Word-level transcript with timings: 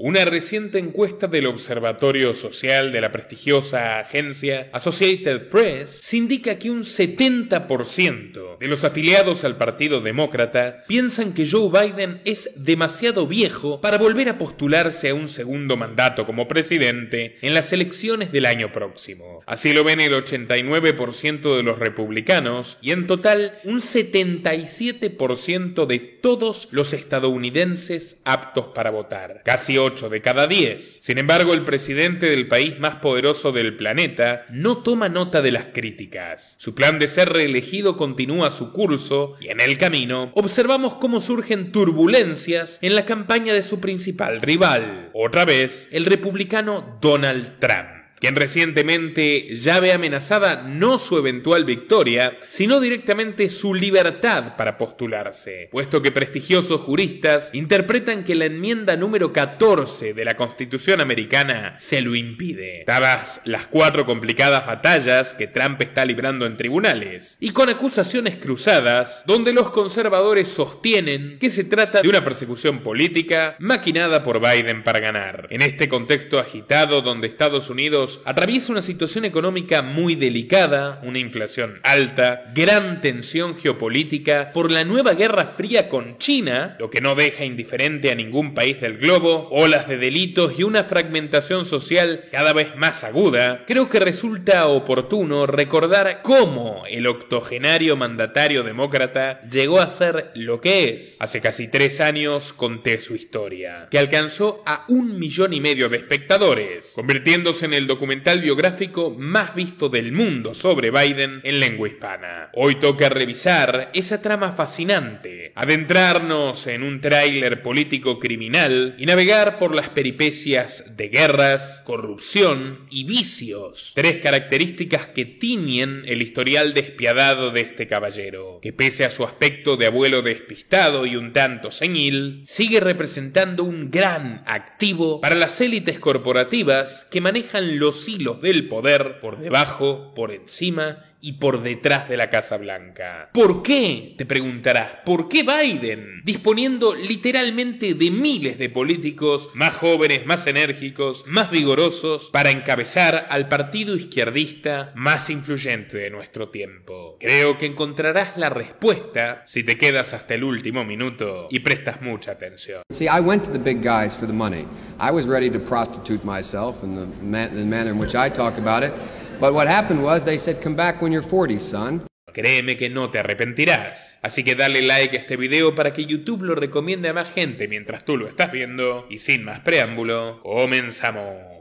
Una 0.00 0.24
reciente 0.24 0.78
encuesta 0.78 1.26
del 1.26 1.48
Observatorio 1.48 2.32
Social 2.32 2.92
de 2.92 3.00
la 3.00 3.10
prestigiosa 3.10 3.98
agencia 3.98 4.70
Associated 4.72 5.48
Press 5.48 6.14
indica 6.14 6.56
que 6.56 6.70
un 6.70 6.84
70% 6.84 8.58
de 8.58 8.68
los 8.68 8.84
afiliados 8.84 9.42
al 9.42 9.56
Partido 9.56 10.00
Demócrata 10.00 10.84
piensan 10.86 11.32
que 11.32 11.50
Joe 11.50 11.68
Biden 11.68 12.20
es 12.24 12.48
demasiado 12.54 13.26
viejo 13.26 13.80
para 13.80 13.98
volver 13.98 14.28
a 14.28 14.38
postularse 14.38 15.08
a 15.08 15.16
un 15.16 15.28
segundo 15.28 15.76
mandato 15.76 16.26
como 16.26 16.46
presidente 16.46 17.36
en 17.42 17.52
las 17.52 17.72
elecciones 17.72 18.30
del 18.30 18.46
año 18.46 18.70
próximo. 18.70 19.42
Así 19.46 19.72
lo 19.72 19.82
ven 19.82 20.00
el 20.00 20.12
89% 20.12 21.56
de 21.56 21.62
los 21.64 21.80
republicanos 21.80 22.78
y 22.80 22.92
en 22.92 23.08
total 23.08 23.58
un 23.64 23.80
77% 23.80 25.86
de 25.86 25.98
todos 25.98 26.68
los 26.70 26.92
estadounidenses 26.92 28.18
aptos 28.24 28.66
para 28.72 28.90
votar. 28.90 29.42
Casi 29.44 29.76
de 29.88 30.20
cada 30.20 30.46
10. 30.46 31.00
Sin 31.02 31.16
embargo, 31.16 31.54
el 31.54 31.64
presidente 31.64 32.28
del 32.28 32.46
país 32.46 32.78
más 32.78 32.96
poderoso 32.96 33.52
del 33.52 33.74
planeta 33.74 34.44
no 34.50 34.78
toma 34.78 35.08
nota 35.08 35.40
de 35.40 35.50
las 35.50 35.66
críticas. 35.72 36.56
Su 36.58 36.74
plan 36.74 36.98
de 36.98 37.08
ser 37.08 37.30
reelegido 37.30 37.96
continúa 37.96 38.50
su 38.50 38.72
curso 38.72 39.36
y 39.40 39.48
en 39.48 39.62
el 39.62 39.78
camino 39.78 40.30
observamos 40.34 40.94
cómo 40.94 41.22
surgen 41.22 41.72
turbulencias 41.72 42.78
en 42.82 42.94
la 42.94 43.06
campaña 43.06 43.54
de 43.54 43.62
su 43.62 43.80
principal 43.80 44.42
rival, 44.42 45.08
otra 45.14 45.46
vez 45.46 45.88
el 45.90 46.04
republicano 46.04 46.98
Donald 47.00 47.58
Trump 47.58 47.97
quien 48.20 48.36
recientemente 48.36 49.56
ya 49.56 49.80
ve 49.80 49.92
amenazada 49.92 50.62
no 50.62 50.98
su 50.98 51.18
eventual 51.18 51.64
victoria, 51.64 52.36
sino 52.48 52.80
directamente 52.80 53.50
su 53.50 53.74
libertad 53.74 54.56
para 54.56 54.78
postularse, 54.78 55.68
puesto 55.70 56.02
que 56.02 56.12
prestigiosos 56.12 56.80
juristas 56.80 57.50
interpretan 57.52 58.24
que 58.24 58.34
la 58.34 58.46
enmienda 58.46 58.96
número 58.96 59.32
14 59.32 60.14
de 60.14 60.24
la 60.24 60.36
Constitución 60.36 61.00
americana 61.00 61.74
se 61.78 62.00
lo 62.00 62.14
impide, 62.14 62.84
dadas 62.86 63.40
las 63.44 63.66
cuatro 63.66 64.06
complicadas 64.06 64.66
batallas 64.66 65.34
que 65.34 65.46
Trump 65.46 65.80
está 65.82 66.04
librando 66.04 66.46
en 66.46 66.56
tribunales, 66.56 67.36
y 67.40 67.50
con 67.50 67.68
acusaciones 67.68 68.36
cruzadas 68.36 69.22
donde 69.26 69.52
los 69.52 69.70
conservadores 69.70 70.48
sostienen 70.48 71.38
que 71.38 71.50
se 71.50 71.64
trata 71.64 72.02
de 72.02 72.08
una 72.08 72.24
persecución 72.24 72.80
política 72.80 73.56
maquinada 73.58 74.22
por 74.22 74.40
Biden 74.40 74.82
para 74.82 75.00
ganar. 75.00 75.46
En 75.50 75.62
este 75.62 75.88
contexto 75.88 76.38
agitado 76.38 77.02
donde 77.02 77.26
Estados 77.26 77.70
Unidos 77.70 78.07
atraviesa 78.24 78.72
una 78.72 78.82
situación 78.82 79.24
económica 79.24 79.82
muy 79.82 80.14
delicada, 80.14 81.00
una 81.02 81.18
inflación 81.18 81.80
alta, 81.82 82.50
gran 82.54 83.00
tensión 83.00 83.56
geopolítica 83.56 84.50
por 84.52 84.70
la 84.70 84.84
nueva 84.84 85.14
guerra 85.14 85.54
fría 85.56 85.88
con 85.88 86.18
China, 86.18 86.76
lo 86.78 86.90
que 86.90 87.00
no 87.00 87.14
deja 87.14 87.44
indiferente 87.44 88.10
a 88.10 88.14
ningún 88.14 88.54
país 88.54 88.80
del 88.80 88.98
globo, 88.98 89.48
olas 89.50 89.88
de 89.88 89.98
delitos 89.98 90.58
y 90.58 90.62
una 90.62 90.84
fragmentación 90.84 91.64
social 91.64 92.24
cada 92.30 92.52
vez 92.52 92.76
más 92.76 93.04
aguda, 93.04 93.64
creo 93.66 93.88
que 93.88 94.00
resulta 94.00 94.66
oportuno 94.66 95.46
recordar 95.46 96.20
cómo 96.22 96.84
el 96.88 97.06
octogenario 97.06 97.96
mandatario 97.96 98.62
demócrata 98.62 99.40
llegó 99.50 99.80
a 99.80 99.88
ser 99.88 100.30
lo 100.34 100.60
que 100.60 100.90
es. 100.90 101.16
Hace 101.20 101.40
casi 101.40 101.68
tres 101.68 102.00
años 102.00 102.52
conté 102.52 103.00
su 103.00 103.14
historia, 103.14 103.88
que 103.90 103.98
alcanzó 103.98 104.62
a 104.66 104.84
un 104.88 105.18
millón 105.18 105.52
y 105.52 105.60
medio 105.60 105.88
de 105.88 105.98
espectadores, 105.98 106.92
convirtiéndose 106.94 107.66
en 107.66 107.74
el 107.74 107.86
documental 107.98 108.40
biográfico 108.40 109.10
más 109.18 109.56
visto 109.56 109.88
del 109.88 110.12
mundo 110.12 110.54
sobre 110.54 110.92
Biden 110.92 111.40
en 111.42 111.58
lengua 111.58 111.88
hispana. 111.88 112.48
Hoy 112.54 112.76
toca 112.76 113.08
revisar 113.08 113.90
esa 113.92 114.22
trama 114.22 114.52
fascinante, 114.52 115.50
adentrarnos 115.56 116.68
en 116.68 116.84
un 116.84 117.00
tráiler 117.00 117.60
político 117.60 118.20
criminal 118.20 118.94
y 118.98 119.06
navegar 119.06 119.58
por 119.58 119.74
las 119.74 119.88
peripecias 119.88 120.84
de 120.96 121.08
guerras, 121.08 121.82
corrupción 121.84 122.86
y 122.88 123.02
vicios, 123.02 123.90
tres 123.96 124.18
características 124.18 125.08
que 125.08 125.24
tiñen 125.24 126.04
el 126.06 126.22
historial 126.22 126.74
despiadado 126.74 127.50
de 127.50 127.62
este 127.62 127.88
caballero, 127.88 128.60
que 128.62 128.72
pese 128.72 129.06
a 129.06 129.10
su 129.10 129.24
aspecto 129.24 129.76
de 129.76 129.86
abuelo 129.86 130.22
despistado 130.22 131.04
y 131.04 131.16
un 131.16 131.32
tanto 131.32 131.72
senil, 131.72 132.42
sigue 132.46 132.78
representando 132.78 133.64
un 133.64 133.90
gran 133.90 134.44
activo 134.46 135.20
para 135.20 135.34
las 135.34 135.60
élites 135.60 135.98
corporativas 135.98 137.08
que 137.10 137.20
manejan 137.20 137.80
los 137.80 137.87
los 137.88 138.06
hilos 138.06 138.42
del 138.42 138.68
poder 138.68 139.18
por 139.18 139.38
debajo, 139.38 140.12
por 140.14 140.30
encima 140.30 140.98
y 141.20 141.34
por 141.34 141.62
detrás 141.62 142.08
de 142.08 142.16
la 142.16 142.30
Casa 142.30 142.56
Blanca. 142.56 143.30
¿Por 143.32 143.62
qué? 143.62 144.14
Te 144.16 144.26
preguntarás. 144.26 144.98
¿Por 145.04 145.28
qué 145.28 145.42
Biden? 145.42 146.22
Disponiendo 146.24 146.94
literalmente 146.94 147.94
de 147.94 148.10
miles 148.10 148.58
de 148.58 148.70
políticos 148.70 149.50
más 149.54 149.76
jóvenes, 149.76 150.26
más 150.26 150.46
enérgicos, 150.46 151.24
más 151.26 151.50
vigorosos 151.50 152.30
para 152.32 152.50
encabezar 152.50 153.26
al 153.30 153.48
partido 153.48 153.96
izquierdista 153.96 154.92
más 154.94 155.30
influyente 155.30 155.96
de 155.98 156.10
nuestro 156.10 156.48
tiempo. 156.48 157.16
Creo 157.20 157.58
que 157.58 157.66
encontrarás 157.66 158.36
la 158.36 158.50
respuesta 158.50 159.42
si 159.46 159.64
te 159.64 159.76
quedas 159.76 160.14
hasta 160.14 160.34
el 160.34 160.44
último 160.44 160.84
minuto 160.84 161.48
y 161.50 161.60
prestas 161.60 162.00
mucha 162.02 162.32
atención. 162.32 162.82
See, 162.92 163.06
I 163.06 163.20
went 163.20 163.44
to 163.44 163.52
the 163.52 163.58
big 163.58 163.82
guys 163.82 164.16
for 164.16 164.26
the 164.26 164.32
money. 164.32 164.64
I 165.00 165.10
was 165.10 165.26
ready 165.26 165.50
to 165.50 165.58
prostitute 165.58 166.24
myself 166.24 166.82
in 166.82 166.94
the, 166.94 167.48
the 167.48 167.64
manner 167.64 167.90
in 167.90 167.98
which 167.98 168.14
I 168.14 168.30
talk 168.30 168.58
about 168.58 168.84
it. 168.84 168.92
But 169.40 169.54
what 169.54 169.68
happened 169.68 170.02
was 170.02 170.24
they 170.24 170.36
said, 170.36 170.60
come 170.60 170.74
back 170.74 171.00
when 171.00 171.12
you're 171.12 171.22
40, 171.22 171.60
son. 171.60 172.02
Créeme 172.32 172.76
que 172.76 172.90
no 172.90 173.10
te 173.10 173.20
arrepentirás. 173.20 174.18
Así 174.20 174.42
que 174.42 174.56
dale 174.56 174.82
like 174.82 175.16
a 175.16 175.20
este 175.20 175.36
video 175.36 175.76
para 175.76 175.92
que 175.92 176.06
YouTube 176.06 176.42
lo 176.42 176.56
recomiende 176.56 177.08
a 177.08 177.14
más 177.14 177.30
gente 177.30 177.68
mientras 177.68 178.04
tú 178.04 178.16
lo 178.16 178.26
estás 178.26 178.50
viendo. 178.50 179.06
Y 179.08 179.18
sin 179.18 179.44
más 179.44 179.60
preámbulo, 179.60 180.40
comenzamos. 180.42 181.57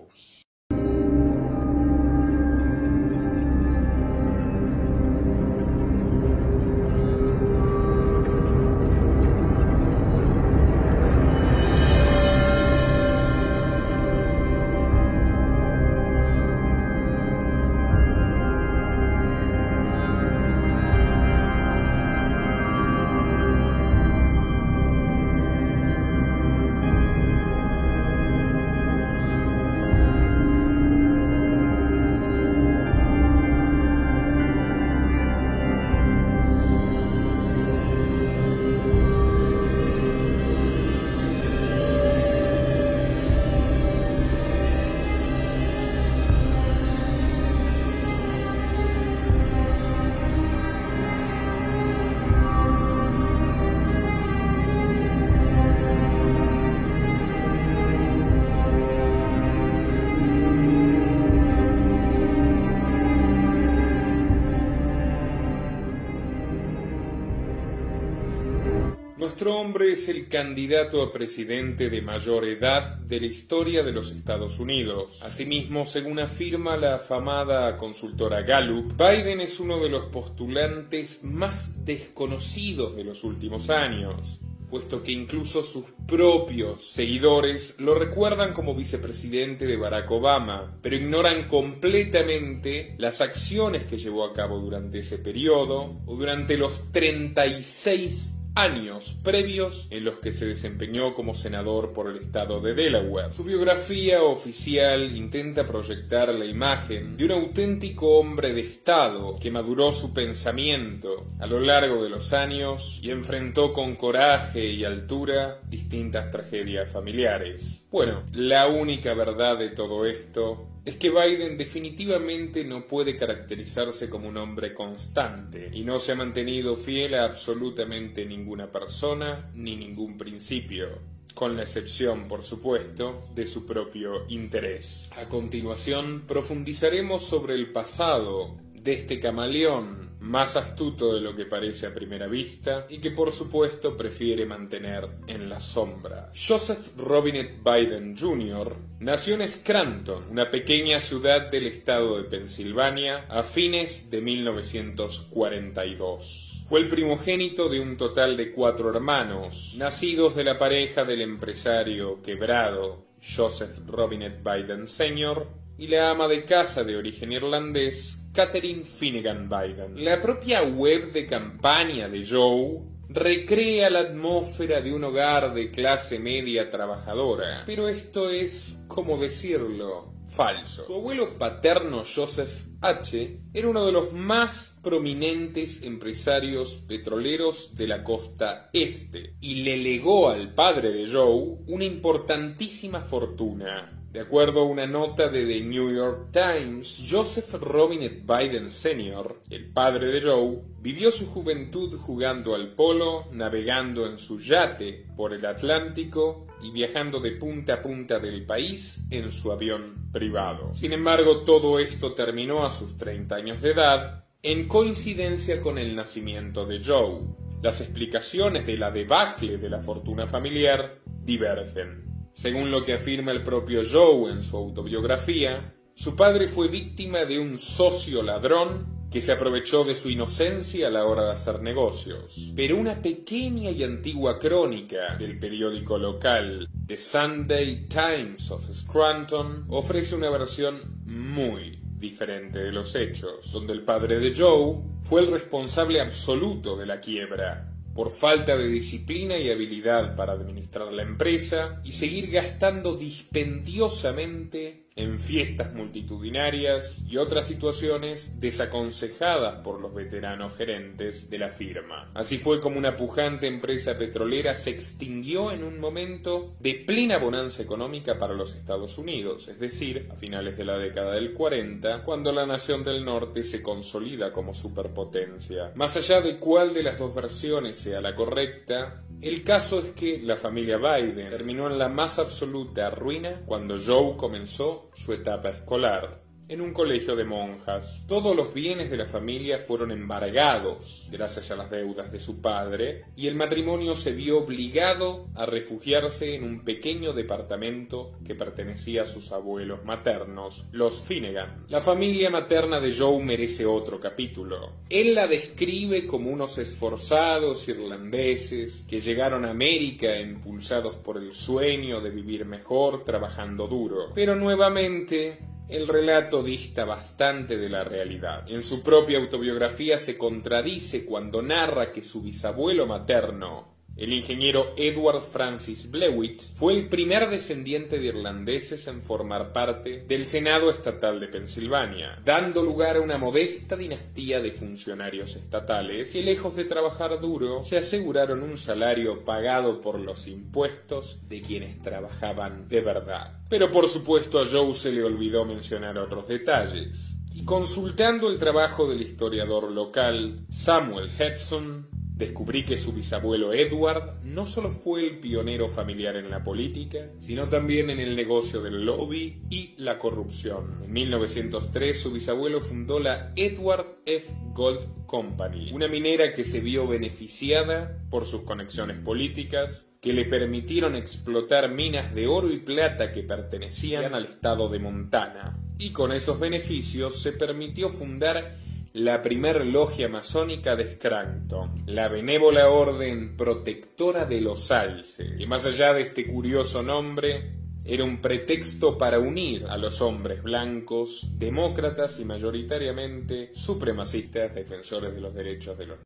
Es 69.97 70.09
el 70.09 70.27
candidato 70.27 71.01
a 71.01 71.11
presidente 71.11 71.89
de 71.89 72.03
mayor 72.03 72.45
edad 72.45 72.97
de 72.97 73.19
la 73.19 73.25
historia 73.25 73.81
de 73.81 73.91
los 73.91 74.11
Estados 74.11 74.59
Unidos. 74.59 75.19
Asimismo, 75.23 75.87
según 75.87 76.19
afirma 76.19 76.77
la 76.77 76.95
afamada 76.95 77.75
consultora 77.77 78.43
Gallup, 78.43 78.93
Biden 78.95 79.41
es 79.41 79.59
uno 79.59 79.79
de 79.79 79.89
los 79.89 80.05
postulantes 80.11 81.23
más 81.23 81.83
desconocidos 81.83 82.95
de 82.95 83.05
los 83.05 83.23
últimos 83.23 83.71
años 83.71 84.39
puesto 84.69 85.01
que 85.01 85.13
incluso 85.13 85.63
sus 85.63 85.85
propios 86.05 86.91
seguidores 86.91 87.79
lo 87.79 87.95
recuerdan 87.95 88.51
como 88.51 88.75
vicepresidente 88.75 89.65
de 89.65 89.77
Barack 89.77 90.11
Obama, 90.11 90.77
pero 90.81 90.97
ignoran 90.97 91.47
completamente 91.47 92.93
las 92.97 93.21
acciones 93.21 93.85
que 93.85 93.97
llevó 93.97 94.25
a 94.25 94.33
cabo 94.33 94.59
durante 94.59 94.99
ese 94.99 95.19
periodo 95.19 96.01
o 96.05 96.17
durante 96.17 96.57
los 96.57 96.91
36 96.91 98.33
años 98.57 99.17
previos 99.23 99.87
en 99.91 100.03
los 100.03 100.15
que 100.15 100.31
se 100.31 100.45
desempeñó 100.45 101.13
como 101.13 101.35
senador 101.35 101.93
por 101.93 102.09
el 102.09 102.17
estado 102.17 102.59
de 102.59 102.73
Delaware. 102.73 103.31
Su 103.31 103.43
biografía 103.43 104.23
oficial 104.23 105.15
intenta 105.15 105.65
proyectar 105.65 106.33
la 106.33 106.45
imagen 106.45 107.17
de 107.17 107.25
un 107.25 107.31
auténtico 107.31 108.17
hombre 108.17 108.53
de 108.53 108.61
estado 108.61 109.37
que 109.39 109.51
maduró 109.51 109.93
su 109.93 110.13
pensamiento 110.13 111.27
a 111.39 111.45
lo 111.45 111.59
largo 111.59 112.03
de 112.03 112.09
los 112.09 112.33
años 112.33 112.99
y 113.01 113.11
enfrentó 113.11 113.73
con 113.73 113.95
coraje 113.95 114.65
y 114.65 114.83
altura 114.83 115.59
distintas 115.69 116.31
tragedias 116.31 116.89
familiares. 116.89 117.86
Bueno, 117.89 118.23
la 118.33 118.67
única 118.67 119.13
verdad 119.13 119.57
de 119.57 119.69
todo 119.69 120.05
esto 120.05 120.67
es 120.83 120.97
que 120.97 121.09
Biden 121.09 121.57
definitivamente 121.57 122.65
no 122.65 122.85
puede 122.85 123.15
caracterizarse 123.15 124.09
como 124.09 124.27
un 124.27 124.35
hombre 124.35 124.73
constante 124.73 125.69
y 125.71 125.85
no 125.85 125.97
se 125.99 126.11
ha 126.11 126.15
mantenido 126.15 126.75
fiel 126.75 127.13
a 127.15 127.23
absolutamente 127.23 128.25
ninguna 128.25 128.69
persona 128.69 129.49
ni 129.53 129.77
ningún 129.77 130.17
principio 130.17 130.99
con 131.33 131.55
la 131.55 131.63
excepción, 131.63 132.27
por 132.27 132.43
supuesto, 132.43 133.29
de 133.33 133.45
su 133.45 133.65
propio 133.65 134.25
interés. 134.27 135.07
A 135.15 135.29
continuación, 135.29 136.23
profundizaremos 136.27 137.23
sobre 137.23 137.53
el 137.53 137.71
pasado 137.71 138.57
de 138.73 138.93
este 138.93 139.19
camaleón 139.19 140.06
más 140.19 140.55
astuto 140.55 141.15
de 141.15 141.21
lo 141.21 141.35
que 141.35 141.45
parece 141.45 141.87
a 141.87 141.93
primera 141.93 142.27
vista 142.27 142.85
y 142.89 142.99
que 142.99 143.11
por 143.11 143.31
supuesto 143.31 143.95
prefiere 143.95 144.45
mantener 144.45 145.07
en 145.27 145.47
la 145.49 145.59
sombra. 145.59 146.31
Joseph 146.35 146.97
Robinet 146.97 147.63
Biden 147.63 148.17
Jr. 148.17 148.75
nació 148.99 149.35
en 149.35 149.47
Scranton, 149.47 150.25
una 150.29 150.49
pequeña 150.49 150.99
ciudad 150.99 151.51
del 151.51 151.67
estado 151.67 152.17
de 152.17 152.23
Pensilvania, 152.29 153.25
a 153.29 153.43
fines 153.43 154.09
de 154.09 154.21
1942. 154.21 156.47
Fue 156.67 156.81
el 156.81 156.89
primogénito 156.89 157.69
de 157.69 157.79
un 157.79 157.95
total 157.95 158.35
de 158.35 158.51
cuatro 158.51 158.89
hermanos, 158.89 159.75
nacidos 159.77 160.35
de 160.35 160.43
la 160.43 160.59
pareja 160.59 161.05
del 161.05 161.21
empresario 161.21 162.21
quebrado 162.21 163.07
Joseph 163.21 163.79
Robinet 163.87 164.43
Biden 164.43 164.87
Sr. 164.87 165.47
y 165.77 165.87
la 165.87 166.11
ama 166.11 166.27
de 166.27 166.45
casa 166.45 166.83
de 166.83 166.97
origen 166.97 167.31
irlandés 167.31 168.19
Catherine 168.37 168.85
Finnegan 168.85 169.49
Biden. 169.49 170.05
La 170.05 170.21
propia 170.21 170.61
web 170.61 171.11
de 171.11 171.25
campaña 171.25 172.07
de 172.07 172.23
Joe 172.23 172.83
recrea 173.09 173.89
la 173.89 174.01
atmósfera 174.01 174.79
de 174.79 174.93
un 174.93 175.05
hogar 175.05 175.55
de 175.55 175.71
clase 175.71 176.19
media 176.19 176.69
trabajadora. 176.69 177.63
Pero 177.65 177.87
esto 177.87 178.29
es, 178.29 178.79
como 178.87 179.17
decirlo, 179.17 180.13
falso. 180.27 180.85
Su 180.85 180.93
abuelo 180.93 181.35
paterno 181.39 182.03
Joseph 182.03 182.67
H. 182.79 183.39
era 183.55 183.69
uno 183.69 183.83
de 183.83 183.91
los 183.91 184.13
más 184.13 184.77
prominentes 184.83 185.81
empresarios 185.81 186.75
petroleros 186.87 187.75
de 187.75 187.87
la 187.87 188.03
costa 188.03 188.69
este 188.71 189.33
y 189.41 189.63
le 189.63 189.77
legó 189.77 190.29
al 190.29 190.53
padre 190.53 190.91
de 190.91 191.11
Joe 191.11 191.57
una 191.65 191.85
importantísima 191.85 193.01
fortuna. 193.01 193.96
De 194.17 194.23
acuerdo 194.23 194.61
a 194.61 194.63
una 194.63 194.87
nota 194.87 195.29
de 195.29 195.45
The 195.45 195.61
New 195.61 195.93
York 195.93 196.31
Times, 196.31 197.05
Joseph 197.07 197.53
Robinet 197.53 198.25
Biden 198.25 198.71
Sr., 198.71 199.43
el 199.51 199.71
padre 199.71 200.07
de 200.07 200.21
Joe, 200.23 200.57
vivió 200.81 201.11
su 201.11 201.27
juventud 201.27 201.99
jugando 201.99 202.55
al 202.55 202.73
polo, 202.73 203.25
navegando 203.31 204.07
en 204.07 204.17
su 204.17 204.39
yate 204.39 205.05
por 205.15 205.33
el 205.33 205.45
Atlántico 205.45 206.47
y 206.63 206.71
viajando 206.71 207.19
de 207.19 207.33
punta 207.33 207.75
a 207.75 207.81
punta 207.83 208.17
del 208.17 208.43
país 208.43 209.05
en 209.11 209.31
su 209.31 209.51
avión 209.51 210.09
privado. 210.11 210.73
Sin 210.73 210.93
embargo, 210.93 211.43
todo 211.43 211.77
esto 211.77 212.13
terminó 212.13 212.65
a 212.65 212.71
sus 212.71 212.97
30 212.97 213.35
años 213.35 213.61
de 213.61 213.69
edad 213.69 214.25
en 214.41 214.67
coincidencia 214.67 215.61
con 215.61 215.77
el 215.77 215.95
nacimiento 215.95 216.65
de 216.65 216.83
Joe. 216.83 217.19
Las 217.61 217.81
explicaciones 217.81 218.65
de 218.65 218.77
la 218.77 218.89
debacle 218.89 219.59
de 219.59 219.69
la 219.69 219.83
fortuna 219.83 220.25
familiar 220.25 221.01
divergen. 221.05 222.16
Según 222.37 222.69
lo 222.69 222.85
que 222.85 222.93
afirma 222.93 223.31
el 223.31 223.41
propio 223.41 223.81
Joe 223.91 224.31
en 224.31 224.43
su 224.43 224.55
autobiografía, 224.57 225.73
su 225.95 226.15
padre 226.15 226.47
fue 226.47 226.67
víctima 226.67 227.25
de 227.25 227.39
un 227.39 227.57
socio 227.57 228.21
ladrón 228.21 229.09
que 229.11 229.21
se 229.21 229.31
aprovechó 229.31 229.83
de 229.83 229.95
su 229.95 230.11
inocencia 230.11 230.87
a 230.87 230.91
la 230.91 231.05
hora 231.05 231.25
de 231.25 231.31
hacer 231.31 231.59
negocios. 231.63 232.53
Pero 232.55 232.77
una 232.77 233.01
pequeña 233.01 233.71
y 233.71 233.83
antigua 233.83 234.37
crónica 234.37 235.17
del 235.17 235.39
periódico 235.39 235.97
local 235.97 236.69
The 236.85 236.95
Sunday 236.95 237.87
Times 237.87 238.51
of 238.51 238.71
Scranton 238.71 239.65
ofrece 239.69 240.13
una 240.13 240.29
versión 240.29 241.01
muy 241.07 241.79
diferente 241.97 242.59
de 242.59 242.71
los 242.71 242.93
hechos, 242.93 243.51
donde 243.51 243.73
el 243.73 243.81
padre 243.81 244.19
de 244.19 244.35
Joe 244.35 244.75
fue 245.05 245.21
el 245.21 245.31
responsable 245.31 246.01
absoluto 246.01 246.77
de 246.77 246.85
la 246.85 246.99
quiebra 246.99 247.66
por 247.97 248.11
falta 248.11 248.55
de 248.55 248.67
disciplina 248.67 249.39
y 249.39 249.49
habilidad 249.49 250.15
para 250.15 250.33
administrar 250.33 250.93
la 250.93 251.01
empresa 251.01 251.81
y 251.83 251.93
seguir 251.93 252.29
gastando 252.29 252.95
dispendiosamente 252.95 254.86
en 254.97 255.19
fiestas 255.19 255.73
multitudinarias 255.73 257.03
y 257.07 257.17
otras 257.17 257.45
situaciones 257.45 258.39
desaconsejadas 258.39 259.61
por 259.63 259.79
los 259.79 259.93
veteranos 259.93 260.57
gerentes 260.57 261.29
de 261.29 261.37
la 261.37 261.49
firma. 261.49 262.11
Así 262.13 262.39
fue 262.39 262.59
como 262.59 262.77
una 262.77 262.97
pujante 262.97 263.47
empresa 263.47 263.97
petrolera 263.97 264.53
se 264.53 264.71
extinguió 264.71 265.51
en 265.51 265.63
un 265.63 265.79
momento 265.79 266.55
de 266.59 266.83
plena 266.85 267.19
bonanza 267.19 267.61
económica 267.61 268.17
para 268.17 268.33
los 268.33 268.55
Estados 268.55 268.97
Unidos, 268.97 269.47
es 269.47 269.59
decir, 269.59 270.07
a 270.11 270.15
finales 270.15 270.57
de 270.57 270.65
la 270.65 270.77
década 270.77 271.13
del 271.13 271.33
40, 271.33 272.03
cuando 272.03 272.31
la 272.31 272.45
nación 272.45 272.83
del 272.83 273.05
norte 273.05 273.43
se 273.43 273.61
consolida 273.61 274.33
como 274.33 274.53
superpotencia. 274.53 275.71
Más 275.75 275.95
allá 275.95 276.21
de 276.21 276.37
cuál 276.39 276.73
de 276.73 276.83
las 276.83 276.97
dos 276.97 277.13
versiones 277.13 277.77
sea 277.77 278.01
la 278.01 278.15
correcta, 278.15 279.03
el 279.21 279.43
caso 279.43 279.79
es 279.79 279.91
que 279.91 280.19
la 280.21 280.37
familia 280.37 280.77
Biden 280.77 281.29
terminó 281.29 281.67
en 281.67 281.77
la 281.77 281.89
más 281.89 282.19
absoluta 282.19 282.89
ruina 282.89 283.41
cuando 283.45 283.77
Joe 283.83 284.15
comenzó 284.15 284.86
su 284.97 285.13
etapa 285.13 285.49
escolar 285.49 286.26
en 286.49 286.61
un 286.61 286.73
colegio 286.73 287.15
de 287.15 287.25
monjas. 287.25 288.03
Todos 288.07 288.35
los 288.35 288.53
bienes 288.53 288.89
de 288.89 288.97
la 288.97 289.07
familia 289.07 289.57
fueron 289.57 289.91
embargados 289.91 291.07
gracias 291.11 291.51
a 291.51 291.55
las 291.55 291.69
deudas 291.69 292.11
de 292.11 292.19
su 292.19 292.41
padre 292.41 293.05
y 293.15 293.27
el 293.27 293.35
matrimonio 293.35 293.95
se 293.95 294.13
vio 294.13 294.39
obligado 294.39 295.27
a 295.35 295.45
refugiarse 295.45 296.35
en 296.35 296.43
un 296.43 296.63
pequeño 296.63 297.13
departamento 297.13 298.13
que 298.25 298.35
pertenecía 298.35 299.01
a 299.01 299.05
sus 299.05 299.31
abuelos 299.31 299.83
maternos, 299.83 300.65
los 300.71 301.01
Finnegan. 301.03 301.65
La 301.69 301.81
familia 301.81 302.29
materna 302.29 302.79
de 302.79 302.95
Joe 302.95 303.23
merece 303.23 303.65
otro 303.65 303.99
capítulo. 303.99 304.73
Él 304.89 305.15
la 305.15 305.27
describe 305.27 306.07
como 306.07 306.31
unos 306.31 306.57
esforzados 306.57 307.67
irlandeses 307.67 308.85
que 308.89 308.99
llegaron 308.99 309.45
a 309.45 309.51
América 309.51 310.17
impulsados 310.19 310.95
por 310.97 311.17
el 311.17 311.33
sueño 311.33 312.01
de 312.01 312.09
vivir 312.09 312.45
mejor 312.45 313.03
trabajando 313.03 313.67
duro. 313.67 314.11
Pero 314.13 314.35
nuevamente 314.35 315.39
el 315.69 315.87
relato 315.87 316.43
dista 316.43 316.85
bastante 316.85 317.57
de 317.57 317.69
la 317.69 317.83
realidad. 317.83 318.45
En 318.47 318.63
su 318.63 318.81
propia 318.81 319.17
autobiografía 319.17 319.99
se 319.99 320.17
contradice 320.17 321.05
cuando 321.05 321.41
narra 321.41 321.91
que 321.91 322.01
su 322.01 322.21
bisabuelo 322.21 322.87
materno, 322.87 323.76
el 323.97 324.13
ingeniero 324.13 324.73
Edward 324.77 325.23
Francis 325.31 325.89
Blewitt 325.89 326.41
fue 326.55 326.73
el 326.73 326.87
primer 326.87 327.29
descendiente 327.29 327.97
de 327.97 328.05
irlandeses 328.07 328.87
en 328.87 329.01
formar 329.01 329.53
parte 329.53 330.05
del 330.07 330.25
Senado 330.25 330.69
Estatal 330.69 331.19
de 331.19 331.27
Pensilvania, 331.27 332.19
dando 332.23 332.61
lugar 332.61 332.97
a 332.97 333.01
una 333.01 333.17
modesta 333.17 333.75
dinastía 333.75 334.39
de 334.39 334.51
funcionarios 334.51 335.35
estatales 335.35 336.11
que, 336.11 336.21
lejos 336.21 336.55
de 336.55 336.65
trabajar 336.65 337.19
duro, 337.19 337.63
se 337.63 337.77
aseguraron 337.77 338.43
un 338.43 338.57
salario 338.57 339.25
pagado 339.25 339.81
por 339.81 339.99
los 339.99 340.27
impuestos 340.27 341.19
de 341.27 341.41
quienes 341.41 341.81
trabajaban 341.81 342.67
de 342.67 342.81
verdad. 342.81 343.39
Pero 343.49 343.71
por 343.71 343.89
supuesto 343.89 344.39
a 344.39 344.45
Joe 344.45 344.73
se 344.75 344.91
le 344.91 345.03
olvidó 345.03 345.43
mencionar 345.43 345.97
otros 345.97 346.27
detalles. 346.27 347.13
Y 347.33 347.45
consultando 347.45 348.29
el 348.29 348.39
trabajo 348.39 348.87
del 348.87 349.01
historiador 349.01 349.71
local 349.71 350.45
Samuel 350.49 351.09
Hudson, 351.19 351.96
Descubrí 352.17 352.65
que 352.65 352.79
su 352.79 352.93
bisabuelo 352.93 353.53
Edward 353.53 354.23
no 354.23 354.47
solo 354.47 354.71
fue 354.71 355.05
el 355.05 355.19
pionero 355.19 355.69
familiar 355.69 356.15
en 356.15 356.31
la 356.31 356.43
política, 356.43 357.11
sino 357.19 357.47
también 357.47 357.91
en 357.91 357.99
el 357.99 358.15
negocio 358.15 358.59
del 358.63 358.85
lobby 358.85 359.43
y 359.51 359.75
la 359.77 359.99
corrupción. 359.99 360.79
En 360.83 360.93
1903 360.93 362.01
su 362.01 362.11
bisabuelo 362.11 362.59
fundó 362.59 362.99
la 362.99 363.33
Edward 363.35 363.99
F. 364.07 364.33
Gold 364.53 365.05
Company, 365.05 365.71
una 365.71 365.87
minera 365.87 366.33
que 366.33 366.43
se 366.43 366.59
vio 366.59 366.87
beneficiada 366.87 368.03
por 368.09 368.25
sus 368.25 368.41
conexiones 368.41 368.97
políticas 368.97 369.87
que 370.01 370.11
le 370.11 370.25
permitieron 370.25 370.95
explotar 370.95 371.69
minas 371.69 372.15
de 372.15 372.25
oro 372.25 372.51
y 372.51 372.57
plata 372.57 373.11
que 373.11 373.21
pertenecían 373.21 374.15
al 374.15 374.25
estado 374.25 374.69
de 374.69 374.79
Montana. 374.79 375.59
Y 375.77 375.91
con 375.91 376.11
esos 376.11 376.39
beneficios 376.39 377.21
se 377.21 377.31
permitió 377.31 377.89
fundar 377.89 378.57
la 378.97 379.21
primer 379.21 379.63
logia 379.63 380.09
masónica 380.09 380.75
de 380.75 380.95
Scranton, 380.95 381.83
la 381.85 382.07
benévola 382.07 382.67
orden 382.67 383.37
protectora 383.37 384.25
de 384.25 384.41
los 384.41 384.71
alces, 384.71 385.39
y 385.39 385.45
más 385.45 385.65
allá 385.65 385.93
de 385.93 386.01
este 386.01 386.25
curioso 386.25 386.81
nombre, 386.81 387.53
era 387.85 388.03
un 388.03 388.19
pretexto 388.19 388.97
para 388.97 389.19
unir 389.19 389.65
a 389.67 389.77
los 389.77 390.01
hombres 390.01 390.41
blancos, 390.41 391.29
demócratas 391.37 392.19
y 392.19 392.25
mayoritariamente 392.25 393.51
supremacistas 393.53 394.55
defensores 394.55 395.13
de 395.13 395.21
los 395.21 395.33
derechos 395.33 395.77
de 395.77 395.85
los 395.85 395.99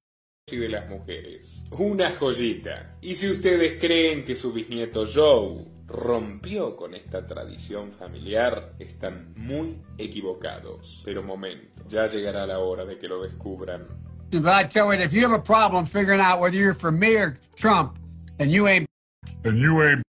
y 0.52 0.58
de 0.58 0.68
las 0.68 0.90
mujeres. 0.90 1.64
Una 1.72 2.14
joyita. 2.18 2.98
Y 3.02 3.16
si 3.16 3.30
ustedes 3.30 3.80
creen 3.80 4.26
que 4.26 4.36
su 4.36 4.52
bisnieto 4.52 5.06
Joe 5.06 5.64
rompió 5.92 6.76
con 6.76 6.94
esta 6.94 7.28
tradición 7.28 7.92
familiar, 7.92 8.74
están 8.80 9.34
muy 9.36 9.82
equivocados. 9.98 11.02
Pero 11.06 11.22
momento, 11.22 11.84
ya 11.90 12.08
llegará 12.08 12.46
la 12.46 12.60
hora 12.60 12.86
de 12.86 12.98
que 12.98 13.08
lo 13.08 13.22
descubran. 13.22 13.88
But 14.32 14.46
I 14.48 14.64
tell 14.64 14.94
you, 14.94 15.04
if 15.04 15.12
you 15.12 15.22
have 15.22 15.34
a 15.34 15.44
problem 15.44 15.86
figuring 15.86 16.22
out 16.22 16.40
whether 16.40 16.56
you're 16.56 16.74
for 16.74 16.92
me 16.92 17.18
or 17.18 17.38
Trump, 17.56 17.98
and 18.40 18.50
you 18.50 18.68
ain't, 18.68 18.88
and 19.44 19.58
you 19.58 19.82
ain't 19.84 20.02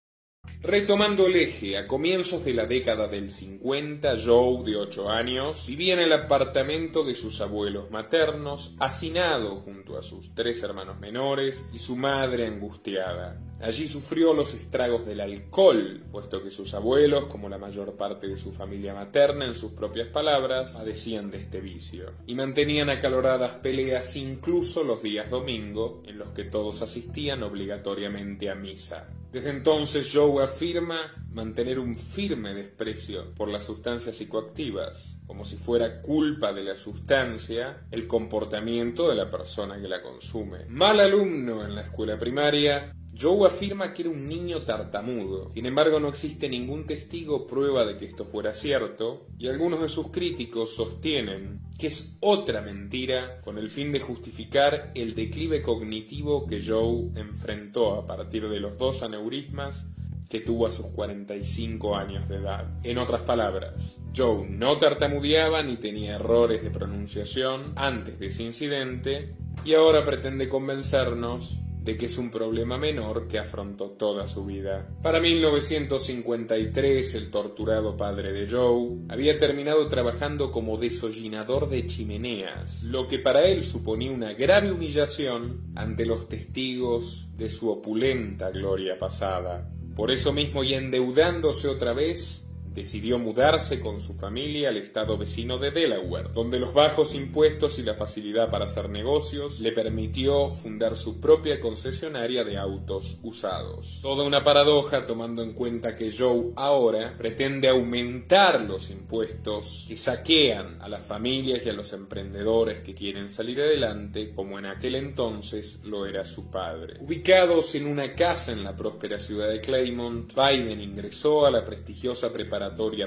Retomando 0.65 1.27
el 1.27 1.35
eje, 1.35 1.77
a 1.77 1.89
comienzos 1.89 2.45
de 2.45 2.55
la 2.55 2.67
década 2.67 3.09
del 3.09 3.33
50, 3.33 4.15
Joe, 4.25 4.63
de 4.63 4.77
8 4.77 5.11
años, 5.11 5.67
vivía 5.67 5.95
en 5.95 5.99
el 5.99 6.13
apartamento 6.13 7.03
de 7.03 7.17
sus 7.17 7.41
abuelos 7.41 7.91
maternos, 7.91 8.77
hacinado 8.79 9.57
junto 9.57 9.99
a 9.99 10.05
sus 10.05 10.33
tres 10.37 10.63
hermanos 10.63 11.01
menores 11.01 11.67
y 11.73 11.81
su 11.81 11.97
madre 11.97 12.47
angustiada. 12.47 13.41
Allí 13.61 13.89
sufrió 13.89 14.33
los 14.35 14.55
estragos 14.55 15.05
del 15.05 15.21
alcohol, 15.21 16.05
puesto 16.13 16.41
que 16.41 16.53
sus 16.53 16.75
abuelos, 16.75 17.25
como 17.25 17.49
la 17.49 17.59
mayor 17.59 17.97
parte 17.97 18.29
de 18.29 18.37
su 18.37 18.53
familia 18.53 18.95
materna, 18.95 19.47
en 19.47 19.55
sus 19.55 19.73
propias 19.73 20.09
palabras, 20.09 20.71
padecían 20.71 21.33
de 21.33 21.39
este 21.39 21.61
vicio, 21.61 22.13
y 22.25 22.37
mantenían 22.37 22.89
acaloradas 22.89 23.55
peleas 23.57 24.15
incluso 24.15 24.85
los 24.85 25.03
días 25.03 25.29
domingo, 25.29 26.05
en 26.07 26.19
los 26.19 26.29
que 26.31 26.45
todos 26.45 26.83
asistían 26.83 27.43
obligatoriamente 27.43 28.49
a 28.49 28.55
misa. 28.55 29.09
Desde 29.33 29.49
entonces 29.49 30.11
Joe 30.13 30.45
afirma 30.53 30.99
mantener 31.33 31.79
un 31.79 31.97
firme 31.97 32.53
desprecio 32.53 33.35
por 33.35 33.49
las 33.49 33.65
sustancias 33.65 34.17
psicoactivas, 34.17 35.19
como 35.27 35.45
si 35.45 35.57
fuera 35.57 36.03
culpa 36.03 36.53
de 36.53 36.63
la 36.63 36.77
sustancia 36.77 37.87
el 37.91 38.07
comportamiento 38.07 39.09
de 39.09 39.17
la 39.17 39.31
persona 39.31 39.81
que 39.81 39.89
la 39.89 40.03
consume. 40.03 40.67
Mal 40.69 41.01
alumno 41.01 41.65
en 41.65 41.75
la 41.75 41.83
escuela 41.83 42.19
primaria, 42.19 42.95
Joe 43.19 43.47
afirma 43.47 43.93
que 43.93 44.03
era 44.03 44.11
un 44.11 44.27
niño 44.27 44.63
tartamudo. 44.63 45.53
Sin 45.55 45.67
embargo, 45.67 46.01
no 46.01 46.09
existe 46.09 46.49
ningún 46.49 46.87
testigo 46.87 47.47
prueba 47.47 47.85
de 47.85 47.97
que 47.97 48.07
esto 48.07 48.25
fuera 48.25 48.53
cierto, 48.53 49.27
y 49.39 49.49
algunos 49.49 49.81
de 49.81 49.89
sus 49.89 50.09
críticos 50.09 50.75
sostienen 50.75 51.61
que 51.79 51.89
es 51.89 52.17
otra 52.21 52.63
mentira 52.63 53.41
con 53.43 53.59
el 53.59 53.69
fin 53.69 53.93
de 53.93 54.01
justificar 54.01 54.93
el 54.95 55.15
declive 55.15 55.63
cognitivo 55.63 56.47
que 56.47 56.65
Joe 56.65 57.11
enfrentó 57.17 57.95
a 57.95 58.07
partir 58.07 58.49
de 58.49 58.61
los 58.61 58.79
dos 58.79 59.03
aneurismas 59.03 59.87
que 60.33 60.41
tuvo 60.41 60.67
a 60.67 60.71
sus 60.71 60.87
45 60.87 61.95
años 61.95 62.27
de 62.27 62.37
edad. 62.37 62.65
En 62.83 62.97
otras 62.97 63.21
palabras, 63.21 64.01
Joe 64.17 64.49
no 64.49 64.79
tartamudeaba 64.79 65.63
ni 65.63 65.77
tenía 65.77 66.15
errores 66.15 66.63
de 66.63 66.71
pronunciación 66.71 67.75
antes 67.77 68.19
de 68.19 68.29
ese 68.29 68.43
incidente 68.43 69.35
y 69.63 69.75
ahora 69.75 70.07
pretende 70.07 70.49
convencernos 70.49 71.61
de 71.85 71.99
que 71.99 72.07
es 72.07 72.17
un 72.17 72.31
problema 72.31 72.79
menor 72.79 73.29
que 73.29 73.39
afrontó 73.39 73.91
toda 73.91 74.27
su 74.27 74.47
vida. 74.47 74.89
Para 75.03 75.21
1953, 75.21 77.15
el 77.15 77.31
torturado 77.31 77.95
padre 77.99 78.33
de 78.33 78.49
Joe 78.49 79.01
había 79.11 79.39
terminado 79.39 79.87
trabajando 79.89 80.51
como 80.51 80.79
desollinador 80.79 81.69
de 81.69 81.87
chimeneas, 81.87 82.85
lo 82.85 83.07
que 83.07 83.19
para 83.19 83.43
él 83.45 83.65
suponía 83.65 84.13
una 84.13 84.33
grave 84.33 84.73
humillación 84.73 85.73
ante 85.75 86.07
los 86.07 86.27
testigos 86.27 87.29
de 87.37 87.51
su 87.51 87.69
opulenta 87.69 88.49
gloria 88.49 88.99
pasada. 88.99 89.69
Por 89.97 90.11
eso 90.11 90.33
mismo 90.33 90.65
y 90.65 90.75
endeudándose 90.75 91.69
otra 91.69 91.93
vez, 91.93 92.42
decidió 92.75 93.19
mudarse 93.19 93.81
con 93.81 94.01
su 94.01 94.15
familia 94.15 94.71
al 94.71 94.79
estado 94.79 95.19
vecino 95.19 95.59
de 95.59 95.71
Delaware, 95.71 96.31
donde 96.33 96.59
los 96.59 96.73
bajos 96.73 97.15
impuestos 97.15 97.79
y 97.79 97.83
la 97.83 97.95
facilidad 97.95 98.51
para 98.51 98.65
hacer 98.65 98.89
negocios 98.89 99.61
le 99.61 99.73
permitió 99.73 100.51
fundar 100.51 100.97
su 100.97 101.21
propia 101.21 101.61
concesionaria 101.61 102.45
de 102.45 102.57
autos 102.57 103.19
usados. 103.23 104.01
Toda 104.03 104.25
una 104.25 104.43
paradoja 104.43 105.07
tomando 105.07 105.43
en 105.43 105.53
cuenta 105.53 105.95
que 105.95 106.13
Joe 106.17 106.53
ahora 106.57 107.15
pretende 107.17 107.69
aumentar 107.69 108.63
los 108.63 108.91
impuestos 108.91 109.85
que 109.87 109.97
saquean 109.97 110.81
a 110.81 110.89
las 110.89 111.05
familias 111.05 111.61
y 111.65 111.69
a 111.69 111.75
los 111.75 111.93
emprendedores 111.93 112.83
que 112.83 112.95
quieren 112.95 113.29
salir 113.29 113.61
adelante, 113.61 114.33
como 114.35 114.59
en 114.59 114.67
aquel 114.67 114.95
entonces 114.95 115.81
lo 115.85 116.07
era 116.07 116.25
su 116.25 116.51
padre. 116.51 116.99
Ubicados 117.01 117.75
en 117.75 117.87
una 117.87 118.15
casa 118.15 118.53
en 118.53 118.65
la 118.65 118.75
próspera 118.75 119.19
ciudad 119.19 119.49
de 119.49 119.61
Claymont, 119.61 120.33
Biden 120.35 120.81
ingresó 120.81 121.45
a 121.45 121.51
la 121.51 121.65
prestigiosa 121.65 122.33
preparación 122.33 122.62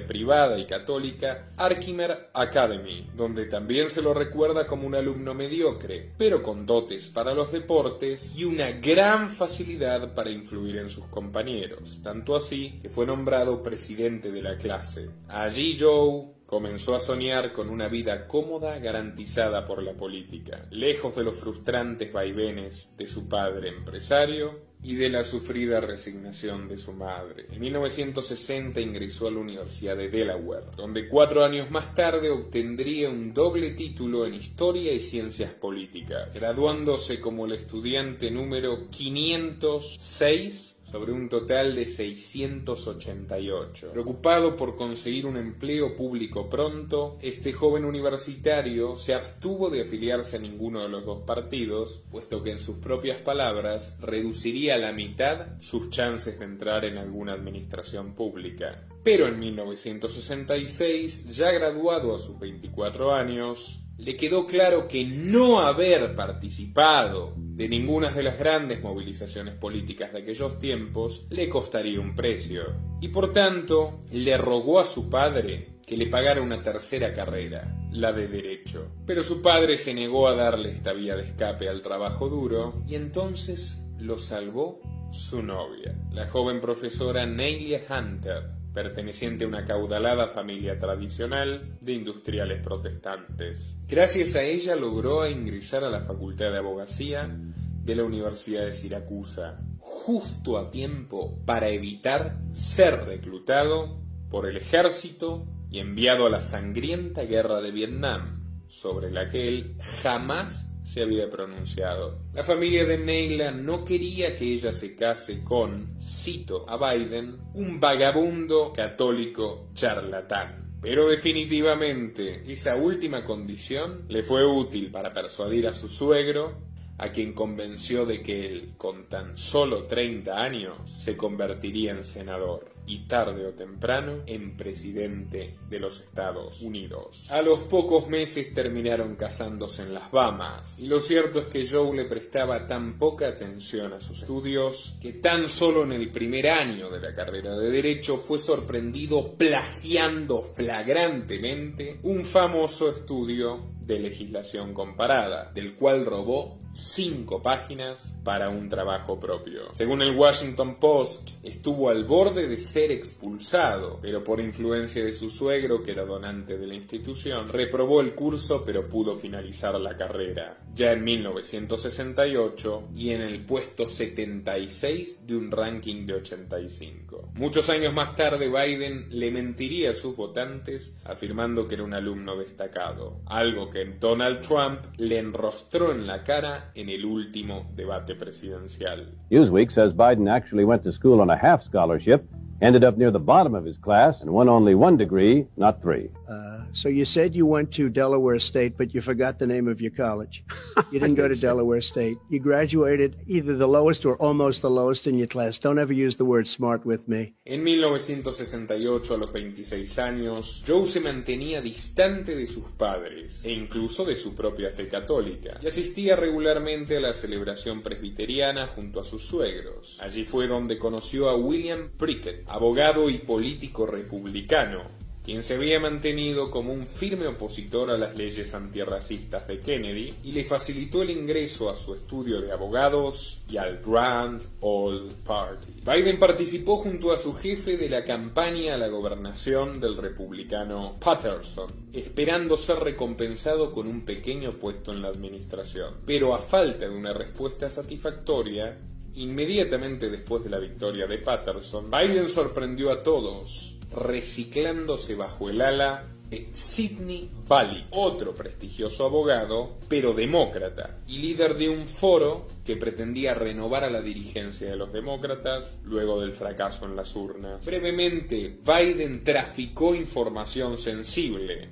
privada 0.07 0.57
y 0.57 0.65
católica 0.65 1.51
Arkimer 1.57 2.29
Academy, 2.33 3.09
donde 3.15 3.45
también 3.45 3.89
se 3.89 4.01
lo 4.01 4.13
recuerda 4.13 4.67
como 4.67 4.88
un 4.88 4.95
alumno 4.95 5.33
mediocre, 5.33 6.12
pero 6.17 6.43
con 6.43 6.65
dotes 6.65 7.09
para 7.09 7.33
los 7.33 7.51
deportes 7.51 8.35
y 8.38 8.43
una 8.43 8.71
gran 8.71 9.29
facilidad 9.29 10.13
para 10.13 10.31
influir 10.31 10.77
en 10.77 10.89
sus 10.89 11.05
compañeros, 11.05 12.00
tanto 12.03 12.35
así 12.35 12.79
que 12.81 12.89
fue 12.89 13.05
nombrado 13.05 13.63
presidente 13.63 14.31
de 14.31 14.41
la 14.41 14.57
clase. 14.57 15.09
Allí 15.27 15.77
Joe 15.79 16.35
comenzó 16.45 16.95
a 16.95 17.00
soñar 17.00 17.53
con 17.53 17.69
una 17.69 17.88
vida 17.88 18.27
cómoda 18.27 18.77
garantizada 18.79 19.65
por 19.65 19.81
la 19.81 19.93
política, 19.93 20.65
lejos 20.69 21.15
de 21.15 21.24
los 21.24 21.38
frustrantes 21.38 22.13
vaivenes 22.13 22.93
de 22.97 23.07
su 23.07 23.27
padre 23.27 23.69
empresario 23.69 24.64
y 24.85 24.93
de 24.95 25.09
la 25.09 25.23
sufrida 25.23 25.81
resignación 25.81 26.67
de 26.67 26.77
su 26.77 26.93
madre. 26.93 27.47
En 27.51 27.59
1960 27.59 28.79
ingresó 28.79 29.27
a 29.27 29.31
la 29.31 29.39
Universidad 29.39 29.97
de 29.97 30.09
Delaware, 30.09 30.67
donde 30.77 31.09
cuatro 31.09 31.43
años 31.43 31.71
más 31.71 31.95
tarde 31.95 32.29
obtendría 32.29 33.09
un 33.09 33.33
doble 33.33 33.71
título 33.71 34.27
en 34.27 34.35
Historia 34.35 34.93
y 34.93 34.99
Ciencias 34.99 35.53
Políticas, 35.53 36.31
graduándose 36.35 37.19
como 37.19 37.47
el 37.47 37.53
estudiante 37.53 38.29
número 38.29 38.87
506 38.91 40.75
sobre 40.85 41.11
un 41.11 41.29
total 41.29 41.75
de 41.75 41.85
688. 41.85 43.91
Preocupado 43.91 44.55
por 44.55 44.75
conseguir 44.75 45.25
un 45.25 45.37
empleo 45.37 45.95
público 45.95 46.49
pronto, 46.49 47.17
este 47.21 47.53
joven 47.53 47.85
universitario 47.85 48.97
se 48.97 49.13
abstuvo 49.13 49.69
de 49.69 49.81
afiliarse 49.81 50.37
a 50.37 50.39
ninguno 50.39 50.81
de 50.81 50.89
los 50.89 51.05
dos 51.05 51.23
partidos, 51.23 52.03
puesto 52.09 52.43
que 52.43 52.51
en 52.51 52.59
sus 52.59 52.77
propias 52.77 53.19
palabras 53.21 53.95
reduciría 53.99 54.75
a 54.75 54.79
la 54.79 54.93
mitad 54.93 55.59
sus 55.59 55.89
chances 55.89 56.39
de 56.39 56.45
entrar 56.45 56.85
en 56.85 56.97
alguna 56.97 57.33
administración 57.33 58.13
pública. 58.13 58.87
Pero 59.03 59.27
en 59.27 59.39
1966, 59.39 61.29
ya 61.29 61.51
graduado 61.51 62.15
a 62.15 62.19
sus 62.19 62.39
24 62.39 63.13
años, 63.13 63.84
le 63.97 64.17
quedó 64.17 64.45
claro 64.45 64.87
que 64.87 65.05
no 65.05 65.59
haber 65.59 66.15
participado 66.15 67.33
de 67.37 67.69
ninguna 67.69 68.11
de 68.11 68.23
las 68.23 68.37
grandes 68.37 68.81
movilizaciones 68.81 69.55
políticas 69.55 70.11
de 70.11 70.19
aquellos 70.19 70.59
tiempos 70.59 71.25
le 71.29 71.47
costaría 71.47 71.99
un 71.99 72.15
precio, 72.15 72.63
y 72.99 73.07
por 73.07 73.31
tanto 73.31 74.01
le 74.11 74.37
rogó 74.37 74.79
a 74.79 74.85
su 74.85 75.09
padre 75.09 75.75
que 75.85 75.97
le 75.97 76.07
pagara 76.07 76.41
una 76.41 76.61
tercera 76.61 77.13
carrera, 77.13 77.77
la 77.91 78.11
de 78.11 78.27
derecho. 78.27 78.91
Pero 79.05 79.23
su 79.23 79.41
padre 79.41 79.77
se 79.77 79.93
negó 79.93 80.27
a 80.27 80.35
darle 80.35 80.71
esta 80.71 80.93
vía 80.93 81.15
de 81.15 81.27
escape 81.27 81.69
al 81.69 81.81
trabajo 81.81 82.27
duro, 82.27 82.81
y 82.87 82.95
entonces 82.95 83.81
lo 83.99 84.17
salvó 84.17 84.81
su 85.11 85.41
novia, 85.41 85.95
la 86.11 86.27
joven 86.27 86.59
profesora 86.59 87.25
Nelia 87.25 87.83
Hunter, 87.89 88.54
perteneciente 88.75 89.46
a 89.46 89.48
una 89.48 89.65
caudalada 89.65 90.27
familia 90.27 90.77
tradicional 90.77 91.77
de 91.82 91.94
industriales 91.94 92.62
protestantes. 92.62 93.75
Gracias 93.88 94.36
a 94.36 94.44
ella 94.44 94.75
logró 94.75 95.27
ingresar 95.27 95.84
a 95.84 95.89
la 95.89 96.01
Facultad 96.01 96.51
de 96.51 96.58
Abogacía 96.58 97.27
de 97.27 97.96
la 97.96 98.03
Universidad 98.03 98.65
de 98.65 98.74
Siracusa, 98.74 99.62
justo 99.79 100.58
a 100.58 100.70
tiempo 100.70 101.39
para 101.46 101.70
evitar 101.70 102.38
ser 102.53 103.05
reclutado 103.05 104.01
por 104.29 104.48
el 104.48 104.58
ejército 104.58 105.48
y 105.72 105.79
enviado 105.79 106.25
a 106.27 106.29
la 106.29 106.41
sangrienta 106.41 107.24
guerra 107.24 107.62
de 107.62 107.72
Vietnam, 107.72 108.44
sobre 108.67 109.10
la 109.10 109.29
que 109.29 109.48
él 109.48 109.77
jamás 110.01 110.67
se 110.85 111.01
había 111.01 111.29
pronunciado. 111.29 112.19
La 112.33 112.43
familia 112.43 112.85
de 112.85 112.97
Neila 112.97 113.51
no 113.51 113.83
quería 113.83 114.37
que 114.37 114.53
ella 114.53 114.71
se 114.71 114.95
case 114.95 115.43
con, 115.43 115.99
cito 115.99 116.65
a 116.69 116.77
Biden, 116.77 117.37
un 117.53 117.79
vagabundo 117.79 118.71
católico 118.71 119.69
charlatán. 119.73 120.77
Pero 120.81 121.09
definitivamente 121.09 122.43
esa 122.51 122.75
última 122.75 123.23
condición 123.23 124.05
le 124.07 124.21
fue 124.23 124.45
útil 124.45 124.91
para 124.91 125.11
persuadir 125.11 125.67
a 125.67 125.73
su 125.73 125.89
suegro, 125.89 126.61
a 126.97 127.09
quien 127.09 127.33
convenció 127.33 128.05
de 128.05 128.21
que 128.21 128.45
él, 128.45 128.73
con 128.77 129.09
tan 129.09 129.35
solo 129.35 129.85
30 129.85 130.35
años, 130.39 130.77
se 130.99 131.17
convertiría 131.17 131.91
en 131.91 132.03
senador 132.03 132.75
y 132.87 133.07
tarde 133.07 133.45
o 133.45 133.53
temprano 133.53 134.23
en 134.25 134.55
presidente 134.57 135.55
de 135.69 135.79
los 135.79 136.01
Estados 136.01 136.61
Unidos. 136.61 137.25
A 137.29 137.41
los 137.41 137.61
pocos 137.61 138.07
meses 138.07 138.53
terminaron 138.53 139.15
casándose 139.15 139.83
en 139.83 139.93
las 139.93 140.11
Bahamas 140.11 140.79
y 140.79 140.87
lo 140.87 140.99
cierto 140.99 141.39
es 141.39 141.47
que 141.47 141.67
Joe 141.67 141.95
le 141.95 142.05
prestaba 142.05 142.67
tan 142.67 142.97
poca 142.97 143.27
atención 143.27 143.93
a 143.93 144.01
sus 144.01 144.21
estudios 144.21 144.97
que 145.01 145.13
tan 145.13 145.49
solo 145.49 145.83
en 145.83 145.93
el 145.93 146.11
primer 146.11 146.49
año 146.49 146.89
de 146.89 146.99
la 146.99 147.15
carrera 147.15 147.57
de 147.57 147.69
derecho 147.69 148.17
fue 148.17 148.39
sorprendido 148.39 149.33
plagiando 149.35 150.43
flagrantemente 150.55 151.99
un 152.03 152.25
famoso 152.25 152.89
estudio 152.89 153.75
de 153.85 153.99
legislación 153.99 154.73
comparada, 154.73 155.51
del 155.53 155.75
cual 155.75 156.05
robó 156.05 156.59
cinco 156.75 157.41
páginas 157.41 158.13
para 158.23 158.49
un 158.49 158.69
trabajo 158.69 159.19
propio. 159.19 159.73
Según 159.73 160.01
el 160.01 160.15
Washington 160.15 160.75
Post, 160.79 161.31
estuvo 161.43 161.89
al 161.89 162.03
borde 162.03 162.47
de 162.47 162.59
ser 162.59 162.91
expulsado, 162.91 163.99
pero 164.01 164.23
por 164.23 164.41
influencia 164.41 165.03
de 165.03 165.13
su 165.13 165.29
suegro, 165.29 165.81
que 165.81 165.91
era 165.91 166.05
donante 166.05 166.57
de 166.57 166.67
la 166.67 166.75
institución, 166.75 167.47
reprobó 167.49 168.01
el 168.01 168.13
curso 168.13 168.63
pero 168.65 168.89
pudo 168.89 169.15
finalizar 169.15 169.79
la 169.79 169.95
carrera. 169.95 170.57
Ya 170.73 170.91
en 170.91 171.03
1968 171.03 172.89
y 172.95 173.11
en 173.11 173.21
el 173.21 173.45
puesto 173.45 173.87
76 173.87 175.25
de 175.25 175.35
un 175.35 175.51
ranking 175.51 176.05
de 176.05 176.15
85. 176.15 177.31
Muchos 177.35 177.69
años 177.69 177.93
más 177.93 178.15
tarde 178.15 178.49
Biden 178.49 179.07
le 179.09 179.31
mentiría 179.31 179.91
a 179.91 179.93
sus 179.93 180.15
votantes 180.15 180.93
afirmando 181.05 181.67
que 181.67 181.75
era 181.75 181.83
un 181.83 181.93
alumno 181.93 182.37
destacado, 182.37 183.21
algo 183.27 183.69
que 183.69 183.75
Donald 184.00 184.41
Trump 184.41 184.79
le 184.98 185.20
enrostró 185.20 185.91
en 185.91 186.08
la 186.08 186.24
cara 186.24 186.72
en 186.75 186.89
el 186.89 187.05
último 187.05 187.67
debate 187.75 188.15
presidencial. 188.15 189.13
Newsweek 189.29 189.72
says 189.72 189.94
Biden 189.94 190.29
actually 190.29 190.63
went 190.63 190.84
to 190.84 190.91
school 190.91 191.20
on 191.20 191.29
a 191.29 191.38
half 191.38 191.62
scholarship 191.62 192.24
ended 192.62 192.84
up 192.84 192.98
near 192.98 193.12
the 193.12 193.20
bottom 193.20 193.53
of 193.53 193.65
his 193.65 193.77
class 193.77 194.22
and 194.22 194.32
won 194.32 194.48
only 194.50 194.75
one 194.75 194.98
degree, 194.98 195.48
not 195.58 195.82
three. 195.82 196.10
Uh, 196.27 196.54
so 196.75 196.89
you 196.89 197.05
said 197.05 197.36
you 197.36 197.46
went 197.46 197.72
to 197.72 197.89
Delaware 197.89 198.38
State, 198.38 198.77
but 198.77 198.94
you 198.94 199.00
forgot 199.00 199.39
the 199.39 199.48
name 199.48 199.70
of 199.70 199.79
your 199.79 199.91
college. 199.91 200.44
You 200.91 201.00
didn't 201.00 201.15
go 201.15 201.29
to 201.29 201.36
Delaware 201.50 201.79
State. 201.79 202.17
You 202.29 202.41
graduated 202.41 203.15
either 203.27 203.55
the 203.55 203.67
lowest 203.67 204.05
or 204.05 204.17
almost 204.17 204.62
the 204.62 204.70
lowest 204.70 205.08
in 205.08 205.17
your 205.17 205.27
class. 205.27 205.58
Don't 205.58 205.79
ever 205.79 205.94
use 205.94 206.17
the 206.17 206.25
word 206.25 206.48
smart 206.48 206.86
with 206.86 207.08
me. 207.08 207.34
En 207.46 207.63
1968, 207.63 209.13
a 209.13 209.17
los 209.17 209.32
26 209.32 210.00
años, 210.00 210.63
Joe 210.67 210.86
se 210.86 211.00
mantenía 211.00 211.62
distante 211.62 212.36
de 212.36 212.46
sus 212.46 212.65
padres 212.77 213.46
e 213.46 213.53
incluso 213.53 214.03
de 214.03 214.17
su 214.17 214.36
propia 214.36 214.72
fe 214.72 214.89
católica 214.89 215.58
y 215.62 215.67
asistía 215.67 216.17
regularmente 216.17 216.98
a 216.98 217.00
la 217.00 217.13
celebración 217.13 217.84
presbiteriana 217.84 218.67
junto 218.67 219.00
a 219.00 219.05
sus 219.05 219.24
suegros. 219.24 219.98
Allí 220.01 220.25
fue 220.25 220.48
donde 220.48 220.77
conoció 220.77 221.29
a 221.29 221.38
William 221.38 221.91
Prickett, 221.98 222.44
abogado 222.48 223.10
y 223.10 223.20
político 223.20 223.86
republicano, 223.86 225.04
quien 225.25 225.44
se 225.44 225.55
había 225.55 225.79
mantenido 225.79 226.51
como 226.51 226.72
un 226.72 226.86
firme 226.86 227.25
opositor 227.25 227.89
a 227.89 227.98
las 227.98 228.15
leyes 228.15 228.53
antirracistas 228.53 229.48
de 229.48 229.60
Kennedy 229.60 230.13
y 230.24 230.32
le 230.32 230.44
facilitó 230.44 231.01
el 231.01 231.10
ingreso 231.10 231.70
a 231.70 231.75
su 231.75 231.96
estudio 231.96 232.39
de 232.41 232.51
abogados 232.51 233.41
y 233.50 233.58
al 233.58 233.82
Grand 233.84 234.41
Old 234.60 235.12
Party. 235.24 235.82
Biden 235.84 236.20
participó 236.20 236.77
junto 236.77 237.12
a 237.12 237.17
su 237.17 237.34
jefe 237.34 237.75
de 237.75 237.89
la 237.89 238.03
campaña 238.03 238.75
a 238.75 238.77
la 238.77 238.88
gobernación 238.88 239.79
del 239.79 239.98
republicano 239.98 240.96
Patterson, 241.00 241.89
esperando 241.91 242.55
ser 242.55 242.77
recompensado 242.79 243.74
con 243.74 243.88
un 243.88 244.05
pequeño 244.05 244.60
puesto 244.60 244.94
en 244.94 245.01
la 245.01 245.08
administración. 245.08 245.96
Pero 246.05 246.36
a 246.36 246.39
falta 246.39 246.88
de 246.88 246.96
una 246.96 247.13
respuesta 247.13 247.70
satisfactoria, 247.70 248.77
Inmediatamente 249.15 250.10
después 250.10 250.44
de 250.44 250.50
la 250.50 250.60
victoria 250.60 251.08
de 251.08 251.20
Patterson, 251.20 251.89
Biden 251.89 252.27
sorprendió 252.27 252.91
a 252.91 253.01
todos, 253.01 253.75
reciclándose 253.95 255.15
bajo 255.15 255.49
el 255.49 255.61
ala 255.61 256.05
Sidney 256.51 257.29
Bally, 257.47 257.85
otro 257.91 258.33
prestigioso 258.33 259.05
abogado, 259.05 259.77
pero 259.87 260.13
demócrata, 260.13 260.99
y 261.07 261.19
líder 261.19 261.55
de 261.55 261.69
un 261.69 261.87
foro 261.87 262.47
que 262.65 262.75
pretendía 262.75 263.33
renovar 263.33 263.83
a 263.83 263.89
la 263.89 264.01
dirigencia 264.01 264.69
de 264.69 264.75
los 264.75 264.91
demócratas 264.91 265.79
luego 265.83 266.19
del 266.19 266.33
fracaso 266.33 266.85
en 266.85 266.95
las 266.95 267.15
urnas. 267.15 267.65
Brevemente, 267.65 268.57
Biden 268.65 269.23
traficó 269.23 269.95
información 269.95 270.77
sensible 270.77 271.69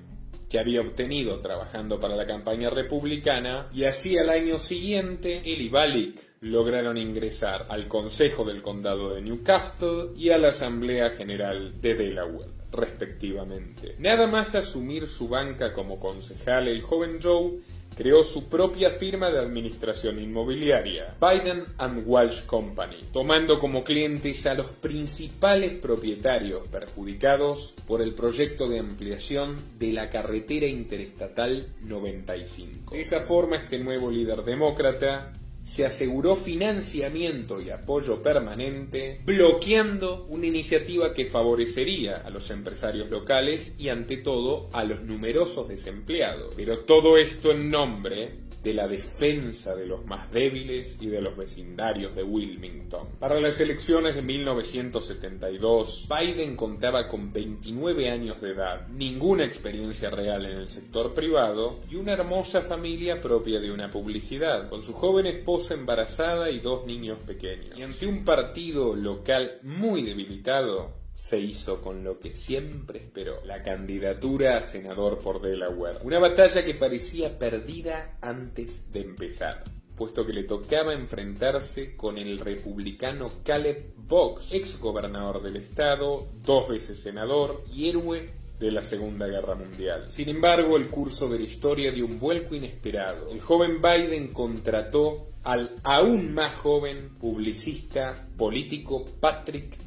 que 0.49 0.59
había 0.59 0.81
obtenido 0.81 1.39
trabajando 1.39 1.99
para 1.99 2.15
la 2.15 2.27
campaña 2.27 2.69
republicana 2.69 3.69
y 3.73 3.85
así 3.85 4.17
al 4.19 4.29
año 4.29 4.59
siguiente 4.59 5.41
y 5.43 5.67
Balik 5.69 6.32
lograron 6.43 6.97
ingresar 6.97 7.67
al 7.69 7.87
Consejo 7.87 8.43
del 8.43 8.61
Condado 8.61 9.13
de 9.13 9.21
Newcastle 9.21 10.09
y 10.17 10.29
a 10.29 10.37
la 10.37 10.49
Asamblea 10.49 11.11
General 11.11 11.79
de 11.81 11.95
Delaware, 11.95 12.51
respectivamente. 12.71 13.95
Nada 13.99 14.27
más 14.27 14.53
asumir 14.53 15.07
su 15.07 15.29
banca 15.29 15.71
como 15.71 15.99
concejal, 15.99 16.67
el 16.67 16.81
joven 16.81 17.19
Joe 17.23 17.59
creó 17.95 18.23
su 18.23 18.49
propia 18.49 18.91
firma 18.91 19.29
de 19.29 19.39
administración 19.39 20.19
inmobiliaria, 20.19 21.15
Biden 21.21 21.63
and 21.77 22.03
Walsh 22.05 22.45
Company, 22.45 23.05
tomando 23.13 23.59
como 23.59 23.83
clientes 23.83 24.45
a 24.45 24.55
los 24.55 24.69
principales 24.71 25.79
propietarios 25.79 26.67
perjudicados 26.67 27.73
por 27.87 28.01
el 28.01 28.15
proyecto 28.15 28.67
de 28.67 28.79
ampliación 28.79 29.55
de 29.77 29.93
la 29.93 30.09
carretera 30.09 30.65
interestatal 30.65 31.67
95. 31.83 32.95
De 32.95 33.01
esa 33.01 33.21
forma, 33.21 33.57
este 33.57 33.79
nuevo 33.79 34.11
líder 34.11 34.43
demócrata 34.43 35.31
se 35.63 35.85
aseguró 35.85 36.35
financiamiento 36.35 37.61
y 37.61 37.69
apoyo 37.69 38.21
permanente, 38.21 39.19
bloqueando 39.25 40.25
una 40.29 40.45
iniciativa 40.45 41.13
que 41.13 41.25
favorecería 41.25 42.17
a 42.17 42.29
los 42.29 42.49
empresarios 42.51 43.09
locales 43.09 43.73
y 43.77 43.89
ante 43.89 44.17
todo 44.17 44.69
a 44.73 44.83
los 44.83 45.01
numerosos 45.03 45.67
desempleados. 45.69 46.53
Pero 46.55 46.79
todo 46.79 47.17
esto 47.17 47.51
en 47.51 47.69
nombre 47.69 48.42
de 48.63 48.73
la 48.73 48.87
defensa 48.87 49.75
de 49.75 49.85
los 49.85 50.05
más 50.05 50.31
débiles 50.31 50.97
y 51.01 51.07
de 51.07 51.21
los 51.21 51.35
vecindarios 51.35 52.15
de 52.15 52.23
Wilmington. 52.23 53.09
Para 53.19 53.39
las 53.39 53.59
elecciones 53.59 54.15
de 54.15 54.21
1972, 54.21 56.07
Biden 56.09 56.55
contaba 56.55 57.07
con 57.07 57.33
29 57.33 58.09
años 58.09 58.41
de 58.41 58.51
edad, 58.51 58.87
ninguna 58.87 59.45
experiencia 59.45 60.09
real 60.09 60.45
en 60.45 60.57
el 60.57 60.69
sector 60.69 61.13
privado 61.13 61.81
y 61.89 61.95
una 61.95 62.13
hermosa 62.13 62.61
familia 62.61 63.21
propia 63.21 63.59
de 63.59 63.71
una 63.71 63.91
publicidad, 63.91 64.69
con 64.69 64.81
su 64.81 64.93
joven 64.93 65.25
esposa 65.25 65.73
embarazada 65.73 66.49
y 66.49 66.59
dos 66.59 66.85
niños 66.85 67.19
pequeños. 67.25 67.77
Y 67.77 67.83
ante 67.83 68.07
un 68.07 68.23
partido 68.23 68.95
local 68.95 69.59
muy 69.61 70.03
debilitado, 70.03 71.02
se 71.15 71.39
hizo 71.39 71.81
con 71.81 72.03
lo 72.03 72.19
que 72.19 72.33
siempre 72.33 72.99
esperó, 72.99 73.43
la 73.45 73.63
candidatura 73.63 74.57
a 74.57 74.63
senador 74.63 75.19
por 75.19 75.41
Delaware. 75.41 75.99
Una 76.03 76.19
batalla 76.19 76.63
que 76.63 76.75
parecía 76.75 77.37
perdida 77.37 78.17
antes 78.21 78.91
de 78.91 79.01
empezar 79.01 79.63
puesto 79.95 80.25
que 80.25 80.33
le 80.33 80.43
tocaba 80.43 80.93
enfrentarse 80.93 81.95
con 81.95 82.17
el 82.17 82.39
republicano 82.39 83.31
Caleb 83.43 83.93
Box, 83.95 84.51
ex 84.53 84.79
gobernador 84.79 85.41
del 85.41 85.57
estado, 85.57 86.27
dos 86.43 86.67
veces 86.67 86.99
senador 86.99 87.63
y 87.71 87.89
héroe 87.89 88.31
de 88.59 88.71
la 88.71 88.83
Segunda 88.83 89.27
Guerra 89.27 89.55
Mundial. 89.55 90.09
Sin 90.09 90.29
embargo, 90.29 90.77
el 90.77 90.89
curso 90.89 91.29
de 91.29 91.39
la 91.39 91.45
historia 91.45 91.91
dio 91.91 92.05
un 92.05 92.19
vuelco 92.19 92.55
inesperado. 92.55 93.29
El 93.29 93.41
joven 93.41 93.81
Biden 93.81 94.29
contrató 94.33 95.27
al 95.43 95.75
aún 95.83 96.33
más 96.33 96.55
joven 96.55 97.09
publicista 97.19 98.27
político 98.37 99.05
Patrick 99.19 99.77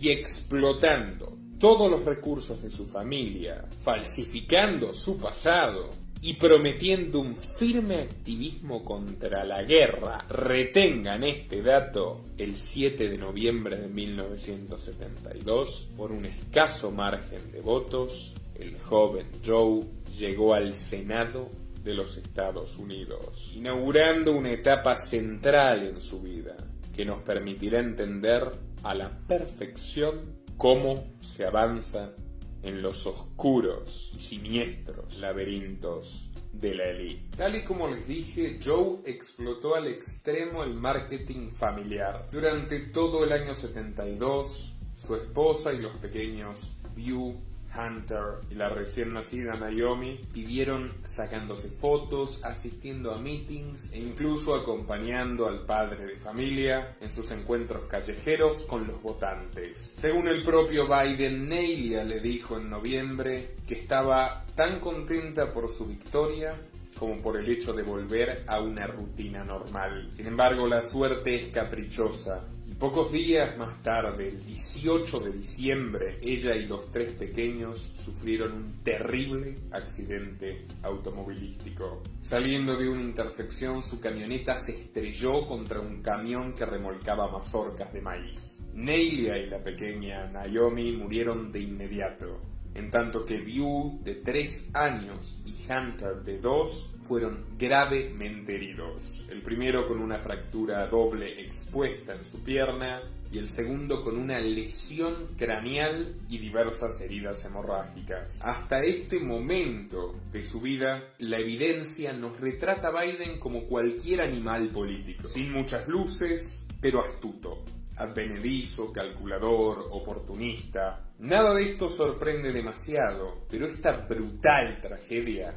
Y 0.00 0.10
explotando 0.10 1.36
todos 1.58 1.90
los 1.90 2.04
recursos 2.04 2.62
de 2.62 2.70
su 2.70 2.86
familia, 2.86 3.66
falsificando 3.82 4.94
su 4.94 5.18
pasado 5.18 5.90
y 6.22 6.34
prometiendo 6.34 7.20
un 7.20 7.36
firme 7.36 8.02
activismo 8.02 8.82
contra 8.82 9.44
la 9.44 9.62
guerra. 9.62 10.24
Retengan 10.30 11.24
este 11.24 11.62
dato 11.62 12.24
el 12.38 12.56
7 12.56 13.08
de 13.08 13.18
noviembre 13.18 13.76
de 13.76 13.88
1972, 13.88 15.90
por 15.94 16.10
un 16.10 16.24
escaso 16.24 16.90
margen 16.90 17.52
de 17.52 17.60
votos, 17.60 18.32
el 18.54 18.78
joven 18.78 19.26
Joe 19.46 19.82
llegó 20.18 20.54
al 20.54 20.74
Senado 20.74 21.50
de 21.84 21.92
los 21.92 22.16
Estados 22.16 22.78
Unidos, 22.78 23.52
inaugurando 23.54 24.32
una 24.32 24.52
etapa 24.52 24.96
central 24.96 25.84
en 25.84 26.00
su 26.00 26.22
vida 26.22 26.56
que 26.94 27.04
nos 27.04 27.22
permitirá 27.22 27.78
entender 27.78 28.67
a 28.88 28.94
la 28.94 29.10
perfección 29.26 30.38
cómo 30.56 31.12
se 31.20 31.44
avanza 31.44 32.14
en 32.62 32.80
los 32.80 33.06
oscuros 33.06 34.10
y 34.16 34.18
siniestros 34.18 35.18
laberintos 35.18 36.30
de 36.54 36.74
la 36.74 36.84
élite. 36.84 37.36
Tal 37.36 37.56
y 37.56 37.64
como 37.64 37.86
les 37.86 38.08
dije, 38.08 38.58
Joe 38.64 39.00
explotó 39.04 39.74
al 39.74 39.88
extremo 39.88 40.64
el 40.64 40.72
marketing 40.72 41.50
familiar. 41.50 42.30
Durante 42.32 42.80
todo 42.80 43.24
el 43.24 43.32
año 43.32 43.54
72, 43.54 44.72
su 44.96 45.14
esposa 45.16 45.74
y 45.74 45.82
los 45.82 45.92
pequeños 45.98 46.72
View 46.96 47.38
Hunter 47.76 48.40
y 48.50 48.54
la 48.54 48.68
recién 48.68 49.12
nacida 49.12 49.54
Naomi 49.54 50.20
pidieron 50.32 50.92
sacándose 51.04 51.68
fotos, 51.68 52.42
asistiendo 52.44 53.12
a 53.12 53.18
meetings 53.18 53.92
e 53.92 53.98
incluso 53.98 54.54
acompañando 54.54 55.46
al 55.46 55.64
padre 55.64 56.06
de 56.06 56.16
familia 56.16 56.96
en 57.00 57.10
sus 57.10 57.30
encuentros 57.30 57.84
callejeros 57.84 58.62
con 58.64 58.86
los 58.86 59.00
votantes. 59.02 59.94
Según 59.98 60.28
el 60.28 60.44
propio 60.44 60.86
Biden, 60.86 61.48
Nelia 61.48 62.04
le 62.04 62.20
dijo 62.20 62.56
en 62.56 62.70
noviembre 62.70 63.56
que 63.66 63.80
estaba 63.80 64.44
tan 64.54 64.80
contenta 64.80 65.52
por 65.52 65.72
su 65.72 65.86
victoria 65.86 66.54
como 66.98 67.22
por 67.22 67.36
el 67.36 67.48
hecho 67.48 67.72
de 67.72 67.82
volver 67.82 68.44
a 68.48 68.60
una 68.60 68.86
rutina 68.86 69.44
normal. 69.44 70.10
Sin 70.16 70.26
embargo, 70.26 70.66
la 70.66 70.82
suerte 70.82 71.36
es 71.36 71.52
caprichosa 71.52 72.44
Pocos 72.78 73.10
días 73.10 73.58
más 73.58 73.82
tarde, 73.82 74.28
el 74.28 74.46
18 74.46 75.18
de 75.18 75.32
diciembre, 75.32 76.18
ella 76.22 76.54
y 76.54 76.64
los 76.64 76.92
tres 76.92 77.12
pequeños 77.14 77.80
sufrieron 77.80 78.52
un 78.52 78.84
terrible 78.84 79.56
accidente 79.72 80.64
automovilístico. 80.84 82.04
Saliendo 82.22 82.76
de 82.76 82.88
una 82.88 83.00
intersección, 83.00 83.82
su 83.82 83.98
camioneta 83.98 84.54
se 84.54 84.76
estrelló 84.76 85.44
contra 85.44 85.80
un 85.80 86.02
camión 86.02 86.52
que 86.52 86.66
remolcaba 86.66 87.28
mazorcas 87.28 87.92
de 87.92 88.00
maíz. 88.00 88.56
Neilia 88.74 89.38
y 89.38 89.50
la 89.50 89.58
pequeña 89.58 90.30
Naomi 90.30 90.92
murieron 90.92 91.50
de 91.50 91.58
inmediato 91.58 92.40
en 92.78 92.90
tanto 92.90 93.24
que 93.24 93.38
View, 93.38 93.98
de 94.04 94.14
3 94.14 94.70
años, 94.74 95.42
y 95.44 95.52
Hunter, 95.70 96.22
de 96.22 96.38
2, 96.38 96.97
fueron 97.08 97.46
gravemente 97.58 98.56
heridos. 98.56 99.24
El 99.30 99.40
primero 99.40 99.88
con 99.88 100.00
una 100.00 100.18
fractura 100.18 100.86
doble 100.86 101.40
expuesta 101.40 102.14
en 102.14 102.24
su 102.26 102.44
pierna 102.44 103.00
y 103.32 103.38
el 103.38 103.48
segundo 103.48 104.02
con 104.02 104.18
una 104.18 104.38
lesión 104.38 105.28
craneal 105.38 106.14
y 106.28 106.36
diversas 106.36 107.00
heridas 107.00 107.42
hemorrágicas. 107.46 108.36
Hasta 108.40 108.84
este 108.84 109.18
momento 109.20 110.16
de 110.30 110.44
su 110.44 110.60
vida, 110.60 111.14
la 111.18 111.38
evidencia 111.38 112.12
nos 112.12 112.38
retrata 112.38 112.88
a 112.88 113.02
Biden 113.02 113.38
como 113.38 113.64
cualquier 113.64 114.20
animal 114.20 114.68
político, 114.68 115.28
sin 115.28 115.50
muchas 115.50 115.88
luces, 115.88 116.66
pero 116.80 117.00
astuto 117.00 117.64
advenedizo, 117.96 118.92
calculador, 118.92 119.88
oportunista. 119.90 121.04
Nada 121.18 121.52
de 121.54 121.64
esto 121.64 121.88
sorprende 121.88 122.52
demasiado, 122.52 123.46
pero 123.50 123.66
esta 123.66 124.06
brutal 124.06 124.80
tragedia 124.80 125.52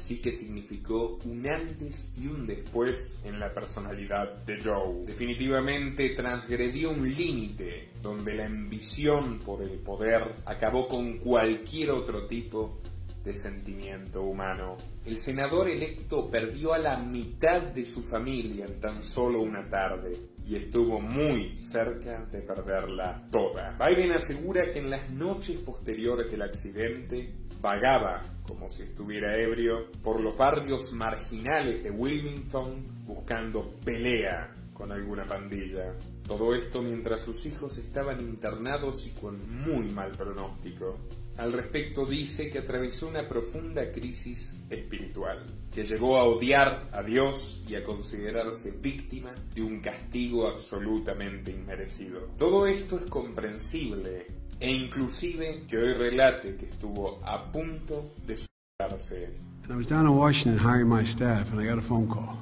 sí 0.00 0.20
que 0.20 0.32
significó 0.32 1.18
un 1.24 1.46
antes 1.48 2.10
y 2.16 2.26
un 2.26 2.46
después 2.46 3.20
en 3.24 3.38
la 3.38 3.52
personalidad 3.52 4.34
de 4.44 4.60
Joe. 4.62 5.04
Definitivamente 5.04 6.10
transgredió 6.10 6.90
un 6.90 7.08
límite 7.08 7.90
donde 8.02 8.34
la 8.34 8.46
ambición 8.46 9.38
por 9.40 9.62
el 9.62 9.78
poder 9.78 10.34
acabó 10.46 10.88
con 10.88 11.18
cualquier 11.18 11.90
otro 11.90 12.26
tipo 12.26 12.80
de 13.24 13.34
sentimiento 13.34 14.22
humano. 14.22 14.76
El 15.04 15.18
senador 15.18 15.68
electo 15.68 16.30
perdió 16.30 16.72
a 16.72 16.78
la 16.78 16.96
mitad 16.96 17.60
de 17.62 17.84
su 17.84 18.02
familia 18.02 18.66
en 18.66 18.80
tan 18.80 19.02
solo 19.02 19.42
una 19.42 19.68
tarde 19.68 20.29
y 20.46 20.56
estuvo 20.56 21.00
muy 21.00 21.56
cerca 21.56 22.24
de 22.26 22.40
perderla 22.40 23.28
toda. 23.30 23.76
Biden 23.78 24.12
asegura 24.12 24.72
que 24.72 24.78
en 24.78 24.90
las 24.90 25.10
noches 25.10 25.58
posteriores 25.58 26.30
del 26.30 26.42
accidente 26.42 27.32
vagaba, 27.60 28.22
como 28.46 28.68
si 28.68 28.82
estuviera 28.82 29.36
ebrio, 29.36 29.90
por 30.02 30.20
los 30.20 30.36
barrios 30.36 30.92
marginales 30.92 31.82
de 31.82 31.90
Wilmington 31.90 33.04
buscando 33.06 33.74
pelea 33.84 34.54
con 34.72 34.92
alguna 34.92 35.26
pandilla. 35.26 35.94
Todo 36.26 36.54
esto 36.54 36.80
mientras 36.80 37.20
sus 37.20 37.44
hijos 37.44 37.76
estaban 37.76 38.20
internados 38.20 39.06
y 39.06 39.10
con 39.10 39.38
muy 39.62 39.90
mal 39.90 40.10
pronóstico. 40.12 40.96
Al 41.40 41.54
respecto 41.54 42.04
dice 42.04 42.50
que 42.50 42.58
atravesó 42.58 43.08
una 43.08 43.26
profunda 43.26 43.90
crisis 43.90 44.58
espiritual, 44.68 45.46
que 45.72 45.84
llegó 45.84 46.18
a 46.18 46.24
odiar 46.24 46.90
a 46.92 47.02
Dios 47.02 47.62
y 47.66 47.76
a 47.76 47.82
considerarse 47.82 48.72
víctima 48.72 49.30
de 49.54 49.62
un 49.62 49.80
castigo 49.80 50.46
absolutamente 50.48 51.50
inmerecido. 51.50 52.28
Todo 52.36 52.66
esto 52.66 52.98
es 52.98 53.06
comprensible 53.06 54.26
e 54.60 54.70
inclusive 54.70 55.64
que 55.66 55.78
hoy 55.78 55.94
relate 55.94 56.56
que 56.56 56.66
estuvo 56.66 57.22
a 57.24 57.50
punto 57.50 58.12
de 58.26 58.36
suicidarse. 58.36 59.30
I 59.70 59.74
was 59.74 59.86
down 59.86 60.06
in 60.06 60.14
Washington 60.14 60.58
hiring 60.58 60.90
my 60.90 61.06
staff 61.06 61.52
and 61.52 61.60
I 61.62 61.66
got 61.66 61.78
a 61.78 61.80
phone 61.80 62.06
call 62.06 62.36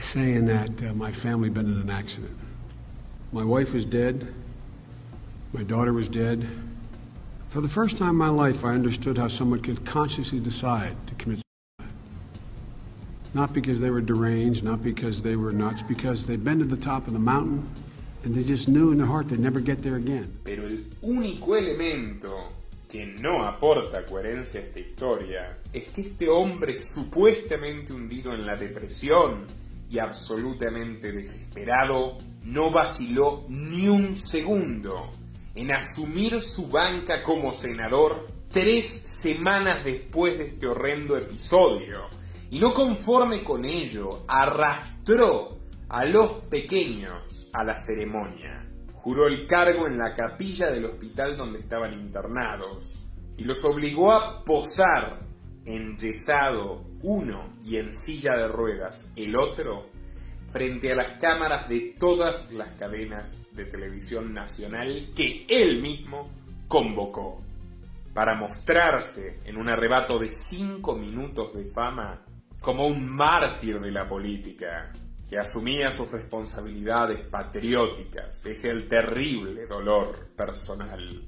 saying 0.00 0.46
that 0.46 0.82
uh, 0.82 0.94
my 0.94 1.12
family 1.12 1.48
had 1.48 1.54
been 1.54 1.66
in 1.66 1.82
an 1.82 1.90
accident. 1.90 2.38
My 3.30 3.44
wife 3.44 3.74
was 3.74 3.84
dead, 3.84 4.26
my 5.52 5.64
daughter 5.64 5.92
was 5.92 6.08
dead. 6.08 6.48
For 7.54 7.60
the 7.60 7.68
first 7.68 7.98
time 7.98 8.08
in 8.08 8.16
my 8.16 8.30
life, 8.30 8.64
I 8.64 8.70
understood 8.70 9.16
how 9.16 9.28
someone 9.28 9.60
could 9.60 9.84
consciously 9.84 10.40
decide 10.40 10.96
to 11.06 11.14
commit 11.14 11.38
suicide. 11.78 11.94
Not 13.32 13.52
because 13.52 13.78
they 13.78 13.90
were 13.90 14.00
deranged, 14.00 14.64
not 14.64 14.82
because 14.82 15.22
they 15.22 15.36
were 15.36 15.52
nuts, 15.52 15.80
because 15.80 16.26
they'd 16.26 16.42
been 16.42 16.58
to 16.58 16.64
the 16.64 16.76
top 16.76 17.06
of 17.06 17.12
the 17.12 17.20
mountain 17.20 17.64
and 18.24 18.34
they 18.34 18.42
just 18.42 18.66
knew 18.66 18.90
in 18.90 18.98
their 18.98 19.06
heart 19.06 19.28
they'd 19.28 19.38
never 19.38 19.60
get 19.60 19.84
there 19.84 19.94
again. 19.94 20.36
Pero 20.42 20.66
el 20.66 20.84
único 21.02 21.54
elemento 21.54 22.50
que 22.88 23.06
no 23.06 23.44
aporta 23.44 24.04
coherencia 24.04 24.58
a 24.58 24.64
esta 24.64 24.80
historia 24.80 25.58
es 25.72 25.84
que 25.90 26.00
este 26.08 26.28
hombre 26.28 26.76
supuestamente 26.76 27.92
hundido 27.92 28.34
en 28.34 28.44
la 28.44 28.56
depresión 28.56 29.46
y 29.88 30.00
absolutamente 30.00 31.12
desesperado 31.12 32.18
no 32.42 32.72
vaciló 32.72 33.44
ni 33.48 33.88
un 33.88 34.16
segundo 34.16 35.12
en 35.54 35.72
asumir 35.72 36.40
su 36.42 36.68
banca 36.68 37.22
como 37.22 37.52
senador 37.52 38.26
tres 38.50 38.86
semanas 38.86 39.84
después 39.84 40.38
de 40.38 40.48
este 40.48 40.66
horrendo 40.66 41.16
episodio. 41.16 42.02
Y 42.50 42.58
no 42.58 42.72
conforme 42.72 43.42
con 43.42 43.64
ello, 43.64 44.24
arrastró 44.28 45.58
a 45.88 46.04
los 46.04 46.32
pequeños 46.50 47.48
a 47.52 47.64
la 47.64 47.76
ceremonia. 47.78 48.68
Juró 48.94 49.26
el 49.26 49.46
cargo 49.46 49.86
en 49.86 49.98
la 49.98 50.14
capilla 50.14 50.70
del 50.70 50.86
hospital 50.86 51.36
donde 51.36 51.60
estaban 51.60 51.92
internados 51.92 53.04
y 53.36 53.44
los 53.44 53.64
obligó 53.64 54.12
a 54.12 54.44
posar 54.44 55.20
enyesado 55.64 56.84
uno 57.02 57.54
y 57.64 57.76
en 57.76 57.94
silla 57.94 58.36
de 58.36 58.48
ruedas 58.48 59.10
el 59.16 59.36
otro 59.36 59.86
frente 60.54 60.92
a 60.92 60.94
las 60.94 61.14
cámaras 61.14 61.68
de 61.68 61.96
todas 61.98 62.52
las 62.52 62.68
cadenas 62.78 63.40
de 63.50 63.64
televisión 63.64 64.32
nacional 64.32 65.10
que 65.16 65.44
él 65.48 65.82
mismo 65.82 66.30
convocó 66.68 67.42
para 68.14 68.36
mostrarse 68.36 69.40
en 69.46 69.56
un 69.56 69.68
arrebato 69.68 70.16
de 70.16 70.32
cinco 70.32 70.94
minutos 70.94 71.52
de 71.56 71.64
fama 71.64 72.24
como 72.62 72.86
un 72.86 73.04
mártir 73.04 73.80
de 73.80 73.90
la 73.90 74.08
política 74.08 74.92
que 75.28 75.40
asumía 75.40 75.90
sus 75.90 76.08
responsabilidades 76.12 77.26
patrióticas 77.26 78.40
pese 78.44 78.70
al 78.70 78.84
terrible 78.84 79.66
dolor 79.66 80.28
personal. 80.36 81.20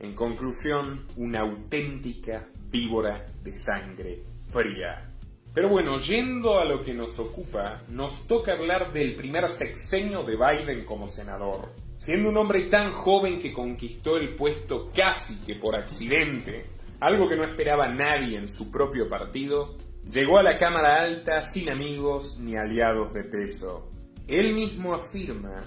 En 0.00 0.12
conclusión, 0.12 1.06
una 1.16 1.38
auténtica 1.42 2.48
víbora 2.68 3.26
de 3.44 3.54
sangre 3.54 4.24
fría. 4.48 5.11
Pero 5.54 5.68
bueno, 5.68 5.98
yendo 5.98 6.58
a 6.58 6.64
lo 6.64 6.82
que 6.82 6.94
nos 6.94 7.18
ocupa, 7.18 7.82
nos 7.88 8.26
toca 8.26 8.52
hablar 8.52 8.90
del 8.92 9.14
primer 9.14 9.50
sexenio 9.50 10.22
de 10.22 10.36
Biden 10.36 10.86
como 10.86 11.06
senador. 11.06 11.68
Siendo 11.98 12.30
un 12.30 12.38
hombre 12.38 12.62
tan 12.62 12.90
joven 12.90 13.38
que 13.38 13.52
conquistó 13.52 14.16
el 14.16 14.34
puesto 14.34 14.90
casi 14.94 15.36
que 15.40 15.56
por 15.56 15.76
accidente, 15.76 16.64
algo 17.00 17.28
que 17.28 17.36
no 17.36 17.44
esperaba 17.44 17.86
nadie 17.88 18.38
en 18.38 18.48
su 18.48 18.70
propio 18.70 19.10
partido, 19.10 19.76
llegó 20.10 20.38
a 20.38 20.42
la 20.42 20.56
Cámara 20.56 21.02
Alta 21.02 21.42
sin 21.42 21.68
amigos 21.68 22.38
ni 22.40 22.56
aliados 22.56 23.12
de 23.12 23.24
peso. 23.24 23.90
Él 24.28 24.54
mismo 24.54 24.94
afirma 24.94 25.60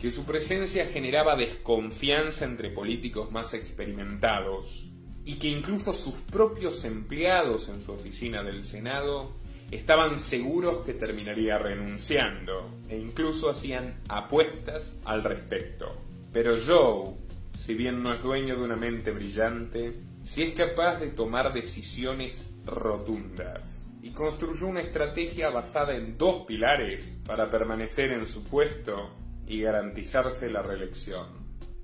que 0.00 0.10
su 0.10 0.24
presencia 0.24 0.86
generaba 0.86 1.36
desconfianza 1.36 2.44
entre 2.44 2.70
políticos 2.70 3.30
más 3.30 3.54
experimentados 3.54 4.87
y 5.28 5.34
que 5.34 5.48
incluso 5.48 5.92
sus 5.92 6.14
propios 6.14 6.86
empleados 6.86 7.68
en 7.68 7.82
su 7.82 7.92
oficina 7.92 8.42
del 8.42 8.64
Senado 8.64 9.34
estaban 9.70 10.18
seguros 10.18 10.86
que 10.86 10.94
terminaría 10.94 11.58
renunciando 11.58 12.70
e 12.88 12.96
incluso 12.96 13.50
hacían 13.50 14.00
apuestas 14.08 14.96
al 15.04 15.22
respecto. 15.22 16.00
Pero 16.32 16.56
Joe, 16.66 17.14
si 17.54 17.74
bien 17.74 18.02
no 18.02 18.14
es 18.14 18.22
dueño 18.22 18.56
de 18.56 18.62
una 18.62 18.76
mente 18.76 19.10
brillante, 19.10 20.00
sí 20.24 20.44
es 20.44 20.54
capaz 20.54 20.98
de 20.98 21.08
tomar 21.08 21.52
decisiones 21.52 22.50
rotundas 22.64 23.86
y 24.00 24.12
construyó 24.12 24.66
una 24.66 24.80
estrategia 24.80 25.50
basada 25.50 25.94
en 25.94 26.16
dos 26.16 26.46
pilares 26.46 27.20
para 27.26 27.50
permanecer 27.50 28.12
en 28.12 28.24
su 28.24 28.44
puesto 28.44 29.10
y 29.46 29.60
garantizarse 29.60 30.48
la 30.48 30.62
reelección. 30.62 31.26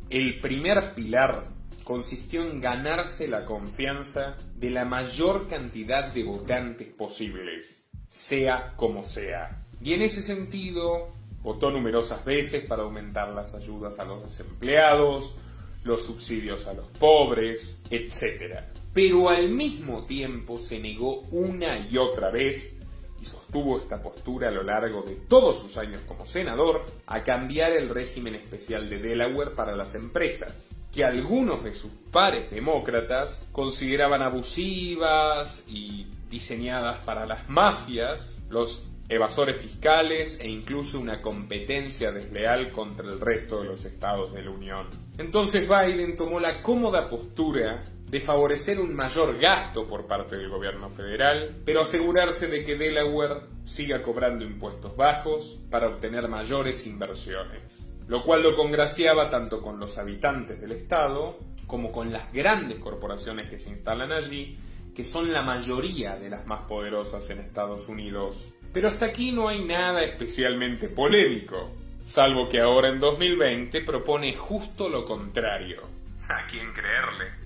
El 0.08 0.40
primer 0.40 0.94
pilar 0.94 1.52
consistió 1.84 2.42
en 2.42 2.60
ganarse 2.60 3.28
la 3.28 3.44
confianza 3.44 4.36
de 4.56 4.70
la 4.70 4.86
mayor 4.86 5.46
cantidad 5.46 6.12
de 6.12 6.24
votantes 6.24 6.88
posibles, 6.94 7.84
sea 8.08 8.72
como 8.76 9.02
sea. 9.02 9.66
Y 9.82 9.92
en 9.92 10.02
ese 10.02 10.22
sentido, 10.22 11.12
votó 11.42 11.70
numerosas 11.70 12.24
veces 12.24 12.64
para 12.64 12.82
aumentar 12.82 13.28
las 13.28 13.54
ayudas 13.54 13.98
a 13.98 14.04
los 14.04 14.24
desempleados, 14.24 15.36
los 15.84 16.06
subsidios 16.06 16.66
a 16.66 16.72
los 16.72 16.86
pobres, 16.98 17.82
etc. 17.90 18.60
Pero 18.94 19.28
al 19.28 19.50
mismo 19.50 20.06
tiempo 20.06 20.58
se 20.58 20.80
negó 20.80 21.20
una 21.32 21.78
y 21.78 21.98
otra 21.98 22.30
vez, 22.30 22.78
y 23.20 23.26
sostuvo 23.26 23.78
esta 23.78 24.02
postura 24.02 24.48
a 24.48 24.52
lo 24.52 24.62
largo 24.62 25.02
de 25.02 25.16
todos 25.16 25.60
sus 25.60 25.76
años 25.76 26.00
como 26.08 26.24
senador, 26.24 26.86
a 27.06 27.22
cambiar 27.22 27.72
el 27.72 27.90
régimen 27.90 28.36
especial 28.36 28.88
de 28.88 28.98
Delaware 28.98 29.54
para 29.54 29.76
las 29.76 29.94
empresas 29.94 30.73
que 30.94 31.04
algunos 31.04 31.64
de 31.64 31.74
sus 31.74 31.90
pares 32.12 32.50
demócratas 32.50 33.46
consideraban 33.50 34.22
abusivas 34.22 35.64
y 35.66 36.06
diseñadas 36.30 36.98
para 37.04 37.26
las 37.26 37.48
mafias, 37.48 38.38
los 38.48 38.86
evasores 39.08 39.56
fiscales 39.56 40.38
e 40.40 40.48
incluso 40.48 40.98
una 40.98 41.20
competencia 41.20 42.12
desleal 42.12 42.70
contra 42.72 43.06
el 43.06 43.20
resto 43.20 43.60
de 43.60 43.68
los 43.68 43.84
estados 43.84 44.32
de 44.32 44.42
la 44.42 44.50
Unión. 44.50 44.86
Entonces 45.18 45.68
Biden 45.68 46.16
tomó 46.16 46.40
la 46.40 46.62
cómoda 46.62 47.08
postura 47.08 47.84
de 48.08 48.20
favorecer 48.20 48.80
un 48.80 48.94
mayor 48.94 49.38
gasto 49.38 49.88
por 49.88 50.06
parte 50.06 50.36
del 50.36 50.48
gobierno 50.48 50.88
federal, 50.88 51.50
pero 51.64 51.80
asegurarse 51.80 52.46
de 52.46 52.64
que 52.64 52.76
Delaware 52.76 53.42
siga 53.64 54.02
cobrando 54.02 54.44
impuestos 54.44 54.96
bajos 54.96 55.58
para 55.68 55.88
obtener 55.88 56.28
mayores 56.28 56.86
inversiones, 56.86 57.83
lo 58.06 58.22
cual 58.22 58.42
lo 58.42 58.54
congraciaba 58.54 59.30
tanto 59.30 59.62
con 59.62 59.78
los 59.80 59.96
habitantes 59.98 60.60
del 60.60 60.72
estado 60.72 61.38
como 61.66 61.90
con 61.90 62.12
las 62.12 62.32
grandes 62.32 62.78
corporaciones 62.78 63.48
que 63.48 63.58
se 63.58 63.70
instalan 63.70 64.12
allí, 64.12 64.58
que 64.94 65.04
son 65.04 65.32
la 65.32 65.42
mayoría 65.42 66.16
de 66.16 66.30
las 66.30 66.46
más 66.46 66.62
poderosas 66.68 67.28
en 67.30 67.40
Estados 67.40 67.88
Unidos. 67.88 68.52
Pero 68.72 68.88
hasta 68.88 69.06
aquí 69.06 69.32
no 69.32 69.48
hay 69.48 69.64
nada 69.64 70.02
especialmente 70.02 70.88
polémico, 70.88 71.72
salvo 72.04 72.48
que 72.48 72.60
ahora 72.60 72.90
en 72.90 73.00
2020 73.00 73.80
propone 73.82 74.34
justo 74.34 74.88
lo 74.88 75.04
contrario. 75.04 75.82
¿A 76.28 76.46
quién 76.50 76.72
creerle? 76.72 77.44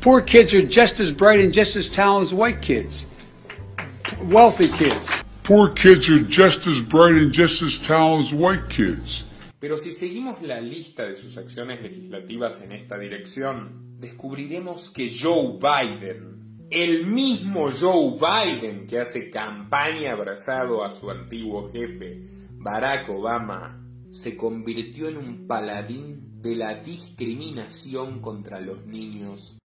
Poor 0.00 0.22
kids 0.22 0.52
are 0.54 0.62
just 0.62 1.00
as 1.00 1.10
bright 1.10 1.40
and 1.40 1.52
just 1.52 1.76
as 1.76 1.88
talented 1.88 2.28
as 2.28 2.34
white 2.34 2.60
kids. 2.60 3.06
Wealthy 4.24 4.68
kids. 4.68 5.10
Poor 5.42 5.70
kids 5.70 6.08
are 6.10 6.20
just 6.20 6.66
as 6.66 6.80
bright 6.80 7.14
and 7.14 7.32
just 7.32 7.62
as 7.62 7.78
talented 7.78 8.26
as 8.26 8.34
white 8.34 8.68
kids. 8.68 9.23
Pero 9.64 9.78
si 9.78 9.94
seguimos 9.94 10.42
la 10.42 10.60
lista 10.60 11.06
de 11.06 11.16
sus 11.16 11.38
acciones 11.38 11.80
legislativas 11.80 12.60
en 12.60 12.72
esta 12.72 12.98
dirección, 12.98 13.96
descubriremos 13.98 14.90
que 14.90 15.10
Joe 15.18 15.58
Biden, 15.58 16.66
el 16.68 17.06
mismo 17.06 17.70
Joe 17.72 18.18
Biden 18.20 18.86
que 18.86 19.00
hace 19.00 19.30
campaña 19.30 20.12
abrazado 20.12 20.84
a 20.84 20.90
su 20.90 21.10
antiguo 21.10 21.72
jefe, 21.72 22.28
Barack 22.58 23.08
Obama, 23.08 23.82
se 24.10 24.36
convirtió 24.36 25.08
en 25.08 25.16
un 25.16 25.46
paladín 25.46 26.42
de 26.42 26.56
la 26.56 26.74
discriminación 26.74 28.20
contra 28.20 28.60
los 28.60 28.84
niños 28.84 29.56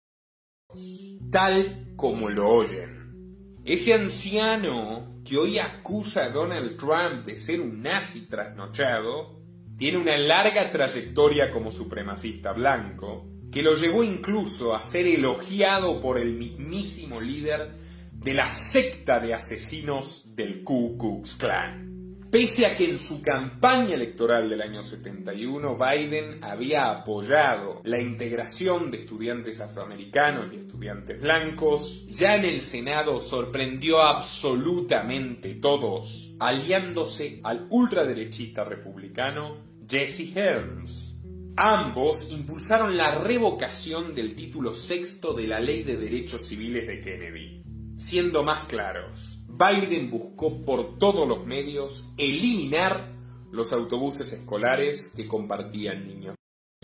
tal 1.33 1.95
como 1.97 2.31
lo 2.31 2.49
oyen. 2.49 3.59
Ese 3.65 3.95
anciano 3.95 5.21
que 5.25 5.37
hoy 5.37 5.59
acusa 5.59 6.27
a 6.27 6.31
Donald 6.31 6.77
Trump 6.77 7.27
de 7.27 7.37
ser 7.37 7.61
un 7.61 7.83
nazi 7.83 8.29
trasnochado, 8.29 9.38
tiene 9.79 9.99
una 9.99 10.17
larga 10.17 10.73
trayectoria 10.73 11.53
como 11.53 11.71
supremacista 11.71 12.53
blanco, 12.53 13.29
que 13.53 13.63
lo 13.63 13.77
llevó 13.77 14.03
incluso 14.03 14.75
a 14.75 14.83
ser 14.83 15.07
elogiado 15.07 16.01
por 16.01 16.19
el 16.19 16.35
mismísimo 16.35 17.21
líder 17.21 17.71
de 18.13 18.35
la 18.35 18.49
secta 18.49 19.21
de 19.21 19.35
asesinos 19.35 20.35
del 20.35 20.65
Ku 20.65 20.99
Klux 20.99 21.37
Klan. 21.37 21.87
Pese 22.31 22.67
a 22.67 22.77
que 22.77 22.91
en 22.91 22.99
su 22.99 23.23
campaña 23.23 23.95
electoral 23.95 24.51
del 24.51 24.61
año 24.61 24.83
71 24.83 25.79
Biden 25.79 26.45
había 26.45 26.91
apoyado 26.91 27.81
la 27.85 28.03
integración 28.03 28.91
de 28.91 28.99
estudiantes 28.99 29.61
afroamericanos 29.61 30.53
y 30.53 30.57
estudiantes 30.57 31.19
blancos, 31.23 32.05
ya 32.09 32.37
en 32.37 32.45
el 32.45 32.61
Senado 32.61 33.19
sorprendió 33.21 34.03
absolutamente 34.03 35.55
todos, 35.55 36.35
aliándose 36.39 37.41
al 37.45 37.67
ultraderechista 37.71 38.63
republicano 38.63 39.68
Jesse 39.89 40.33
Helms. 40.35 41.17
Ambos 41.57 42.31
impulsaron 42.31 42.97
la 42.97 43.19
revocación 43.19 44.15
del 44.15 44.35
título 44.35 44.75
sexto 44.75 45.33
de 45.33 45.47
la 45.47 45.61
Ley 45.61 45.83
de 45.83 45.97
Derechos 45.97 46.47
Civiles 46.47 46.87
de 46.87 47.01
Kennedy. 47.01 47.63
Siendo 47.97 48.45
más 48.45 48.67
claros, 48.67 49.41
Biden 49.49 50.11
buscó 50.11 50.63
por 50.63 50.99
todos 50.99 51.27
los 51.27 51.47
medios 51.47 52.13
eliminar 52.19 53.15
los 53.51 53.73
autobuses 53.73 54.31
escolares 54.31 55.11
que 55.17 55.27
compartían 55.27 56.07
niños 56.07 56.37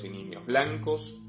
y 0.03 0.09
niños 0.09 0.47
blancos, 0.47 1.21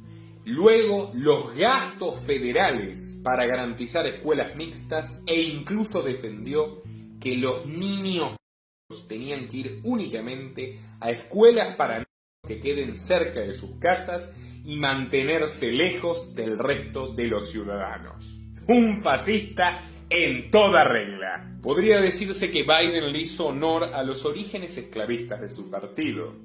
luego 0.45 1.11
los 1.13 1.55
gastos 1.55 2.21
federales 2.21 3.19
para 3.21 3.45
garantizar 3.45 4.07
escuelas 4.07 4.55
mixtas 4.55 5.21
e 5.27 5.41
incluso 5.41 6.01
defendió 6.01 6.81
que 7.19 7.35
los 7.35 7.65
niños 7.65 8.37
tenían 9.07 9.47
que 9.47 9.57
ir 9.57 9.79
únicamente 9.83 10.79
a 10.99 11.09
escuelas 11.09 11.75
para 11.75 12.05
que 12.47 12.59
queden 12.59 12.95
cerca 12.95 13.39
de 13.39 13.53
sus 13.53 13.79
casas 13.79 14.29
y 14.63 14.77
mantenerse 14.77 15.71
lejos 15.71 16.35
del 16.35 16.59
resto 16.59 17.13
de 17.13 17.27
los 17.27 17.49
ciudadanos. 17.49 18.39
Un 18.67 19.01
fascista 19.01 19.81
en 20.07 20.51
toda 20.51 20.83
regla. 20.83 21.57
Podría 21.63 21.99
decirse 21.99 22.51
que 22.51 22.61
Biden 22.61 23.11
le 23.11 23.19
hizo 23.19 23.47
honor 23.47 23.85
a 23.85 24.03
los 24.03 24.23
orígenes 24.23 24.77
esclavistas 24.77 25.41
de 25.41 25.49
su 25.49 25.71
partido. 25.71 26.35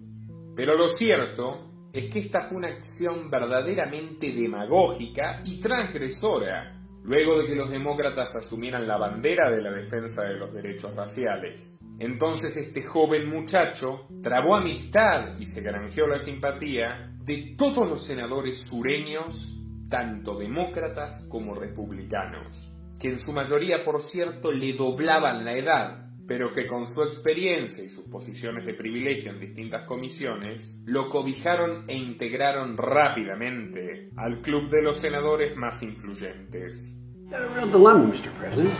Pero 0.57 0.77
lo 0.77 0.89
cierto 0.89 1.91
es 1.93 2.07
que 2.07 2.21
esta 2.21 2.41
fue 2.41 2.59
una 2.59 2.69
acción 2.69 3.31
verdaderamente 3.31 4.33
demagógica 4.33 5.43
y 5.45 5.61
transgresora, 5.61 6.81
luego 7.03 7.39
de 7.39 7.47
que 7.47 7.55
los 7.55 7.71
demócratas 7.71 8.35
asumieran 8.35 8.89
la 8.89 8.97
bandera 8.97 9.51
de 9.51 9.61
la 9.61 9.73
defensa 9.73 10.23
de 10.23 10.37
los 10.37 10.53
derechos 10.55 10.95
raciales. 10.95 11.80
Entonces 12.01 12.57
este 12.57 12.83
joven 12.83 13.29
muchacho 13.31 14.09
trabó 14.23 14.57
amistad 14.57 15.39
y 15.39 15.47
se 15.47 15.61
granjeó 15.61 16.09
la 16.09 16.19
simpatía 16.19 17.17
de 17.23 17.55
todos 17.57 17.89
los 17.89 18.05
senadores 18.05 18.59
sureños, 18.59 19.57
tanto 19.89 20.37
demócratas 20.37 21.25
como 21.29 21.55
republicanos 21.55 22.75
que 23.01 23.09
en 23.09 23.19
su 23.19 23.33
mayoría, 23.33 23.83
por 23.83 24.03
cierto, 24.03 24.53
le 24.53 24.75
doblaban 24.75 25.43
la 25.43 25.55
edad, 25.55 26.11
pero 26.29 26.51
que 26.51 26.67
con 26.67 26.87
su 26.87 27.03
experiencia 27.03 27.83
y 27.83 27.89
sus 27.89 28.05
posiciones 28.05 28.67
de 28.67 28.75
privilegio 28.75 29.33
en 29.33 29.41
distintas 29.41 29.87
comisiones, 29.87 30.77
lo 30.85 31.09
cobijaron 31.09 31.87
e 31.89 31.97
integraron 31.97 32.77
rápidamente 32.77 34.11
al 34.17 34.43
club 34.43 34.69
de 34.69 34.83
los 34.83 34.99
senadores 34.99 35.57
más 35.57 35.83
influyentes. 35.83 36.95
A 37.33 37.39
real 37.39 37.73
dilemma, 37.73 38.05
Mr. 38.05 38.31
President. 38.39 38.75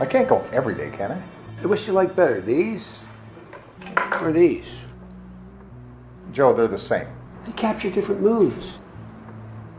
I 0.00 0.06
can't 0.06 0.28
go 0.28 0.42
every 0.52 0.74
day, 0.74 0.90
can 0.90 1.12
I? 1.12 1.37
Which 1.62 1.86
you 1.86 1.92
like 1.92 2.14
better, 2.14 2.40
these 2.40 3.00
or 4.20 4.32
these? 4.32 4.66
Joe, 6.32 6.52
they're 6.52 6.68
the 6.68 6.78
same. 6.78 7.08
They 7.46 7.52
capture 7.52 7.90
different 7.90 8.20
moods. 8.20 8.74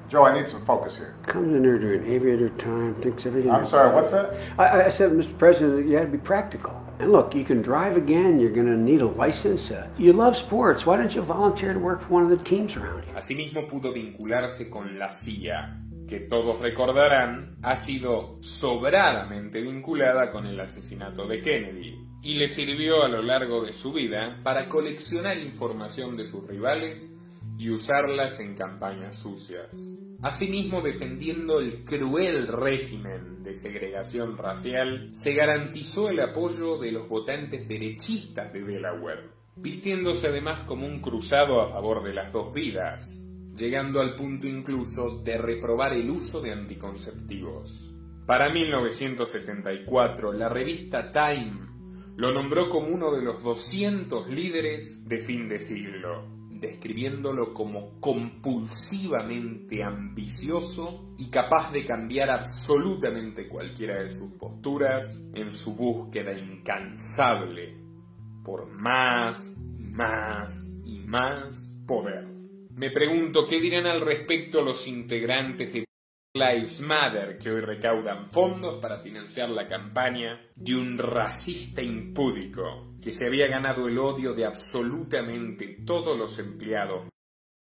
Joe, 0.10 0.26
I 0.26 0.36
need 0.36 0.48
some 0.48 0.66
focus 0.66 0.98
here. 0.98 1.16
Comes 1.28 1.56
in 1.56 1.62
there 1.62 1.78
during 1.78 2.12
aviator 2.12 2.50
time, 2.50 2.96
thinks 2.96 3.26
everything. 3.28 3.52
I'm 3.52 3.64
sorry, 3.64 3.94
what's 3.94 4.10
that? 4.10 4.34
I, 4.58 4.86
I 4.86 4.90
said, 4.90 5.12
Mr. 5.12 5.38
President, 5.38 5.88
you 5.88 5.96
had 5.96 6.12
to 6.12 6.12
be 6.12 6.18
practical. 6.18 6.84
And 6.98 7.12
look, 7.12 7.34
you 7.36 7.46
can 7.46 7.62
drive 7.62 7.96
again. 7.96 8.40
You're 8.40 8.52
going 8.52 8.66
to 8.66 8.76
need 8.76 9.02
a 9.02 9.06
license. 9.06 9.70
Uh, 9.72 9.88
you 9.98 10.12
love 10.12 10.36
sports. 10.36 10.86
Why 10.86 10.98
don't 10.98 11.14
you 11.14 11.22
volunteer 11.22 11.74
to 11.74 11.80
work 11.80 12.02
for 12.02 12.08
one 12.10 12.24
of 12.24 12.30
the 12.30 12.44
teams 12.44 12.76
around 12.76 13.06
here? 13.06 13.14
Asimismo, 13.16 13.70
pudo 13.70 13.94
vincularse 13.94 14.70
con 14.70 14.98
la 14.98 15.12
CIA, 15.12 15.70
que 16.10 16.20
todos 16.20 16.60
recordarán 16.60 17.58
ha 17.62 17.76
sido 17.76 18.38
sobradamente 18.42 19.62
vinculada 19.62 20.32
con 20.32 20.48
el 20.48 20.60
asesinato 20.60 21.28
de 21.28 21.42
Kennedy 21.42 22.00
y 22.22 22.34
le 22.34 22.50
sirvió 22.50 23.04
a 23.04 23.08
lo 23.08 23.22
largo 23.22 23.64
de 23.64 23.72
su 23.72 23.94
vida 23.94 24.40
para 24.44 24.68
coleccionar 24.68 25.38
información 25.38 26.18
de 26.18 26.26
sus 26.26 26.46
rivales 26.46 27.14
y 27.58 27.70
usarlas 27.70 28.40
en 28.40 28.56
campañas 28.56 29.18
sucias. 29.18 29.98
Asimismo, 30.22 30.82
defendiendo 30.82 31.60
el 31.60 31.86
cruel 31.86 32.48
régimen 32.48 33.44
de 33.44 33.56
segregación 33.56 34.38
racial, 34.38 35.10
se 35.14 35.34
garantizó 35.34 36.10
el 36.10 36.20
apoyo 36.20 36.78
de 36.78 36.92
los 36.92 37.08
votantes 37.08 37.68
derechistas 37.68 38.52
de 38.52 38.64
Delaware, 38.64 39.30
vistiéndose 39.56 40.28
además 40.28 40.60
como 40.62 40.86
un 40.86 41.00
cruzado 41.00 41.62
a 41.62 41.72
favor 41.72 42.04
de 42.04 42.14
las 42.14 42.34
dos 42.34 42.54
vidas, 42.54 43.24
llegando 43.60 44.00
al 44.00 44.16
punto 44.16 44.48
incluso 44.48 45.20
de 45.20 45.38
reprobar 45.38 45.94
el 45.94 46.10
uso 46.10 46.42
de 46.42 46.54
anticonceptivos. 46.54 47.94
Para 48.26 48.50
1974, 48.50 50.34
la 50.34 50.50
revista 50.50 51.12
Time 51.12 51.68
lo 52.16 52.32
nombró 52.32 52.70
como 52.70 52.88
uno 52.88 53.12
de 53.12 53.22
los 53.22 53.44
200 53.44 54.30
líderes 54.30 55.08
de 55.08 55.20
fin 55.20 55.50
de 55.50 55.60
siglo 55.60 56.40
describiéndolo 56.60 57.54
como 57.54 58.00
compulsivamente 58.00 59.84
ambicioso 59.84 61.14
y 61.18 61.30
capaz 61.30 61.72
de 61.72 61.86
cambiar 61.86 62.30
absolutamente 62.30 63.48
cualquiera 63.48 64.04
de 64.04 64.10
sus 64.10 64.34
posturas 64.34 65.22
en 65.34 65.52
su 65.52 65.76
búsqueda 65.76 66.34
incansable 66.34 67.78
por 68.44 68.68
más 68.68 69.56
más 70.00 70.70
y 70.86 71.00
más 71.00 71.74
poder. 71.86 72.39
Me 72.80 72.92
pregunto 72.92 73.46
qué 73.46 73.60
dirán 73.60 73.88
al 73.88 74.00
respecto 74.00 74.62
los 74.62 74.88
integrantes 74.88 75.74
de 75.74 75.84
Lives 76.34 76.80
Matter, 76.80 77.38
que 77.38 77.52
hoy 77.52 77.60
recaudan 77.60 78.32
fondos 78.32 78.80
para 78.82 79.02
financiar 79.02 79.50
la 79.50 79.68
campaña 79.68 80.40
de 80.56 80.76
un 80.78 80.98
racista 80.98 81.82
impúdico 81.82 82.96
que 83.02 83.12
se 83.12 83.26
había 83.26 83.48
ganado 83.48 83.90
el 83.90 83.98
odio 83.98 84.34
de 84.34 84.46
absolutamente 84.46 85.80
todos 85.86 86.18
los 86.18 86.40
empleados 86.40 87.10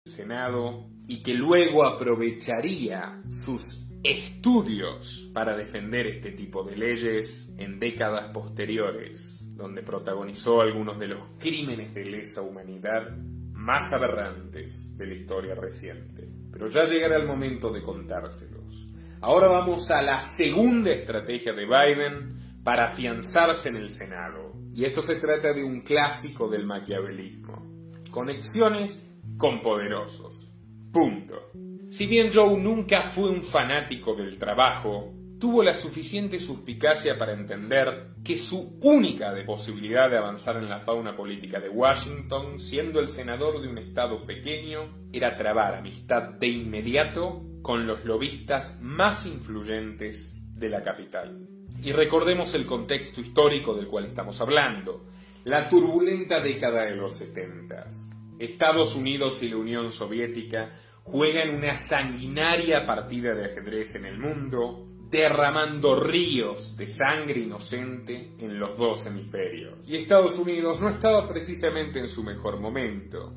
del 0.03 0.15
Senado 0.15 0.87
y 1.07 1.23
que 1.23 1.35
luego 1.35 1.85
aprovecharía 1.85 3.23
sus 3.31 3.87
estudios 4.03 5.31
para 5.35 5.55
defender 5.55 6.07
este 6.07 6.33
tipo 6.33 6.65
de 6.65 6.75
leyes 6.75 7.53
en 7.59 7.79
décadas 7.79 8.31
posteriores. 8.33 9.41
donde 9.55 9.83
protagonizó 9.83 10.63
algunos 10.63 10.99
de 10.99 11.09
los 11.09 11.21
crímenes 11.39 11.95
de 11.95 12.07
lesa 12.07 12.41
humanidad 12.41 13.15
más 13.63 13.93
aberrantes 13.93 14.97
de 14.97 15.07
la 15.07 15.15
historia 15.15 15.55
reciente. 15.55 16.29
Pero 16.51 16.69
ya 16.69 16.85
llegará 16.85 17.17
el 17.17 17.27
momento 17.27 17.73
de 17.73 17.83
contárselos. 17.83 18.89
Ahora 19.21 19.47
vamos 19.47 19.91
a 19.91 20.03
la 20.03 20.25
segunda 20.25 20.91
estrategia 20.91 21.53
de 21.53 21.65
Biden 21.65 22.61
para 22.65 22.87
afianzarse 22.87 23.69
en 23.69 23.77
el 23.77 23.91
Senado. 23.91 24.53
Y 24.75 24.85
esto 24.85 25.01
se 25.01 25.17
trata 25.17 25.53
de 25.53 25.63
un 25.63 25.83
clásico 25.83 26.49
del 26.49 26.67
maquiavelismo. 26.67 27.93
Conexiones 28.11 29.01
con 29.37 29.63
poderosos. 29.63 30.53
Punto. 30.93 31.53
Si 31.91 32.07
bien 32.07 32.31
Joe 32.35 32.59
nunca 32.61 33.11
fue 33.11 33.31
un 33.31 33.43
fanático 33.43 34.15
del 34.15 34.39
trabajo, 34.39 35.15
tuvo 35.43 35.65
la 35.65 35.75
suficiente 35.75 36.39
suspicacia 36.39 37.19
para 37.19 37.33
entender 37.33 38.11
que 38.23 38.39
su 38.39 38.79
única 38.81 39.35
posibilidad 39.45 40.09
de 40.09 40.17
avanzar 40.17 40.57
en 40.57 40.69
la 40.69 40.79
fauna 40.79 41.17
política 41.17 41.59
de 41.59 41.69
Washington, 41.69 42.61
siendo 42.61 43.01
el 43.01 43.09
senador 43.09 43.61
de 43.61 43.67
un 43.67 43.77
estado 43.79 44.25
pequeño, 44.25 45.09
era 45.13 45.37
trabar 45.37 45.75
amistad 45.75 46.35
de 46.39 46.47
inmediato 46.47 47.43
con 47.61 47.89
los 47.89 48.05
lobistas 48.05 48.79
más 48.81 49.27
influyentes 49.27 50.33
de 50.33 50.69
la 50.69 50.85
capital. 50.85 51.45
Y 51.83 51.91
recordemos 51.91 52.55
el 52.55 52.65
contexto 52.65 53.21
histórico 53.21 53.75
del 53.75 53.89
cual 53.89 54.05
estamos 54.05 54.41
hablando, 54.41 55.07
la 55.43 55.69
turbulenta 55.69 56.39
década 56.39 56.85
de 56.85 56.95
los 56.95 57.15
setentas. 57.15 58.09
Estados 58.39 58.95
Unidos 58.95 59.43
y 59.43 59.49
la 59.49 59.57
Unión 59.57 59.91
Soviética 59.91 60.71
juegan 61.03 61.57
una 61.57 61.79
sanguinaria 61.79 62.87
partida 62.87 63.35
de 63.35 63.47
ajedrez 63.47 63.97
en 63.97 64.05
el 64.05 64.21
mundo, 64.21 64.92
derramando 65.13 65.95
ríos 65.95 66.75
de 66.75 66.89
sangre 66.89 67.41
inocente 67.41 68.33
en 68.39 68.59
los 68.59 68.79
dos 68.79 69.05
hemisferios. 69.05 69.87
Y 69.87 69.97
Estados 69.97 70.39
Unidos 70.39 70.81
no 70.81 70.89
estaba 70.89 71.29
precisamente 71.29 72.01
en 72.01 72.09
su 72.09 72.25
mejor 72.25 72.59
momento. 72.59 73.35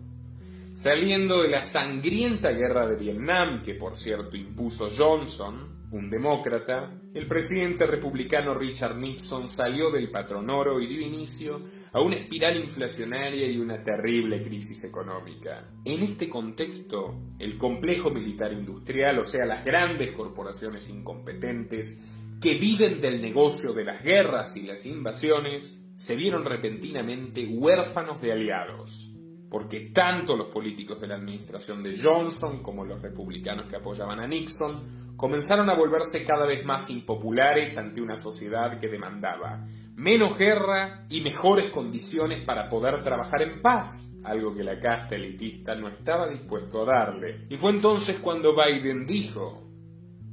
Saliendo 0.73 1.41
de 1.41 1.49
la 1.49 1.61
sangrienta 1.61 2.51
guerra 2.51 2.87
de 2.87 2.95
Vietnam, 2.95 3.61
que 3.61 3.75
por 3.75 3.97
cierto 3.97 4.37
impuso 4.37 4.89
Johnson, 4.89 5.87
un 5.91 6.09
demócrata, 6.09 6.91
el 7.13 7.27
presidente 7.27 7.85
republicano 7.85 8.53
Richard 8.53 8.95
Nixon 8.95 9.49
salió 9.49 9.91
del 9.91 10.09
patrón 10.09 10.49
oro 10.49 10.79
y 10.79 10.87
dio 10.87 11.01
inicio 11.01 11.61
a 11.95 12.01
una 12.01 12.17
espiral 12.17 12.57
inflacionaria 12.57 13.49
y 13.49 13.57
una 13.57 13.81
terrible 13.81 14.41
crisis 14.41 14.83
económica. 14.83 15.69
En 15.85 16.03
este 16.03 16.29
contexto, 16.29 17.15
el 17.39 17.57
complejo 17.57 18.11
militar 18.11 18.51
industrial, 18.51 19.17
o 19.19 19.23
sea, 19.23 19.45
las 19.45 19.63
grandes 19.63 20.11
corporaciones 20.11 20.89
incompetentes 20.89 21.97
que 22.41 22.55
viven 22.55 22.99
del 22.99 23.21
negocio 23.21 23.71
de 23.71 23.85
las 23.85 24.03
guerras 24.03 24.57
y 24.57 24.63
las 24.63 24.85
invasiones, 24.85 25.81
se 25.95 26.17
vieron 26.17 26.43
repentinamente 26.43 27.45
huérfanos 27.45 28.21
de 28.21 28.33
aliados 28.33 29.15
porque 29.49 29.91
tanto 29.93 30.35
los 30.35 30.47
políticos 30.47 30.99
de 30.99 31.07
la 31.07 31.15
administración 31.15 31.81
de 31.81 31.97
Johnson 31.97 32.61
como 32.61 32.83
los 32.83 33.01
republicanos 33.01 33.67
que 33.67 33.77
apoyaban 33.77 34.19
a 34.19 34.27
Nixon 34.27 35.04
comenzaron 35.15 35.69
a 35.69 35.75
volverse 35.75 36.23
cada 36.23 36.45
vez 36.45 36.65
más 36.65 36.89
impopulares 36.89 37.77
ante 37.77 38.01
una 38.01 38.15
sociedad 38.15 38.79
que 38.79 38.87
demandaba 38.87 39.65
menos 39.95 40.37
guerra 40.37 41.05
y 41.09 41.21
mejores 41.21 41.71
condiciones 41.71 42.41
para 42.41 42.69
poder 42.69 43.01
trabajar 43.01 43.41
en 43.41 43.61
paz, 43.61 44.09
algo 44.23 44.53
que 44.53 44.63
la 44.63 44.79
casta 44.79 45.15
elitista 45.15 45.75
no 45.75 45.87
estaba 45.87 46.27
dispuesto 46.27 46.81
a 46.81 46.85
darle. 46.85 47.45
Y 47.49 47.57
fue 47.57 47.71
entonces 47.71 48.19
cuando 48.19 48.53
Biden 48.55 49.05
dijo, 49.05 49.69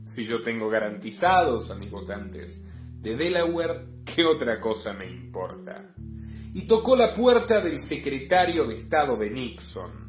si 0.05 0.25
yo 0.25 0.42
tengo 0.42 0.68
garantizados 0.68 1.71
a 1.71 1.77
mis 1.77 1.90
votantes 1.90 2.61
de 3.01 3.16
Delaware, 3.16 3.87
¿qué 4.05 4.25
otra 4.25 4.61
cosa 4.61 4.92
me 4.92 5.07
importa? 5.07 5.95
Y 6.55 6.66
tocó 6.66 6.97
la 6.97 7.14
puerta 7.14 7.61
del 7.61 7.79
secretario 7.79 8.64
de 8.64 8.75
Estado 8.75 9.16
de 9.16 9.31
Nixon, 9.31 10.02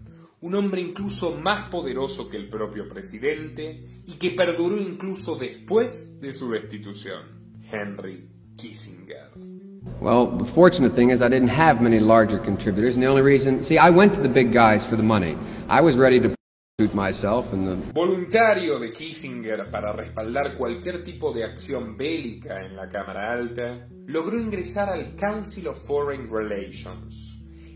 un 0.44 0.56
hombre 0.56 0.82
incluso 0.82 1.38
más 1.38 1.70
poderoso 1.70 2.30
que 2.30 2.36
el 2.36 2.50
propio 2.50 2.90
presidente 2.90 4.02
y 4.06 4.18
que 4.20 4.32
perduró 4.32 4.78
incluso 4.78 5.36
después 5.36 6.20
de 6.20 6.34
su 6.34 6.52
destitución, 6.52 7.62
Henry 7.72 8.28
Kissinger. 8.58 9.32
Well, 10.02 10.38
the 10.38 10.46
fortunate 10.46 10.94
thing 10.94 11.12
is 11.12 11.22
I 11.22 11.30
didn't 11.30 11.52
have 11.52 11.82
many 11.82 12.00
larger 12.00 12.40
contributors, 12.40 12.96
and 12.96 13.04
the 13.04 13.08
only 13.08 13.22
reason, 13.22 13.64
see, 13.64 13.78
I 13.78 13.90
went 13.90 14.14
to 14.16 14.22
the 14.22 14.28
big 14.28 14.52
guys 14.52 14.86
for 14.86 14.98
the 14.98 15.04
money. 15.04 15.38
I 15.70 15.80
was 15.80 15.96
ready 15.96 16.20
to 16.20 16.36
myself 16.94 17.54
and 17.54 17.66
the... 17.66 17.94
Voluntario 17.94 18.80
de 18.80 18.92
Kissinger 18.92 19.72
para 19.72 19.94
respaldar 19.94 20.58
cualquier 20.58 21.06
tipo 21.06 21.32
de 21.32 21.46
acción 21.46 21.96
bélica 21.96 22.66
en 22.66 22.76
la 22.76 22.90
Cámara 22.90 23.32
Alta, 23.32 23.88
logró 24.08 24.38
ingresar 24.38 24.90
al 24.90 25.16
Council 25.16 25.68
of 25.68 25.78
Foreign 25.88 26.30
Relations, 26.30 27.33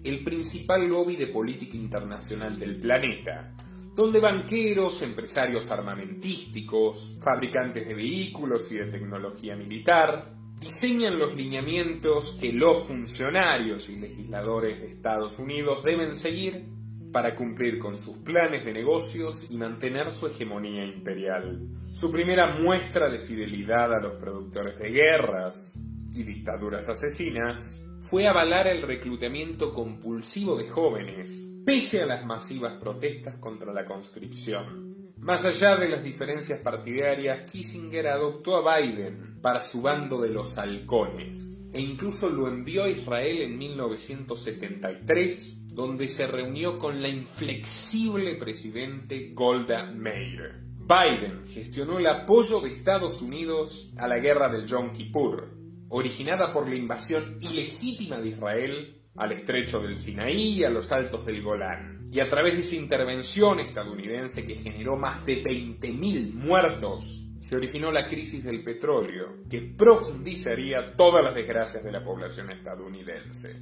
el 0.10 0.24
principal 0.24 0.88
lobby 0.88 1.15
de 1.15 1.28
política 1.28 1.76
internacional 1.76 2.58
del 2.58 2.80
planeta, 2.80 3.54
donde 3.96 4.20
banqueros, 4.20 5.02
empresarios 5.02 5.72
armamentísticos, 5.72 7.17
fabricantes 7.22 7.88
de 7.88 7.96
vehículos 7.96 8.72
y 8.72 8.76
de 8.76 8.86
tecnología 8.86 9.56
militar, 9.56 10.34
diseñan 10.60 11.17
los 11.17 11.36
lineamientos 11.36 12.38
que 12.39 12.54
los 12.54 12.84
funcionarios 12.84 13.89
y 13.89 13.96
legisladores 13.98 14.80
de 14.80 14.88
Estados 14.88 15.39
Unidos 15.39 15.84
deben 15.84 16.15
seguir 16.15 16.65
para 17.12 17.36
cumplir 17.36 17.80
con 17.80 17.98
sus 17.98 18.17
planes 18.17 18.65
de 18.65 18.74
negocios 18.74 19.50
y 19.50 19.58
mantener 19.58 20.12
su 20.12 20.28
hegemonía 20.28 20.86
imperial. 20.86 21.67
Su 21.91 22.12
primera 22.12 22.60
muestra 22.60 23.10
de 23.10 23.20
fidelidad 23.20 23.93
a 23.93 24.00
los 24.00 24.22
productores 24.22 24.78
de 24.78 24.91
guerras 24.91 25.74
y 26.13 26.24
dictaduras 26.24 26.89
asesinas 26.89 27.84
fue 28.10 28.26
avalar 28.26 28.67
el 28.67 28.84
reclutamiento 28.84 29.74
compulsivo 29.74 30.56
de 30.56 30.70
jóvenes, 30.70 31.30
pese 31.65 32.04
a 32.04 32.06
las 32.06 32.26
masivas 32.26 32.76
protestas 32.80 33.36
contra 33.36 33.74
la 33.74 33.86
conscripción. 33.86 35.12
Más 35.17 35.43
allá 35.43 35.76
de 35.76 35.89
las 35.89 36.02
diferencias 36.02 36.62
partidarias, 36.62 37.52
Kissinger 37.52 38.08
adoptó 38.08 38.56
a 38.56 38.80
Biden 38.80 39.41
para 39.41 39.62
su 39.62 39.82
bando 39.82 40.22
de 40.22 40.30
los 40.30 40.58
halcones 40.58 41.58
e 41.74 41.82
incluso 41.82 42.30
lo 42.30 42.48
envió 42.48 42.86
a 42.86 42.89
Israel 42.89 43.41
en 43.41 43.58
1973, 43.58 45.74
donde 45.74 46.08
se 46.08 46.28
reunió 46.28 46.80
con 46.80 47.02
la 47.02 47.10
inflexible 47.10 48.36
presidente 48.36 49.32
Golda 49.34 49.91
Meir. 49.91 50.65
Biden 50.88 51.46
gestionó 51.46 52.00
el 52.00 52.08
apoyo 52.08 52.62
de 52.62 52.70
Estados 52.70 53.22
Unidos 53.22 53.91
a 53.98 54.08
la 54.08 54.20
guerra 54.20 54.48
del 54.48 54.65
Yom 54.65 54.93
Kippur, 54.93 55.57
originada 55.89 56.54
por 56.54 56.67
la 56.67 56.76
invasión 56.76 57.38
ilegítima 57.41 58.17
de 58.17 58.30
Israel 58.30 59.02
al 59.15 59.32
estrecho 59.32 59.82
del 59.82 59.97
Sinaí 59.97 60.60
y 60.60 60.63
a 60.63 60.69
los 60.69 60.91
altos 60.91 61.26
del 61.26 61.41
Golán. 61.41 62.10
Y 62.12 62.19
a 62.19 62.30
través 62.30 62.56
de 62.56 62.62
esa 62.62 62.76
intervención 62.76 63.60
estadounidense 63.60 64.45
que 64.45 64.56
generó 64.56 64.95
más 64.95 65.26
de 65.26 65.43
20.000 65.43 66.34
muertos, 66.34 67.23
se 67.41 67.56
originó 67.56 67.91
la 67.91 68.08
crisis 68.08 68.43
del 68.43 68.63
petróleo, 68.63 69.43
que 69.50 69.62
profundizaría 69.62 70.95
todas 70.95 71.23
las 71.23 71.36
desgracias 71.36 71.84
de 71.84 71.91
la 71.91 72.04
población 72.04 72.52
estadounidense. 72.52 73.56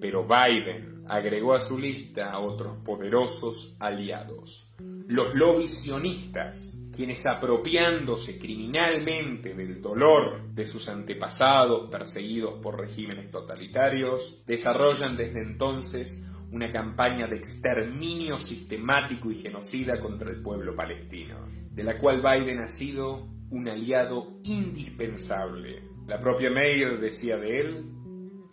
Pero 0.00 0.26
Biden 0.26 0.91
agregó 1.08 1.54
a 1.54 1.60
su 1.60 1.78
lista 1.78 2.30
a 2.30 2.38
otros 2.38 2.78
poderosos 2.84 3.76
aliados, 3.78 4.74
los 5.08 5.34
lobbies 5.34 5.78
sionistas, 5.80 6.78
quienes 6.94 7.26
apropiándose 7.26 8.38
criminalmente 8.38 9.54
del 9.54 9.80
dolor 9.80 10.48
de 10.54 10.66
sus 10.66 10.88
antepasados 10.88 11.90
perseguidos 11.90 12.60
por 12.62 12.78
regímenes 12.78 13.30
totalitarios, 13.30 14.44
desarrollan 14.46 15.16
desde 15.16 15.42
entonces 15.42 16.20
una 16.50 16.70
campaña 16.70 17.26
de 17.26 17.36
exterminio 17.36 18.38
sistemático 18.38 19.30
y 19.30 19.36
genocida 19.36 20.00
contra 20.00 20.30
el 20.30 20.42
pueblo 20.42 20.76
palestino, 20.76 21.46
de 21.70 21.82
la 21.82 21.98
cual 21.98 22.20
Biden 22.20 22.60
ha 22.60 22.68
sido 22.68 23.28
un 23.50 23.68
aliado 23.68 24.38
indispensable. 24.44 25.82
La 26.06 26.18
propia 26.20 26.50
Mayer 26.50 27.00
decía 27.00 27.38
de 27.38 27.60
él 27.60 27.84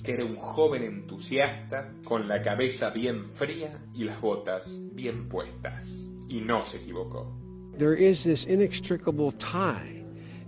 que 0.03 0.13
era 0.13 0.25
un 0.25 0.35
joven 0.35 0.83
entusiasta 0.83 1.91
con 2.03 2.27
la 2.27 2.41
cabeza 2.41 2.89
bien 2.89 3.25
fría 3.31 3.83
y 3.93 4.05
las 4.05 4.19
botas 4.21 4.79
bien 4.93 5.27
puestas. 5.29 6.09
Y 6.27 6.41
no 6.41 6.63
se 6.63 6.77
equivocó. 6.77 7.39
there 7.79 7.95
is 7.95 8.25
this 8.25 8.43
inextricable 8.43 9.31
tie 9.31 10.03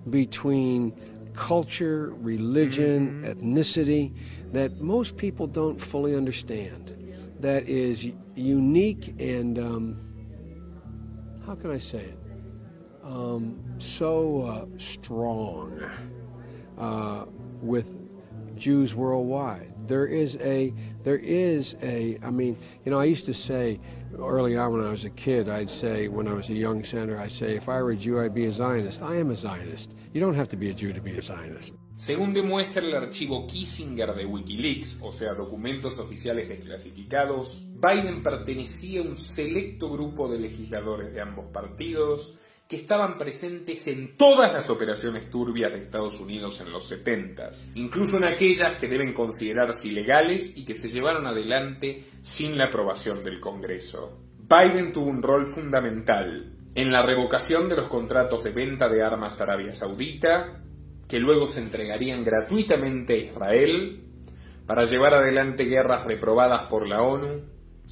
between 0.09 0.93
culture, 1.33 2.13
religion, 2.17 3.23
ethnicity 3.23 4.13
that 4.51 4.81
most 4.81 5.15
people 5.15 5.47
don't 5.47 5.79
fully 5.79 6.13
understand. 6.13 6.97
That 7.39 7.69
is 7.69 8.05
unique 8.35 9.15
and, 9.17 9.57
um, 9.57 11.41
how 11.45 11.55
can 11.55 11.71
I 11.71 11.77
say 11.77 11.99
it? 11.99 12.19
Um, 13.01 13.63
so 13.77 14.41
uh, 14.41 14.65
strong 14.77 15.81
uh, 16.77 17.25
with 17.61 17.97
Jews 18.61 18.93
worldwide. 18.93 19.73
There 19.87 20.05
is 20.05 20.37
a, 20.37 20.73
there 21.03 21.17
is 21.17 21.75
a, 21.81 22.19
I 22.23 22.29
mean, 22.29 22.55
you 22.85 22.91
know, 22.91 22.99
I 22.99 23.05
used 23.05 23.25
to 23.25 23.33
say, 23.33 23.79
early 24.17 24.55
on 24.55 24.73
when 24.73 24.85
I 24.85 24.91
was 24.91 25.03
a 25.03 25.09
kid, 25.09 25.49
I'd 25.49 25.69
say, 25.69 26.07
when 26.07 26.27
I 26.27 26.33
was 26.33 26.49
a 26.49 26.53
young 26.53 26.83
senator, 26.83 27.19
I'd 27.19 27.31
say, 27.31 27.55
if 27.55 27.67
I 27.67 27.81
were 27.81 27.91
a 27.91 27.97
Jew, 27.97 28.21
I'd 28.21 28.35
be 28.35 28.45
a 28.45 28.53
Zionist. 28.53 29.01
I 29.01 29.15
am 29.15 29.31
a 29.31 29.35
Zionist. 29.35 29.95
You 30.13 30.21
don't 30.21 30.35
have 30.35 30.47
to 30.49 30.57
be 30.57 30.69
a 30.69 30.73
Jew 30.73 30.93
to 30.93 31.01
be 31.01 31.17
a 31.17 31.21
Zionist. 31.21 31.73
Según 31.97 32.33
demuestra 32.33 32.81
el 32.81 32.95
archivo 32.95 33.45
Kissinger 33.45 34.15
de 34.15 34.25
Wikileaks, 34.25 34.97
o 35.01 35.11
sea, 35.11 35.33
documentos 35.33 35.99
oficiales 35.99 36.49
desclasificados, 36.49 37.63
Biden 37.75 38.23
pertenecía 38.23 39.01
a 39.01 39.03
un 39.03 39.17
selecto 39.17 39.89
grupo 39.89 40.27
de 40.27 40.39
legisladores 40.39 41.13
de 41.13 41.21
ambos 41.21 41.45
partidos 41.51 42.39
que 42.71 42.77
estaban 42.77 43.17
presentes 43.17 43.85
en 43.87 44.15
todas 44.15 44.53
las 44.53 44.69
operaciones 44.69 45.29
turbias 45.29 45.73
de 45.73 45.79
Estados 45.79 46.21
Unidos 46.21 46.61
en 46.61 46.71
los 46.71 46.87
70, 46.87 47.51
incluso 47.75 48.15
en 48.15 48.23
aquellas 48.23 48.77
que 48.77 48.87
deben 48.87 49.13
considerarse 49.13 49.89
ilegales 49.89 50.55
y 50.55 50.63
que 50.63 50.73
se 50.73 50.89
llevaron 50.89 51.27
adelante 51.27 52.05
sin 52.21 52.57
la 52.57 52.67
aprobación 52.67 53.25
del 53.25 53.41
Congreso. 53.41 54.21
Biden 54.37 54.93
tuvo 54.93 55.07
un 55.09 55.21
rol 55.21 55.47
fundamental 55.47 56.53
en 56.73 56.93
la 56.93 57.01
revocación 57.01 57.67
de 57.67 57.75
los 57.75 57.89
contratos 57.89 58.41
de 58.45 58.51
venta 58.51 58.87
de 58.87 59.03
armas 59.03 59.41
a 59.41 59.43
Arabia 59.43 59.73
Saudita, 59.73 60.63
que 61.09 61.19
luego 61.19 61.47
se 61.47 61.59
entregarían 61.59 62.23
gratuitamente 62.23 63.15
a 63.15 63.17
Israel 63.17 64.01
para 64.65 64.85
llevar 64.85 65.15
adelante 65.15 65.65
guerras 65.65 66.05
reprobadas 66.05 66.67
por 66.67 66.87
la 66.87 67.01
ONU 67.01 67.41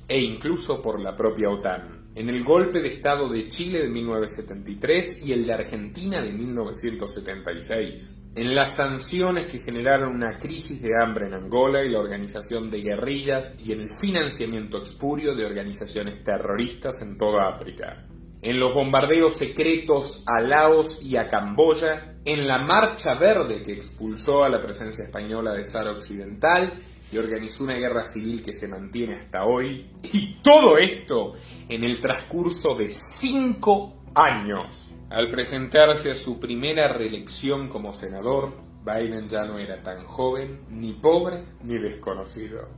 e 0.07 0.21
incluso 0.21 0.82
por 0.82 1.01
la 1.01 1.17
propia 1.17 1.49
OTAN. 1.49 1.98
En 2.16 2.30
el 2.30 2.43
golpe 2.43 2.82
de 2.82 2.89
Estado 2.89 3.30
de 3.30 3.49
Chile 3.49 3.80
de 3.80 3.89
1973 3.89 5.26
y 5.26 5.34
el 5.34 5.45
de 5.45 5.53
Argentina 5.53 6.22
de 6.22 6.34
1976. 6.34 8.18
En 8.36 8.55
las 8.55 8.76
sanciones 8.76 9.47
que 9.47 9.60
generaron 9.60 10.16
una 10.16 10.38
crisis 10.38 10.82
de 10.82 10.91
hambre 11.01 11.28
en 11.28 11.34
Angola 11.34 11.84
y 11.84 11.89
la 11.89 11.99
organización 11.99 12.70
de 12.70 12.82
guerrillas 12.82 13.55
y 13.64 13.72
en 13.72 13.82
el 13.82 13.89
financiamiento 13.89 14.78
expurio 14.78 15.36
de 15.36 15.45
organizaciones 15.45 16.24
terroristas 16.24 17.01
en 17.01 17.18
toda 17.18 17.49
África 17.49 18.07
en 18.41 18.60
los 18.60 18.74
bombardeos 18.74 19.36
secretos 19.36 20.24
a 20.26 20.39
Laos 20.39 21.01
y 21.03 21.18
a 21.18 21.28
Camboya, 21.28 22.16
en 22.24 22.47
la 22.47 22.60
Marcha 22.60 23.16
Verde 23.16 23.64
que 23.64 23.74
expulsó 23.74 24.43
a 24.43 24.49
la 24.49 24.62
presencia 24.62 25.05
española 25.05 25.53
de 25.53 25.66
Sahara 25.66 25.91
Occidental 25.91 26.74
y 27.12 27.18
organizó 27.18 27.64
una 27.64 27.76
guerra 27.76 28.05
civil 28.05 28.43
que 28.43 28.53
se 28.53 28.68
mantiene 28.68 29.16
hasta 29.16 29.45
hoy, 29.45 29.89
y 30.03 30.41
todo 30.41 30.78
esto 30.78 31.34
en 31.68 31.84
el 31.84 31.99
transcurso 31.99 32.76
de 32.76 32.89
cinco 32.89 34.03
años. 34.14 34.93
Al 35.10 35.32
presentarse 35.32 36.12
a 36.12 36.16
su 36.16 36.39
primera 36.39 36.88
reelección 36.88 37.68
como 37.68 37.91
senador, 37.91 38.53
Biden 38.86 39.28
ya 39.28 39.45
no 39.45 39.57
era 39.57 39.82
tan 39.82 40.05
joven, 40.05 40.62
ni 40.70 40.93
pobre, 40.93 41.43
ni 41.64 41.78
desconocido. 41.80 42.70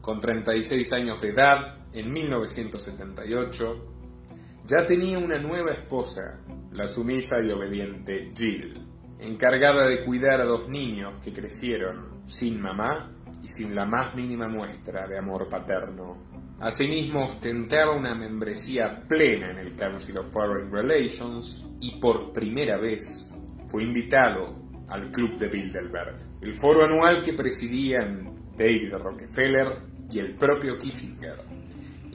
Con 0.00 0.20
36 0.20 0.92
años 0.92 1.20
de 1.20 1.30
edad, 1.30 1.78
en 1.92 2.12
1978, 2.12 3.86
ya 4.66 4.86
tenía 4.86 5.18
una 5.18 5.38
nueva 5.38 5.72
esposa, 5.72 6.40
la 6.72 6.86
sumisa 6.86 7.42
y 7.42 7.50
obediente 7.50 8.32
Jill, 8.36 8.86
encargada 9.18 9.86
de 9.86 10.04
cuidar 10.04 10.40
a 10.40 10.44
dos 10.44 10.68
niños 10.68 11.14
que 11.22 11.32
crecieron 11.32 12.22
sin 12.26 12.60
mamá 12.60 13.10
y 13.42 13.48
sin 13.48 13.74
la 13.74 13.84
más 13.84 14.14
mínima 14.14 14.48
muestra 14.48 15.06
de 15.06 15.18
amor 15.18 15.48
paterno. 15.48 16.16
Asimismo, 16.60 17.24
ostentaba 17.24 17.92
una 17.92 18.14
membresía 18.14 19.02
plena 19.08 19.50
en 19.50 19.58
el 19.58 19.74
Council 19.74 20.18
of 20.18 20.32
Foreign 20.32 20.70
Relations 20.70 21.66
y 21.80 21.98
por 22.00 22.32
primera 22.32 22.76
vez 22.76 23.34
fue 23.68 23.84
invitado 23.84 24.56
al 24.88 25.10
Club 25.10 25.38
de 25.38 25.48
Bilderberg, 25.48 26.16
el 26.40 26.54
foro 26.54 26.84
anual 26.84 27.22
que 27.22 27.32
presidían 27.32 28.52
David 28.56 28.94
Rockefeller 28.94 29.78
y 30.10 30.18
el 30.18 30.34
propio 30.34 30.76
Kissinger 30.76 31.60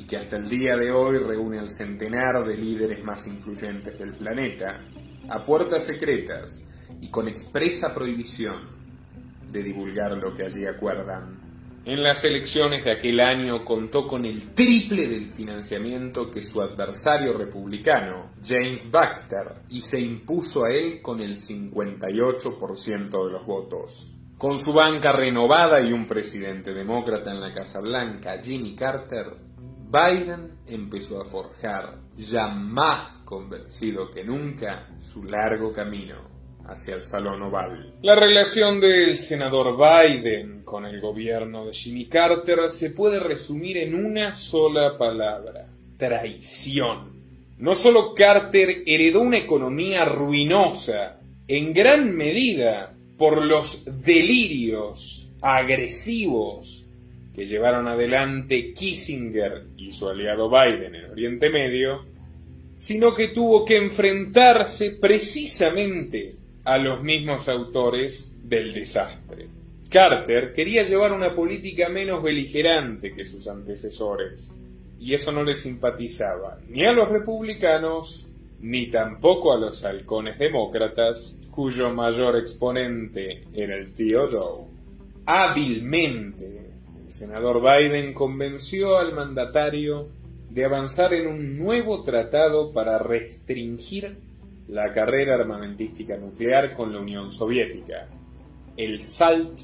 que 0.07 0.17
hasta 0.17 0.37
el 0.37 0.47
día 0.47 0.77
de 0.77 0.91
hoy 0.91 1.17
reúne 1.17 1.59
al 1.59 1.69
centenar 1.69 2.45
de 2.45 2.55
líderes 2.55 3.03
más 3.03 3.25
influyentes 3.27 3.97
del 3.97 4.13
planeta, 4.13 4.81
a 5.29 5.43
puertas 5.43 5.83
secretas 5.83 6.61
y 7.01 7.09
con 7.09 7.27
expresa 7.27 7.93
prohibición 7.93 8.74
de 9.55 9.63
divulgar 9.63 10.11
lo 10.11 10.33
que 10.33 10.43
allí 10.43 10.65
acuerdan. 10.65 11.39
En 11.85 12.03
las 12.03 12.23
elecciones 12.25 12.83
de 12.83 12.91
aquel 12.91 13.19
año 13.21 13.63
contó 13.63 14.05
con 14.07 14.25
el 14.25 14.53
triple 14.53 15.07
del 15.07 15.29
financiamiento 15.29 16.29
que 16.29 16.43
su 16.43 16.61
adversario 16.61 17.37
republicano, 17.37 18.31
James 18.43 18.91
Baxter, 18.91 19.61
y 19.69 19.81
se 19.81 20.01
impuso 20.01 20.65
a 20.65 20.71
él 20.71 21.01
con 21.01 21.21
el 21.21 21.37
58% 21.37 23.25
de 23.25 23.31
los 23.31 23.45
votos. 23.45 24.11
Con 24.37 24.59
su 24.59 24.73
banca 24.73 25.11
renovada 25.11 25.79
y 25.79 25.93
un 25.93 26.05
presidente 26.05 26.73
demócrata 26.73 27.31
en 27.31 27.39
la 27.39 27.53
Casa 27.53 27.79
Blanca, 27.79 28.41
Jimmy 28.43 28.75
Carter, 28.75 29.37
Biden 29.87 30.57
empezó 30.67 31.21
a 31.21 31.25
forjar, 31.25 31.99
ya 32.17 32.47
más 32.47 33.21
convencido 33.23 34.09
que 34.11 34.23
nunca, 34.23 34.89
su 34.99 35.23
largo 35.23 35.71
camino 35.71 36.34
hacia 36.67 36.95
el 36.95 37.03
Salón 37.03 37.41
Oval. 37.43 37.93
La 38.01 38.15
relación 38.15 38.79
del 38.79 39.17
senador 39.17 39.77
Biden 39.77 40.63
con 40.63 40.85
el 40.85 40.99
gobierno 40.99 41.65
de 41.65 41.73
Jimmy 41.73 42.05
Carter 42.05 42.71
se 42.71 42.91
puede 42.91 43.19
resumir 43.19 43.77
en 43.77 43.93
una 43.93 44.33
sola 44.33 44.97
palabra, 44.97 45.67
traición. 45.97 47.13
No 47.57 47.75
solo 47.75 48.13
Carter 48.13 48.83
heredó 48.85 49.21
una 49.21 49.37
economía 49.37 50.05
ruinosa, 50.05 51.19
en 51.47 51.73
gran 51.73 52.15
medida 52.15 52.93
por 53.17 53.45
los 53.45 53.83
delirios 54.03 55.29
agresivos 55.41 56.85
que 57.35 57.45
llevaron 57.45 57.87
adelante 57.87 58.73
Kissinger 58.73 59.65
y 59.77 59.91
su 59.91 60.07
aliado 60.07 60.49
Biden 60.49 60.95
en 60.95 61.11
Oriente 61.11 61.49
Medio, 61.49 62.05
sino 62.77 63.13
que 63.13 63.29
tuvo 63.29 63.63
que 63.63 63.77
enfrentarse 63.77 64.91
precisamente 64.91 66.35
a 66.65 66.77
los 66.77 67.01
mismos 67.03 67.47
autores 67.47 68.33
del 68.43 68.73
desastre. 68.73 69.47
Carter 69.89 70.51
quería 70.51 70.83
llevar 70.83 71.13
una 71.13 71.33
política 71.33 71.89
menos 71.89 72.21
beligerante 72.21 73.13
que 73.13 73.23
sus 73.23 73.47
antecesores, 73.47 74.49
y 74.99 75.13
eso 75.13 75.31
no 75.31 75.43
le 75.43 75.55
simpatizaba 75.55 76.57
ni 76.67 76.85
a 76.85 76.91
los 76.91 77.09
republicanos 77.09 78.27
ni 78.61 78.87
tampoco 78.87 79.53
a 79.53 79.59
los 79.59 79.83
halcones 79.85 80.39
demócratas, 80.39 81.37
cuyo 81.51 81.93
mayor 81.93 82.35
exponente 82.37 83.43
era 83.53 83.75
el 83.75 83.93
tío 83.93 84.27
Joe. 84.31 84.65
Hábilmente 85.25 86.71
el 87.05 87.11
senador 87.11 87.61
Biden 87.61 88.13
convenció 88.13 88.97
al 88.97 89.13
mandatario 89.13 90.07
de 90.49 90.65
avanzar 90.65 91.13
en 91.13 91.27
un 91.27 91.57
nuevo 91.57 92.03
tratado 92.03 92.73
para 92.73 92.97
restringir 92.97 94.17
la 94.67 94.91
carrera 94.91 95.35
armamentística 95.35 96.17
nuclear 96.17 96.73
con 96.73 96.93
la 96.93 96.99
Unión 96.99 97.31
Soviética, 97.31 98.07
el 98.77 99.01
SALT 99.01 99.59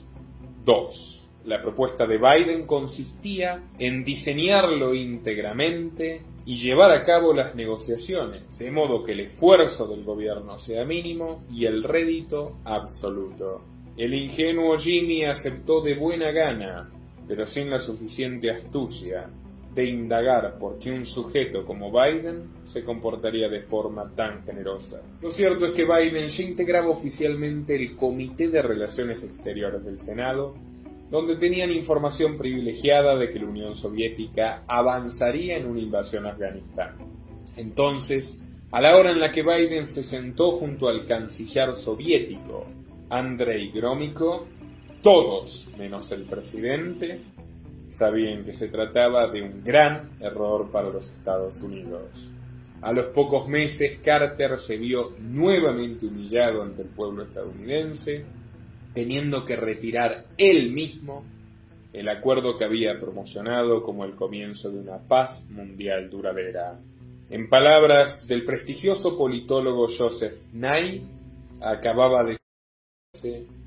II. 0.66 1.22
La 1.46 1.62
propuesta 1.62 2.06
de 2.06 2.20
Biden 2.20 2.68
consistía 2.68 3.64
en 3.80 4.04
diseñarlo 4.04 4.94
íntegramente 4.94 6.22
y 6.46 6.56
llevar 6.56 6.92
a 6.92 7.04
cabo 7.04 7.34
las 7.34 7.56
negociaciones, 7.56 8.58
de 8.60 8.72
modo 8.72 9.04
que 9.04 9.14
el 9.14 9.22
esfuerzo 9.22 9.88
del 9.88 10.04
gobierno 10.04 10.60
sea 10.60 10.86
mínimo 10.86 11.44
y 11.52 11.66
el 11.66 11.84
rédito 11.84 12.58
absoluto. 12.64 13.62
El 13.98 14.14
ingenuo 14.14 14.78
Jimmy 14.78 15.26
aceptó 15.26 15.82
de 15.82 15.96
buena 15.96 16.32
gana 16.32 16.90
pero 17.32 17.46
sin 17.46 17.70
la 17.70 17.80
suficiente 17.80 18.52
astucia 18.52 19.30
de 19.74 19.86
indagar 19.86 20.58
por 20.60 20.80
qué 20.80 20.92
un 20.92 21.06
sujeto 21.06 21.66
como 21.66 21.92
Biden 21.92 22.50
se 22.66 22.84
comportaría 22.84 23.48
de 23.48 23.62
forma 23.62 24.12
tan 24.16 24.44
generosa. 24.44 25.02
Lo 25.22 25.32
cierto 25.32 25.68
es 25.68 25.72
que 25.72 25.86
Biden 25.86 26.28
ya 26.28 26.44
integraba 26.44 26.90
oficialmente 26.90 27.76
el 27.76 27.96
Comité 27.96 28.50
de 28.50 28.62
Relaciones 28.62 29.24
Exteriores 29.24 29.84
del 29.86 30.00
Senado, 30.00 30.56
donde 31.10 31.36
tenían 31.36 31.72
información 31.72 32.38
privilegiada 32.38 33.16
de 33.16 33.30
que 33.30 33.40
la 33.40 33.46
Unión 33.46 33.76
Soviética 33.76 34.64
avanzaría 34.68 35.58
en 35.58 35.68
una 35.68 35.80
invasión 35.80 36.26
a 36.26 36.32
Afganistán. 36.32 36.96
Entonces, 37.56 38.42
a 38.72 38.82
la 38.82 38.96
hora 38.96 39.12
en 39.12 39.20
la 39.20 39.32
que 39.32 39.44
Biden 39.44 39.88
se 39.88 40.04
sentó 40.04 40.52
junto 40.52 40.88
al 40.88 41.06
canciller 41.06 41.76
soviético, 41.76 42.66
Andrei 43.10 43.70
Gromyko, 43.72 44.48
todos, 45.02 45.68
menos 45.78 46.12
el 46.12 46.24
presidente, 46.24 47.20
sabían 47.92 48.44
que 48.44 48.54
se 48.54 48.70
trataba 48.70 49.30
de 49.30 49.42
un 49.42 49.64
gran 49.64 50.12
error 50.20 50.72
para 50.72 50.90
los 50.90 51.10
Estados 51.10 51.62
Unidos. 51.62 52.30
A 52.82 52.94
los 52.94 53.06
pocos 53.08 53.48
meses, 53.48 54.00
Carter 54.04 54.58
se 54.58 54.78
vio 54.78 55.14
nuevamente 55.20 56.08
humillado 56.08 56.64
ante 56.64 56.82
el 56.82 56.88
pueblo 56.88 57.24
estadounidense, 57.24 58.26
teniendo 58.94 59.46
que 59.46 59.56
retirar 59.56 60.26
él 60.38 60.72
mismo 60.72 61.24
el 61.94 62.10
acuerdo 62.10 62.58
que 62.58 62.64
había 62.64 63.00
promocionado 63.00 63.84
como 63.84 64.06
el 64.06 64.16
comienzo 64.16 64.72
de 64.72 64.80
una 64.80 64.98
paz 64.98 65.46
mundial 65.50 66.10
duradera. 66.10 66.80
En 67.30 67.50
palabras 67.50 68.28
del 68.28 68.46
prestigioso 68.46 69.18
politólogo 69.18 69.88
Joseph 69.88 70.38
Nye, 70.54 71.04
acababa 71.60 72.24
de 72.24 72.38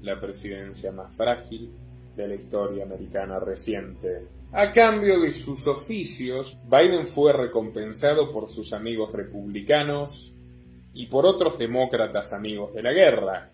la 0.00 0.20
presidencia 0.20 0.90
más 0.90 1.14
frágil 1.14 1.70
de 2.16 2.28
la 2.28 2.34
historia 2.34 2.84
americana 2.84 3.38
reciente. 3.38 4.26
A 4.52 4.72
cambio 4.72 5.20
de 5.20 5.32
sus 5.32 5.66
oficios, 5.66 6.56
Biden 6.70 7.06
fue 7.06 7.32
recompensado 7.32 8.30
por 8.30 8.48
sus 8.48 8.72
amigos 8.72 9.12
republicanos 9.12 10.34
y 10.92 11.06
por 11.06 11.26
otros 11.26 11.58
demócratas 11.58 12.32
amigos 12.32 12.72
de 12.72 12.82
la 12.82 12.92
guerra, 12.92 13.50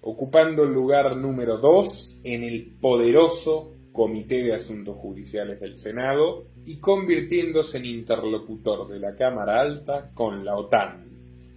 ocupando 0.00 0.64
el 0.64 0.72
lugar 0.72 1.16
número 1.16 1.58
2 1.58 2.20
en 2.24 2.44
el 2.44 2.72
poderoso 2.80 3.72
Comité 3.92 4.42
de 4.42 4.54
Asuntos 4.54 4.96
Judiciales 4.96 5.60
del 5.60 5.76
Senado 5.76 6.46
y 6.64 6.76
convirtiéndose 6.76 7.78
en 7.78 7.86
interlocutor 7.86 8.88
de 8.88 9.00
la 9.00 9.14
Cámara 9.16 9.60
Alta 9.60 10.10
con 10.14 10.44
la 10.44 10.56
OTAN. 10.56 11.08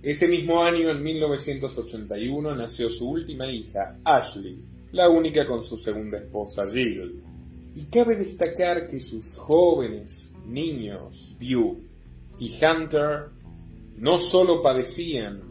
Ese 0.02 0.28
mismo 0.28 0.64
año, 0.64 0.90
en 0.90 1.04
1981, 1.04 2.56
nació 2.56 2.90
su 2.90 3.08
última 3.08 3.46
hija, 3.46 4.00
Ashley, 4.04 4.66
la 4.92 5.10
única 5.10 5.46
con 5.46 5.64
su 5.64 5.78
segunda 5.78 6.18
esposa, 6.18 6.68
Jill. 6.68 7.24
Y 7.76 7.84
cabe 7.86 8.16
destacar 8.16 8.88
que 8.88 9.00
sus 9.00 9.38
jóvenes 9.38 10.34
niños, 10.46 11.36
View 11.40 11.80
y 12.40 12.54
Hunter, 12.64 13.30
no 13.98 14.18
solo 14.18 14.62
padecían 14.62 15.42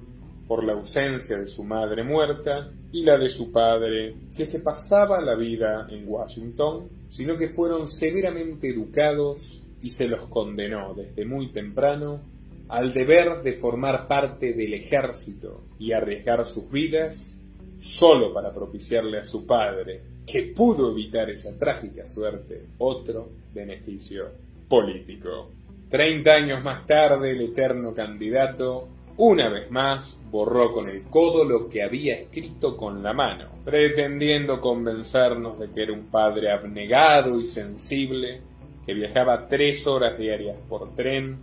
por 0.47 0.65
la 0.65 0.73
ausencia 0.73 1.39
de 1.39 1.47
su 1.47 1.63
madre 1.65 2.03
muerta 2.03 2.73
y 2.93 3.05
la 3.05 3.17
de 3.17 3.29
su 3.29 3.53
padre, 3.53 4.17
que 4.37 4.45
se 4.45 4.61
pasaba 4.61 5.21
la 5.21 5.37
vida 5.37 5.87
en 5.89 6.05
Washington, 6.09 6.89
sino 7.09 7.37
que 7.37 7.49
fueron 7.49 7.87
severamente 7.87 8.69
educados 8.69 9.63
y 9.81 9.91
se 9.91 10.09
los 10.09 10.27
condenó 10.27 10.95
desde 10.95 11.25
muy 11.25 11.53
temprano 11.53 12.21
al 12.69 12.93
deber 12.93 13.43
de 13.43 13.55
formar 13.55 14.07
parte 14.07 14.53
del 14.53 14.75
ejército 14.75 15.65
y 15.79 15.93
arriesgar 15.93 16.45
sus 16.47 16.71
vidas 16.71 17.37
solo 17.81 18.33
para 18.33 18.53
propiciarle 18.53 19.19
a 19.19 19.25
su 19.25 19.47
padre, 19.47 20.03
que 20.27 20.53
pudo 20.55 20.93
evitar 20.93 21.31
esa 21.31 21.59
trágica 21.59 22.07
suerte, 22.07 22.67
otro 22.79 23.31
beneficio 23.53 24.27
político. 24.69 25.51
Treinta 25.89 26.35
años 26.35 26.63
más 26.63 26.87
tarde, 26.87 27.33
el 27.33 27.41
eterno 27.41 27.93
candidato 27.93 28.87
una 29.23 29.51
vez 29.51 29.71
más, 29.71 30.19
borró 30.31 30.73
con 30.73 30.89
el 30.89 31.03
codo 31.03 31.45
lo 31.45 31.69
que 31.69 31.83
había 31.83 32.15
escrito 32.15 32.75
con 32.75 33.03
la 33.03 33.13
mano, 33.13 33.51
pretendiendo 33.67 34.63
convencernos 34.63 35.59
de 35.59 35.69
que 35.69 35.83
era 35.83 35.93
un 35.93 36.07
padre 36.07 36.51
abnegado 36.51 37.39
y 37.39 37.45
sensible 37.45 38.41
que 38.87 38.95
viajaba 38.95 39.47
tres 39.47 39.87
horas 39.87 40.17
diarias 40.17 40.57
por 40.67 40.95
tren 40.95 41.37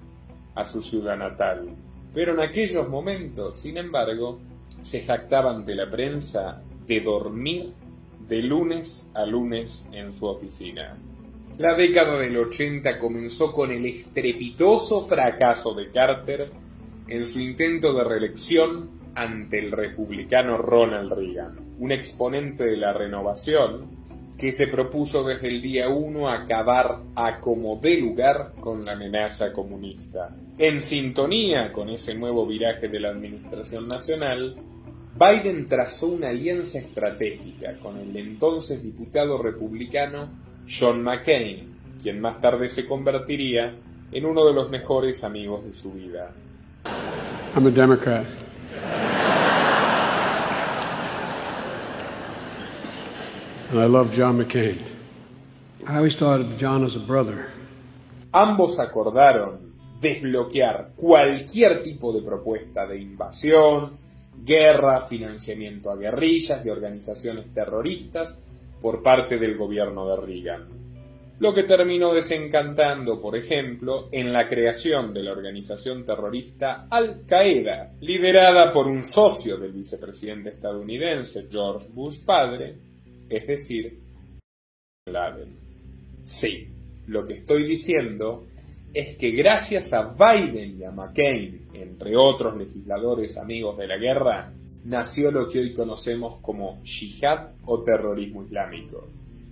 a 0.56 0.66
su 0.66 0.82
ciudad 0.82 1.18
natal. 1.18 1.68
Pero 2.16 2.34
en 2.34 2.40
aquellos 2.40 2.90
momentos, 2.90 3.60
sin 3.60 3.78
embargo, 3.78 4.40
se 4.88 5.02
jactaban 5.02 5.66
de 5.66 5.76
la 5.76 5.92
prensa 5.92 6.62
de 6.88 7.02
dormir 7.02 7.74
de 8.30 8.42
lunes 8.42 9.06
a 9.14 9.26
lunes 9.26 9.86
en 9.92 10.14
su 10.14 10.26
oficina. 10.26 10.98
La 11.58 11.76
década 11.76 12.18
del 12.18 12.38
80 12.38 12.98
comenzó 12.98 13.52
con 13.52 13.72
el 13.72 13.86
estrepitoso 13.86 15.06
fracaso 15.06 15.74
de 15.74 15.90
Carter 15.90 16.52
en 17.08 17.28
su 17.28 17.40
intento 17.40 17.94
de 17.94 18.04
reelección 18.06 18.90
ante 19.14 19.60
el 19.60 19.72
republicano 19.72 20.58
Ronald 20.58 21.12
Reagan, 21.12 21.60
un 21.80 21.92
exponente 21.92 22.64
de 22.64 22.78
la 22.78 22.94
renovación 22.94 23.98
que 24.38 24.52
se 24.52 24.68
propuso 24.68 25.24
desde 25.24 25.48
el 25.48 25.62
día 25.62 25.90
1 25.90 26.30
acabar 26.30 27.00
a 27.16 27.40
como 27.40 27.78
dé 27.78 27.98
lugar 27.98 28.54
con 28.60 28.86
la 28.86 28.94
amenaza 28.94 29.52
comunista. 29.52 30.34
En 30.60 30.82
sintonía 30.82 31.74
con 31.74 31.90
ese 31.90 32.14
nuevo 32.14 32.46
viraje 32.46 32.88
de 32.88 33.00
la 33.00 33.10
administración 33.10 33.88
nacional, 33.88 34.56
Biden 35.18 35.68
trazó 35.68 36.10
una 36.10 36.30
alianza 36.30 36.78
estratégica 36.78 37.80
con 37.82 37.98
el 37.98 38.16
entonces 38.16 38.84
diputado 38.84 39.42
republicano 39.42 40.30
John 40.70 41.02
McCain, 41.02 41.76
quien 42.04 42.20
más 42.22 42.40
tarde 42.40 42.70
se 42.70 42.86
convertiría 42.86 43.74
en 44.12 44.26
uno 44.26 44.46
de 44.46 44.54
los 44.54 44.70
mejores 44.70 45.24
amigos 45.24 45.66
de 45.66 45.74
su 45.74 45.92
vida. 45.92 46.32
I'm 47.56 47.66
a 47.66 47.72
Democrat. 47.72 48.26
And 53.72 53.80
I 53.80 53.86
love 53.86 54.16
John 54.16 54.38
McCain. 54.38 54.78
I 55.88 55.98
always 55.98 56.16
thought 56.16 56.42
of 56.42 56.58
John 56.62 56.86
as 56.86 56.96
a 56.96 57.00
brother. 57.00 57.48
Ambos 58.32 58.80
acordaron 58.80 59.74
desbloquear 60.00 60.92
cualquier 60.96 61.82
tipo 61.82 62.14
de 62.14 62.22
propuesta 62.22 62.86
de 62.86 63.00
invasión, 63.00 63.98
guerra, 64.44 65.02
financiamiento 65.02 65.92
a 65.92 65.96
guerrillas 65.96 66.66
y 66.66 66.70
organizaciones 66.70 67.54
terroristas 67.54 68.38
por 68.82 69.02
parte 69.04 69.38
del 69.38 69.58
gobierno 69.58 70.08
de 70.08 70.16
Reagan 70.18 70.78
lo 71.40 71.54
que 71.54 71.64
terminó 71.64 72.14
desencantando, 72.14 73.22
por 73.22 73.36
ejemplo, 73.36 74.10
en 74.12 74.34
la 74.34 74.48
creación 74.48 75.14
de 75.14 75.22
la 75.22 75.32
organización 75.34 76.04
terrorista 76.04 76.88
Al-Qaeda, 76.90 77.94
liderada 78.02 78.72
por 78.72 78.88
un 78.88 79.04
socio 79.04 79.58
del 79.58 79.72
vicepresidente 79.72 80.50
estadounidense 80.50 81.48
George 81.50 81.88
Bush 81.94 82.24
padre, 82.26 82.76
es 83.30 83.46
decir, 83.46 84.00
Laden. 85.06 85.56
Sí, 86.26 86.68
lo 87.06 87.26
que 87.28 87.36
estoy 87.36 87.64
diciendo 87.64 88.47
es 89.00 89.16
que 89.16 89.32
gracias 89.32 89.94
a 89.94 90.14
Biden 90.14 90.80
y 90.80 90.84
a 90.84 90.92
McCain, 90.92 91.68
entre 91.74 92.16
otros 92.16 92.58
legisladores 92.58 93.38
amigos 93.38 93.78
de 93.78 93.88
la 93.88 93.98
guerra, 93.98 94.52
nació 94.86 95.32
lo 95.32 95.50
que 95.50 95.60
hoy 95.60 95.74
conocemos 95.74 96.38
como 96.42 96.82
yihad 96.84 97.50
o 97.66 97.84
terrorismo 97.84 98.44
islámico 98.44 99.08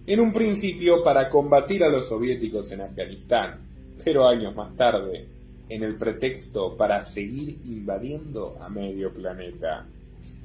en 0.07 0.19
un 0.19 0.31
principio 0.31 1.03
para 1.03 1.29
combatir 1.29 1.83
a 1.83 1.89
los 1.89 2.07
soviéticos 2.07 2.71
en 2.71 2.81
Afganistán, 2.81 3.59
pero 4.03 4.27
años 4.27 4.55
más 4.55 4.75
tarde, 4.75 5.25
en 5.67 5.83
el 5.83 5.95
pretexto 5.95 6.77
para 6.77 7.03
seguir 7.05 7.57
invadiendo 7.65 8.55
a 8.61 8.69
medio 8.69 9.11
planeta. 9.11 9.85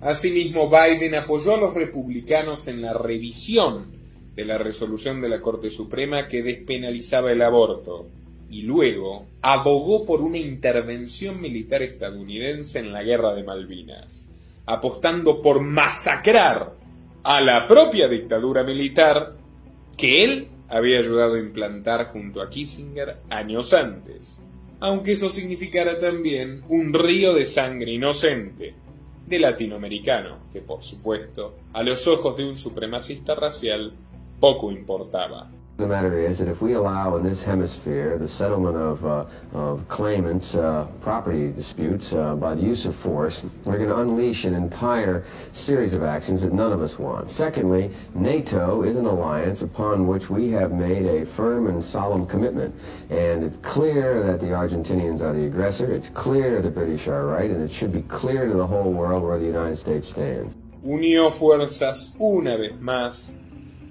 Asimismo, 0.01 0.71
Biden 0.71 1.15
apoyó 1.15 1.55
a 1.55 1.61
los 1.61 1.75
republicanos 1.75 2.69
en 2.69 2.81
la 2.81 2.95
revisión 2.95 3.85
de 4.35 4.45
la 4.47 4.57
resolución 4.57 5.21
de 5.21 5.29
la 5.29 5.43
Corte 5.43 5.69
Suprema 5.69 6.27
que 6.27 6.43
despenalizaba 6.43 7.31
el 7.31 7.43
aborto, 7.43 8.07
y 8.51 8.63
luego 8.63 9.27
abogó 9.43 10.05
por 10.05 10.21
una 10.21 10.39
intervención 10.39 11.41
militar 11.41 11.83
estadounidense 11.83 12.81
en 12.81 12.93
la 12.93 13.03
Guerra 13.05 13.33
de 13.35 13.45
Malvinas, 13.45 14.27
apostando 14.67 15.41
por 15.41 15.61
masacrar 15.61 16.75
a 17.23 17.41
la 17.41 17.67
propia 17.69 18.09
dictadura 18.09 18.65
militar 18.65 19.37
que 19.97 20.25
él 20.25 20.49
había 20.69 20.99
ayudado 20.99 21.35
a 21.35 21.41
implantar 21.41 22.07
junto 22.09 22.43
a 22.43 22.49
Kissinger 22.49 23.19
años 23.31 23.73
antes, 23.73 24.41
aunque 24.81 25.13
eso 25.13 25.31
significara 25.31 25.99
también 25.99 26.63
un 26.69 26.93
río 26.93 27.35
de 27.35 27.45
sangre 27.45 27.93
inocente 27.93 28.75
de 29.27 29.39
latinoamericano, 29.39 30.39
que 30.53 30.61
por 30.61 30.83
supuesto, 30.83 31.55
a 31.73 31.83
los 31.85 32.09
ojos 32.09 32.37
de 32.37 32.45
un 32.45 32.57
supremacista 32.57 33.35
racial, 33.37 33.93
poco 34.41 34.73
importaba. 34.73 35.51
The 35.81 35.87
matter 35.87 36.19
is 36.19 36.39
that 36.41 36.49
if 36.49 36.61
we 36.61 36.75
allow 36.75 37.17
in 37.17 37.23
this 37.23 37.43
hemisphere 37.43 38.19
the 38.19 38.29
settlement 38.29 38.77
of, 38.77 39.03
uh, 39.07 39.25
of 39.55 39.89
claimants' 39.89 40.55
uh, 40.55 40.87
property 41.01 41.51
disputes 41.51 42.13
uh, 42.13 42.35
by 42.35 42.55
the 42.55 42.61
use 42.61 42.85
of 42.85 42.95
force, 42.95 43.43
we're 43.65 43.79
going 43.79 43.89
to 43.89 43.97
unleash 43.97 44.45
an 44.45 44.53
entire 44.53 45.25
series 45.53 45.95
of 45.95 46.03
actions 46.03 46.43
that 46.43 46.53
none 46.53 46.71
of 46.71 46.83
us 46.83 46.99
want. 46.99 47.31
Secondly, 47.31 47.91
NATO 48.15 48.83
is 48.83 48.97
an 48.97 49.07
alliance 49.07 49.63
upon 49.63 50.07
which 50.07 50.29
we 50.29 50.51
have 50.51 50.71
made 50.71 51.07
a 51.07 51.25
firm 51.25 51.67
and 51.67 51.83
solemn 51.83 52.27
commitment. 52.27 52.75
And 53.09 53.43
it's 53.43 53.57
clear 53.57 54.23
that 54.23 54.39
the 54.39 54.49
Argentinians 54.49 55.23
are 55.23 55.33
the 55.33 55.47
aggressor, 55.47 55.91
it's 55.91 56.11
clear 56.11 56.61
the 56.61 56.71
British 56.71 57.09
are 57.09 57.27
right, 57.27 57.51
and 57.51 57.63
it 57.63 57.71
should 57.71 57.91
be 57.91 58.03
clear 58.03 58.47
to 58.47 58.55
the 58.55 58.67
whole 58.67 58.93
world 58.93 59.23
where 59.23 59.39
the 59.39 59.47
United 59.47 59.77
States 59.77 60.11
stands. 60.11 60.59
Unió 60.85 61.33
fuerzas 61.33 62.15
una 62.21 62.59
vez 62.59 62.73
más 62.81 63.33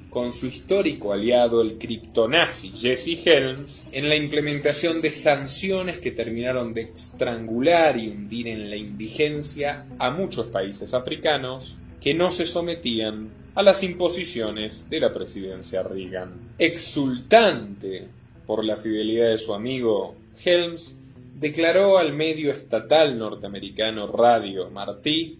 con 0.09 0.33
su 0.33 0.47
histórico 0.47 1.13
aliado 1.13 1.61
el 1.61 1.77
criptonazi 1.77 2.71
Jesse 2.71 3.19
Helms 3.25 3.83
en 3.91 4.09
la 4.09 4.15
implementación 4.15 5.01
de 5.01 5.11
sanciones 5.11 5.99
que 5.99 6.11
terminaron 6.11 6.73
de 6.73 6.81
estrangular 6.93 7.97
y 7.97 8.09
hundir 8.09 8.47
en 8.47 8.69
la 8.69 8.75
indigencia 8.75 9.85
a 9.99 10.09
muchos 10.09 10.47
países 10.47 10.93
africanos 10.93 11.75
que 12.01 12.13
no 12.13 12.31
se 12.31 12.45
sometían 12.45 13.29
a 13.55 13.61
las 13.61 13.83
imposiciones 13.83 14.89
de 14.89 14.99
la 14.99 15.13
presidencia 15.13 15.83
Reagan. 15.83 16.53
Exultante 16.57 18.07
por 18.47 18.63
la 18.63 18.77
fidelidad 18.77 19.29
de 19.29 19.37
su 19.37 19.53
amigo, 19.53 20.15
Helms 20.43 20.97
declaró 21.35 21.97
al 21.97 22.13
medio 22.13 22.51
estatal 22.51 23.17
norteamericano 23.17 24.07
Radio 24.07 24.69
Martí 24.69 25.37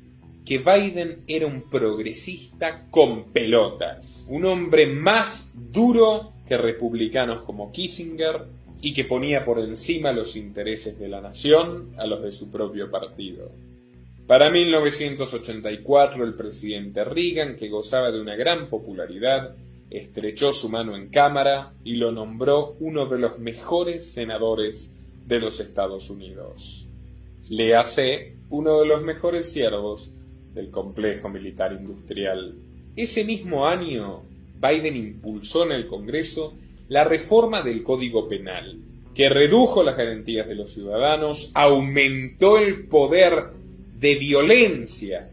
que 0.49 0.57
Biden 0.57 1.25
era 1.27 1.45
un 1.45 1.69
progresista 1.69 2.87
con 2.89 3.25
pelotas, 3.25 4.25
un 4.27 4.45
hombre 4.45 4.87
más 4.87 5.51
duro 5.53 6.33
que 6.47 6.57
republicanos 6.57 7.43
como 7.43 7.71
Kissinger 7.71 8.45
y 8.81 8.91
que 8.91 9.05
ponía 9.05 9.45
por 9.45 9.59
encima 9.59 10.11
los 10.11 10.35
intereses 10.35 10.97
de 10.97 11.07
la 11.07 11.21
nación 11.21 11.91
a 11.99 12.07
los 12.07 12.23
de 12.23 12.31
su 12.31 12.49
propio 12.49 12.89
partido. 12.89 13.51
Para 14.25 14.49
1984 14.49 16.23
el 16.23 16.33
presidente 16.33 17.03
Reagan, 17.03 17.55
que 17.55 17.69
gozaba 17.69 18.09
de 18.09 18.19
una 18.19 18.35
gran 18.35 18.69
popularidad, 18.69 19.55
estrechó 19.91 20.51
su 20.51 20.67
mano 20.67 20.95
en 20.95 21.09
cámara 21.09 21.73
y 21.83 21.97
lo 21.97 22.11
nombró 22.11 22.75
uno 22.79 23.05
de 23.05 23.19
los 23.19 23.37
mejores 23.37 24.11
senadores 24.11 24.91
de 25.27 25.41
los 25.41 25.59
Estados 25.59 26.09
Unidos. 26.09 26.87
Le 27.49 27.75
hace 27.75 28.33
uno 28.49 28.79
de 28.79 28.87
los 28.87 29.03
mejores 29.03 29.51
siervos 29.51 30.09
del 30.53 30.69
complejo 30.71 31.29
militar 31.29 31.73
industrial. 31.73 32.55
Ese 32.95 33.23
mismo 33.23 33.67
año, 33.67 34.23
Biden 34.59 34.95
impulsó 34.95 35.63
en 35.65 35.71
el 35.71 35.87
Congreso 35.87 36.53
la 36.89 37.03
reforma 37.03 37.61
del 37.61 37.83
Código 37.83 38.27
Penal, 38.27 38.77
que 39.13 39.29
redujo 39.29 39.83
las 39.83 39.97
garantías 39.97 40.47
de 40.47 40.55
los 40.55 40.71
ciudadanos, 40.71 41.51
aumentó 41.53 42.57
el 42.57 42.85
poder 42.87 43.49
de 43.99 44.15
violencia 44.15 45.29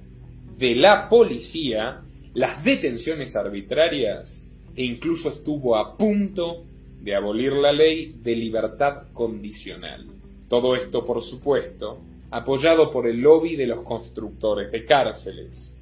de 0.59 0.75
la 0.75 1.09
policía, 1.09 2.03
las 2.35 2.65
detenciones 2.65 3.37
arbitrarias 3.37 4.49
e 4.75 4.85
incluso 4.85 5.31
estuvo 5.31 5.77
a 5.77 5.97
punto 5.97 6.65
de 7.01 7.15
abolir 7.15 7.53
la 7.53 7.73
ley 7.73 8.15
de 8.23 8.35
libertad 8.37 9.05
condicional. 9.13 10.07
Todo 10.49 10.75
esto, 10.77 11.05
por 11.05 11.23
supuesto, 11.23 12.01
apoyado 12.37 12.91
por 12.91 13.07
el 13.07 13.21
lobby 13.21 13.57
de 13.57 13.67
los 13.67 13.81
constructores 13.81 14.71
de 14.71 14.85
cárceles, 14.85 15.75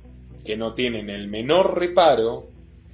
que 0.44 0.56
no 0.56 0.72
tienen 0.72 1.10
el 1.10 1.26
menor 1.26 1.76
reparo 1.76 2.46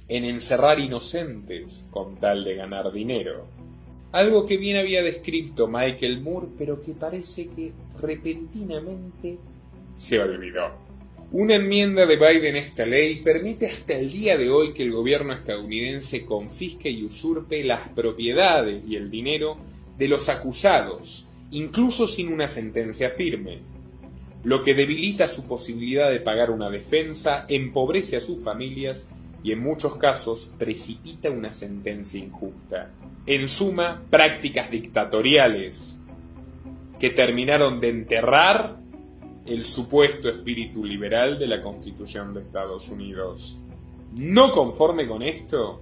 en 0.07 0.25
encerrar 0.25 0.79
inocentes 0.79 1.85
con 1.91 2.15
tal 2.15 2.43
de 2.43 2.55
ganar 2.55 2.91
dinero. 2.91 3.45
Algo 4.13 4.47
que 4.47 4.57
bien 4.57 4.77
había 4.77 5.03
descrito 5.03 5.67
Michael 5.67 6.21
Moore, 6.21 6.47
pero 6.57 6.81
que 6.81 6.93
parece 6.93 7.49
que 7.49 7.71
repentinamente 8.01 9.37
se 9.95 10.19
olvidó. 10.19 10.71
Una 11.31 11.55
enmienda 11.55 12.07
de 12.07 12.17
Biden 12.17 12.55
a 12.55 12.59
esta 12.59 12.85
ley 12.85 13.21
permite 13.21 13.67
hasta 13.67 13.93
el 13.93 14.11
día 14.11 14.37
de 14.37 14.49
hoy 14.49 14.73
que 14.73 14.83
el 14.83 14.91
gobierno 14.91 15.33
estadounidense 15.33 16.25
confisque 16.25 16.89
y 16.89 17.05
usurpe 17.05 17.63
las 17.63 17.89
propiedades 17.89 18.83
y 18.87 18.95
el 18.95 19.11
dinero 19.11 19.57
de 19.97 20.07
los 20.07 20.27
acusados, 20.29 21.27
incluso 21.51 22.07
sin 22.07 22.31
una 22.31 22.47
sentencia 22.47 23.11
firme, 23.11 23.59
lo 24.43 24.63
que 24.63 24.73
debilita 24.73 25.27
su 25.27 25.47
posibilidad 25.47 26.09
de 26.09 26.19
pagar 26.19 26.49
una 26.49 26.69
defensa, 26.69 27.45
empobrece 27.47 28.17
a 28.17 28.21
sus 28.21 28.43
familias 28.43 29.03
y 29.43 29.51
en 29.51 29.59
muchos 29.59 29.95
casos 29.97 30.51
precipita 30.57 31.29
una 31.29 31.51
sentencia 31.51 32.19
injusta. 32.19 32.91
En 33.25 33.47
suma, 33.47 34.01
prácticas 34.09 34.71
dictatoriales 34.71 35.99
que 36.99 37.09
terminaron 37.11 37.79
de 37.79 37.89
enterrar 37.89 38.77
el 39.45 39.65
supuesto 39.65 40.29
espíritu 40.29 40.85
liberal 40.85 41.37
de 41.39 41.47
la 41.47 41.61
Constitución 41.61 42.33
de 42.33 42.41
Estados 42.41 42.89
Unidos. 42.89 43.59
No 44.15 44.51
conforme 44.51 45.07
con 45.07 45.23
esto, 45.23 45.81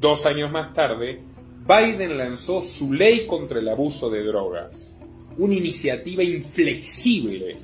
dos 0.00 0.24
años 0.26 0.50
más 0.50 0.72
tarde, 0.72 1.20
Biden 1.68 2.16
lanzó 2.16 2.62
su 2.62 2.94
ley 2.94 3.26
contra 3.26 3.58
el 3.58 3.68
abuso 3.68 4.08
de 4.08 4.24
drogas, 4.24 4.96
una 5.36 5.54
iniciativa 5.54 6.22
inflexible 6.22 7.58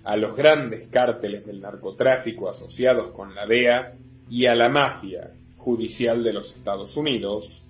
a 0.03 0.17
los 0.17 0.35
grandes 0.35 0.89
cárteles 0.89 1.45
del 1.45 1.61
narcotráfico 1.61 2.49
asociados 2.49 3.13
con 3.13 3.33
la 3.33 3.45
DEA 3.45 3.95
y 4.29 4.47
a 4.47 4.55
la 4.55 4.67
mafia 4.67 5.31
judicial 5.55 6.21
de 6.21 6.33
los 6.33 6.53
Estados 6.53 6.97
Unidos, 6.97 7.62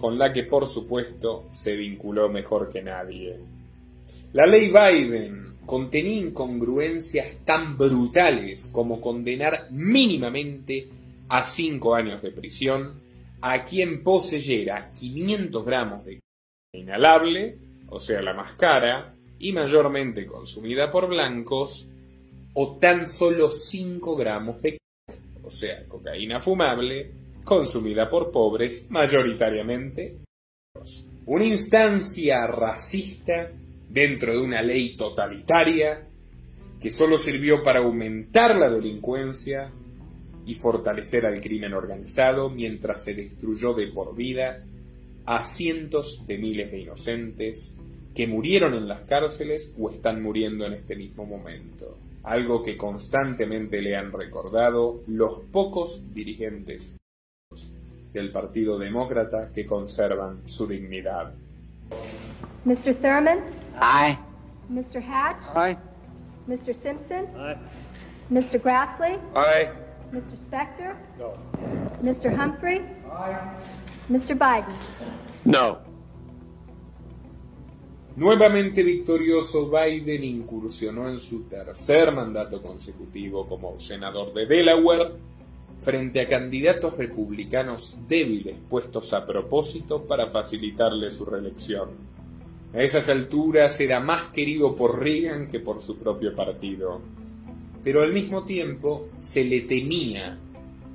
con 0.00 0.18
la 0.18 0.32
que 0.32 0.44
por 0.44 0.66
supuesto 0.66 1.48
se 1.52 1.76
vinculó 1.76 2.28
mejor 2.28 2.70
que 2.70 2.82
nadie. 2.82 3.38
La 4.32 4.46
ley 4.46 4.68
Biden 4.70 5.56
contenía 5.66 6.20
incongruencias 6.20 7.44
tan 7.44 7.76
brutales 7.76 8.70
como 8.72 9.00
condenar 9.00 9.68
mínimamente 9.70 10.88
a 11.28 11.44
cinco 11.44 11.94
años 11.94 12.22
de 12.22 12.30
prisión 12.30 13.00
a 13.42 13.64
quien 13.64 14.02
poseyera 14.02 14.92
500 14.92 15.64
gramos 15.64 16.04
de 16.04 16.20
inhalable 16.72 17.70
o 17.90 17.98
sea, 17.98 18.22
la 18.22 18.32
más 18.32 18.52
cara, 18.52 19.14
y 19.38 19.52
mayormente 19.52 20.26
consumida 20.26 20.90
por 20.90 21.08
blancos, 21.08 21.88
o 22.54 22.76
tan 22.78 23.08
solo 23.08 23.50
5 23.50 24.16
gramos 24.16 24.62
de 24.62 24.78
o 25.42 25.50
sea, 25.50 25.84
cocaína 25.88 26.40
fumable, 26.40 27.10
consumida 27.44 28.08
por 28.08 28.30
pobres, 28.30 28.86
mayoritariamente. 28.90 30.16
Una 31.26 31.44
instancia 31.44 32.46
racista 32.46 33.50
dentro 33.88 34.32
de 34.32 34.38
una 34.38 34.62
ley 34.62 34.96
totalitaria 34.96 36.06
que 36.80 36.90
solo 36.90 37.18
sirvió 37.18 37.62
para 37.62 37.80
aumentar 37.80 38.56
la 38.56 38.70
delincuencia 38.70 39.70
y 40.46 40.54
fortalecer 40.54 41.26
al 41.26 41.40
crimen 41.40 41.74
organizado 41.74 42.48
mientras 42.48 43.04
se 43.04 43.14
destruyó 43.14 43.74
de 43.74 43.88
por 43.88 44.16
vida 44.16 44.64
a 45.26 45.44
cientos 45.44 46.26
de 46.26 46.38
miles 46.38 46.70
de 46.70 46.80
inocentes 46.80 47.72
que 48.14 48.26
murieron 48.26 48.74
en 48.74 48.88
las 48.88 49.02
cárceles 49.02 49.74
o 49.78 49.90
están 49.90 50.22
muriendo 50.22 50.66
en 50.66 50.72
este 50.72 50.96
mismo 50.96 51.26
momento, 51.26 51.96
algo 52.22 52.62
que 52.62 52.76
constantemente 52.76 53.82
le 53.82 53.96
han 53.96 54.10
recordado 54.12 55.02
los 55.06 55.40
pocos 55.52 56.02
dirigentes 56.14 56.96
del 58.12 58.32
Partido 58.32 58.78
Demócrata 58.78 59.50
que 59.52 59.66
conservan 59.66 60.42
su 60.46 60.66
dignidad. 60.66 61.32
Mr. 62.64 62.94
Thurman? 62.94 63.40
Aye. 63.78 64.18
Mr. 64.68 65.02
Hatch? 65.02 65.44
Aye. 65.54 65.78
Mr. 66.46 66.74
Simpson? 66.74 67.26
Aye. 67.36 67.56
Mr. 68.30 68.60
Grassley? 68.60 69.18
Aye. 69.34 69.70
Mr. 70.12 70.36
Spector? 70.46 70.94
No. 71.18 71.34
Mr. 72.02 72.30
Humphrey? 72.32 72.80
Aye. 73.12 73.36
Mr. 74.08 74.34
Biden? 74.34 74.76
No. 75.44 75.78
Nuevamente 78.16 78.82
victorioso, 78.82 79.70
Biden 79.70 80.24
incursionó 80.24 81.08
en 81.08 81.20
su 81.20 81.44
tercer 81.44 82.12
mandato 82.12 82.60
consecutivo 82.60 83.48
como 83.48 83.78
senador 83.78 84.34
de 84.34 84.46
Delaware 84.46 85.12
frente 85.80 86.20
a 86.20 86.28
candidatos 86.28 86.96
republicanos 86.96 87.98
débiles 88.08 88.56
puestos 88.68 89.12
a 89.12 89.26
propósito 89.26 90.04
para 90.06 90.30
facilitarle 90.30 91.10
su 91.10 91.24
reelección. 91.24 91.90
A 92.72 92.82
esas 92.82 93.08
alturas 93.08 93.80
era 93.80 94.00
más 94.00 94.30
querido 94.32 94.76
por 94.76 95.00
Reagan 95.00 95.48
que 95.48 95.60
por 95.60 95.80
su 95.80 95.98
propio 95.98 96.34
partido, 96.34 97.00
pero 97.82 98.02
al 98.02 98.12
mismo 98.12 98.44
tiempo 98.44 99.08
se 99.18 99.44
le 99.44 99.62
temía 99.62 100.38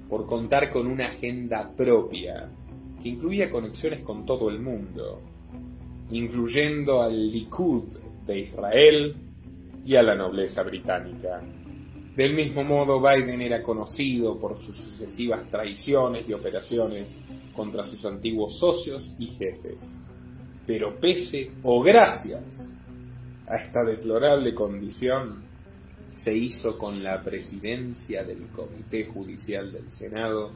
por 0.07 0.25
contar 0.25 0.69
con 0.69 0.87
una 0.87 1.07
agenda 1.07 1.71
propia 1.75 2.49
que 3.01 3.09
incluía 3.09 3.49
conexiones 3.49 4.01
con 4.01 4.25
todo 4.25 4.49
el 4.49 4.59
mundo 4.59 5.21
incluyendo 6.11 7.01
al 7.01 7.31
Likud 7.31 7.83
de 8.25 8.39
Israel 8.39 9.15
y 9.85 9.95
a 9.95 10.03
la 10.03 10.15
nobleza 10.15 10.63
británica. 10.63 11.41
Del 12.15 12.33
mismo 12.33 12.63
modo, 12.63 12.99
Biden 13.01 13.41
era 13.41 13.61
conocido 13.61 14.39
por 14.39 14.57
sus 14.57 14.77
sucesivas 14.77 15.51
traiciones 15.51 16.29
y 16.29 16.33
operaciones 16.33 17.17
contra 17.53 17.83
sus 17.83 18.05
antiguos 18.05 18.57
socios 18.57 19.13
y 19.19 19.27
jefes. 19.27 19.97
Pero 20.65 20.97
pese 20.97 21.51
o 21.63 21.81
gracias 21.81 22.69
a 23.47 23.57
esta 23.57 23.83
deplorable 23.83 24.55
condición, 24.55 25.43
se 26.09 26.33
hizo 26.33 26.77
con 26.77 27.03
la 27.03 27.21
presidencia 27.21 28.23
del 28.23 28.47
Comité 28.47 29.03
Judicial 29.05 29.73
del 29.73 29.91
Senado 29.91 30.51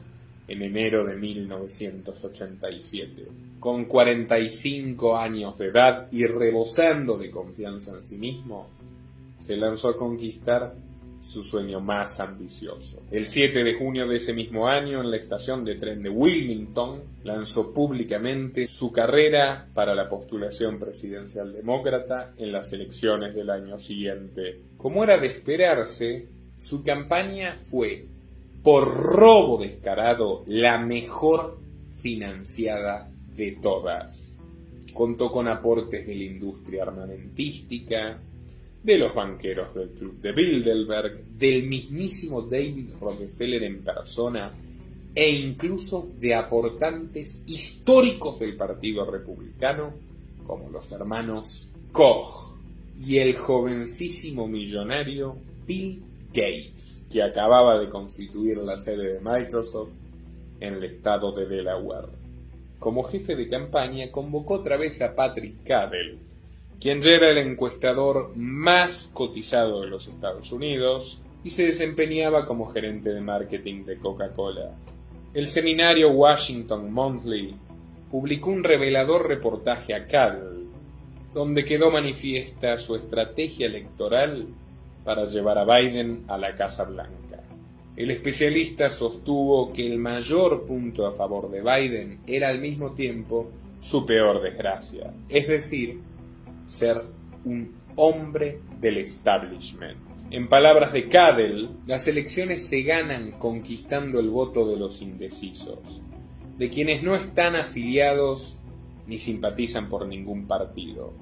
en 0.48 0.62
enero 0.62 1.04
de 1.04 1.14
1987. 1.14 3.28
Con 3.60 3.84
45 3.84 5.18
años 5.18 5.58
de 5.58 5.66
edad 5.66 6.08
y 6.10 6.24
rebosando 6.24 7.18
de 7.18 7.30
confianza 7.30 7.92
en 7.92 8.02
sí 8.02 8.16
mismo, 8.16 8.66
se 9.38 9.56
lanzó 9.56 9.90
a 9.90 9.98
conquistar 9.98 10.74
su 11.20 11.42
sueño 11.42 11.80
más 11.80 12.18
ambicioso. 12.20 13.02
El 13.10 13.26
7 13.26 13.62
de 13.62 13.74
junio 13.74 14.08
de 14.08 14.16
ese 14.16 14.32
mismo 14.32 14.66
año, 14.66 15.00
en 15.00 15.10
la 15.10 15.16
estación 15.16 15.64
de 15.64 15.76
tren 15.76 16.02
de 16.02 16.08
Wilmington, 16.08 17.02
lanzó 17.24 17.72
públicamente 17.72 18.66
su 18.66 18.90
carrera 18.90 19.68
para 19.74 19.94
la 19.94 20.08
postulación 20.08 20.78
presidencial 20.78 21.52
demócrata 21.52 22.32
en 22.36 22.52
las 22.52 22.72
elecciones 22.72 23.34
del 23.34 23.50
año 23.50 23.78
siguiente. 23.78 24.62
Como 24.76 25.04
era 25.04 25.18
de 25.18 25.26
esperarse, 25.26 26.28
su 26.56 26.82
campaña 26.82 27.58
fue 27.64 28.06
por 28.62 28.94
robo 28.94 29.58
descarado, 29.58 30.44
la 30.46 30.78
mejor 30.78 31.58
financiada 32.02 33.10
de 33.34 33.52
todas. 33.52 34.36
Contó 34.92 35.30
con 35.30 35.48
aportes 35.48 36.06
de 36.06 36.14
la 36.14 36.24
industria 36.24 36.82
armamentística, 36.82 38.20
de 38.82 38.98
los 38.98 39.14
banqueros 39.14 39.74
del 39.74 39.90
Club 39.90 40.20
de 40.20 40.32
Bilderberg, 40.32 41.24
del 41.36 41.68
mismísimo 41.68 42.42
David 42.42 42.90
Rockefeller 43.00 43.62
en 43.62 43.82
persona 43.82 44.52
e 45.14 45.30
incluso 45.30 46.08
de 46.18 46.34
aportantes 46.34 47.42
históricos 47.46 48.38
del 48.38 48.56
Partido 48.56 49.04
Republicano 49.04 49.92
como 50.46 50.70
los 50.70 50.90
hermanos 50.92 51.70
Koch 51.92 52.54
y 53.04 53.18
el 53.18 53.36
jovencísimo 53.36 54.48
millonario 54.48 55.36
Bill 55.66 56.02
Gates, 56.32 57.02
que 57.10 57.22
acababa 57.22 57.78
de 57.78 57.88
constituir 57.88 58.58
la 58.58 58.76
sede 58.78 59.14
de 59.14 59.20
Microsoft 59.20 59.90
en 60.60 60.74
el 60.74 60.84
estado 60.84 61.32
de 61.32 61.46
Delaware. 61.46 62.08
Como 62.78 63.02
jefe 63.04 63.36
de 63.36 63.48
campaña 63.48 64.10
convocó 64.10 64.54
otra 64.54 64.76
vez 64.76 65.00
a 65.02 65.14
Patrick 65.14 65.64
Cadell, 65.64 66.18
quien 66.80 67.02
ya 67.02 67.10
era 67.10 67.30
el 67.30 67.38
encuestador 67.38 68.32
más 68.36 69.10
cotizado 69.12 69.82
de 69.82 69.88
los 69.88 70.08
Estados 70.08 70.50
Unidos 70.50 71.20
y 71.44 71.50
se 71.50 71.66
desempeñaba 71.66 72.46
como 72.46 72.66
gerente 72.66 73.10
de 73.10 73.20
marketing 73.20 73.84
de 73.84 73.98
Coca-Cola. 73.98 74.76
El 75.34 75.46
seminario 75.46 76.10
Washington 76.10 76.90
Monthly 76.90 77.54
publicó 78.10 78.50
un 78.50 78.64
revelador 78.64 79.28
reportaje 79.28 79.94
a 79.94 80.06
Cadell, 80.06 80.66
donde 81.34 81.64
quedó 81.64 81.90
manifiesta 81.90 82.76
su 82.78 82.96
estrategia 82.96 83.66
electoral 83.66 84.48
para 85.04 85.26
llevar 85.26 85.58
a 85.58 85.64
Biden 85.64 86.24
a 86.28 86.36
la 86.36 86.56
Casa 86.56 86.84
Blanca. 86.84 87.42
El 87.94 88.10
especialista 88.10 88.88
sostuvo 88.88 89.72
que 89.72 89.86
el 89.86 89.98
mayor 89.98 90.64
punto 90.64 91.06
a 91.06 91.12
favor 91.12 91.50
de 91.50 91.60
Biden 91.60 92.20
era 92.26 92.48
al 92.48 92.58
mismo 92.58 92.92
tiempo 92.92 93.50
su 93.80 94.04
peor 94.04 94.42
desgracia, 94.42 95.12
es 95.28 95.46
decir, 95.46 96.00
ser 96.70 97.02
un 97.44 97.74
hombre 97.96 98.60
del 98.80 98.98
establishment. 98.98 99.98
En 100.30 100.48
palabras 100.48 100.92
de 100.92 101.08
Cadell, 101.08 101.70
las 101.86 102.06
elecciones 102.06 102.68
se 102.68 102.82
ganan 102.82 103.32
conquistando 103.32 104.20
el 104.20 104.30
voto 104.30 104.68
de 104.68 104.76
los 104.76 105.02
indecisos, 105.02 106.00
de 106.56 106.70
quienes 106.70 107.02
no 107.02 107.16
están 107.16 107.56
afiliados 107.56 108.56
ni 109.08 109.18
simpatizan 109.18 109.88
por 109.88 110.06
ningún 110.06 110.46
partido. 110.46 111.12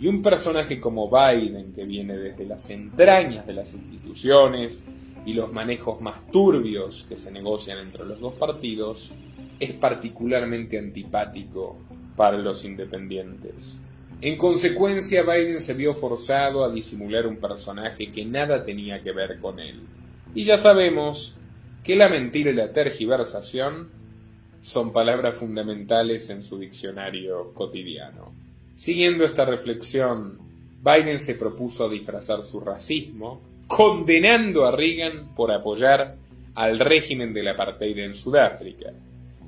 Y 0.00 0.08
un 0.08 0.20
personaje 0.20 0.80
como 0.80 1.08
Biden, 1.08 1.72
que 1.72 1.84
viene 1.84 2.16
desde 2.16 2.44
las 2.44 2.68
entrañas 2.68 3.46
de 3.46 3.54
las 3.54 3.72
instituciones 3.72 4.82
y 5.24 5.34
los 5.34 5.52
manejos 5.52 6.00
más 6.00 6.26
turbios 6.32 7.06
que 7.08 7.14
se 7.14 7.30
negocian 7.30 7.78
entre 7.78 8.04
los 8.04 8.18
dos 8.18 8.34
partidos, 8.34 9.14
es 9.60 9.72
particularmente 9.74 10.78
antipático 10.78 11.78
para 12.16 12.36
los 12.36 12.64
independientes. 12.64 13.78
En 14.20 14.36
consecuencia, 14.36 15.22
Biden 15.22 15.60
se 15.60 15.74
vio 15.74 15.92
forzado 15.94 16.64
a 16.64 16.70
disimular 16.70 17.26
un 17.26 17.36
personaje 17.36 18.10
que 18.10 18.24
nada 18.24 18.64
tenía 18.64 19.02
que 19.02 19.12
ver 19.12 19.38
con 19.40 19.60
él. 19.60 19.80
Y 20.34 20.44
ya 20.44 20.56
sabemos 20.56 21.34
que 21.84 21.96
la 21.96 22.08
mentira 22.08 22.50
y 22.50 22.54
la 22.54 22.72
tergiversación 22.72 23.90
son 24.62 24.92
palabras 24.92 25.36
fundamentales 25.36 26.28
en 26.30 26.42
su 26.42 26.58
diccionario 26.58 27.52
cotidiano. 27.52 28.32
Siguiendo 28.74 29.24
esta 29.24 29.44
reflexión, 29.44 30.38
Biden 30.82 31.18
se 31.18 31.34
propuso 31.34 31.88
disfrazar 31.88 32.42
su 32.42 32.60
racismo, 32.60 33.40
condenando 33.66 34.66
a 34.66 34.70
Reagan 34.70 35.34
por 35.34 35.52
apoyar 35.52 36.16
al 36.54 36.78
régimen 36.78 37.34
del 37.34 37.48
apartheid 37.48 37.98
en 37.98 38.14
Sudáfrica, 38.14 38.92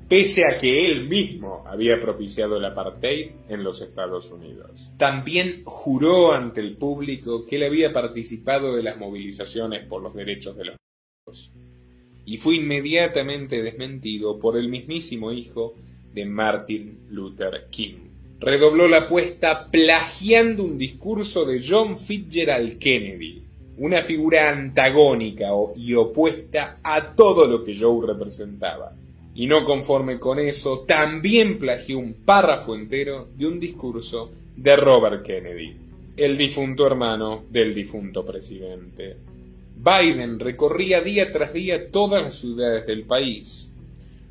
pese 0.09 0.43
a 0.43 0.57
que 0.57 0.87
él 0.87 1.07
mismo 1.07 1.63
había 1.67 2.01
propiciado 2.01 2.57
el 2.57 2.65
apartheid 2.65 3.29
en 3.47 3.63
los 3.63 3.79
Estados 3.79 4.31
Unidos. 4.31 4.91
También 4.97 5.61
juró 5.65 6.33
ante 6.33 6.61
el 6.61 6.75
público 6.77 7.45
que 7.45 7.57
él 7.57 7.63
había 7.63 7.93
participado 7.93 8.75
de 8.75 8.81
las 8.81 8.97
movilizaciones 8.97 9.85
por 9.85 10.01
los 10.01 10.15
derechos 10.15 10.57
de 10.57 10.65
los 10.65 10.75
negros, 10.75 11.51
y 12.25 12.37
fue 12.37 12.55
inmediatamente 12.55 13.61
desmentido 13.61 14.39
por 14.39 14.57
el 14.57 14.67
mismísimo 14.67 15.31
hijo 15.31 15.75
de 16.11 16.25
Martin 16.25 17.01
Luther 17.11 17.67
King. 17.69 18.09
Redobló 18.39 18.87
la 18.87 18.99
apuesta 18.99 19.69
plagiando 19.69 20.63
un 20.63 20.79
discurso 20.79 21.45
de 21.45 21.61
John 21.63 21.97
Fitzgerald 21.97 22.79
Kennedy, 22.79 23.43
una 23.77 24.01
figura 24.01 24.49
antagónica 24.49 25.49
y 25.75 25.93
opuesta 25.93 26.79
a 26.81 27.13
todo 27.13 27.45
lo 27.45 27.63
que 27.63 27.77
Joe 27.77 28.07
representaba 28.07 28.95
y 29.39 29.47
no 29.47 29.63
conforme 29.63 30.19
con 30.19 30.37
eso, 30.37 30.81
también 30.81 31.59
plagió 31.59 31.97
un 31.97 32.13
párrafo 32.25 32.75
entero 32.75 33.29
de 33.37 33.47
un 33.47 33.57
discurso 33.57 34.33
de 34.57 34.75
Robert 34.75 35.25
Kennedy, 35.25 35.77
el 36.17 36.37
difunto 36.37 36.85
hermano 36.85 37.45
del 37.49 37.73
difunto 37.73 38.25
presidente. 38.25 39.15
Biden 39.77 40.41
recorría 40.41 40.99
día 40.99 41.31
tras 41.31 41.53
día 41.53 41.89
todas 41.89 42.21
las 42.21 42.35
ciudades 42.35 42.85
del 42.85 43.05
país, 43.05 43.71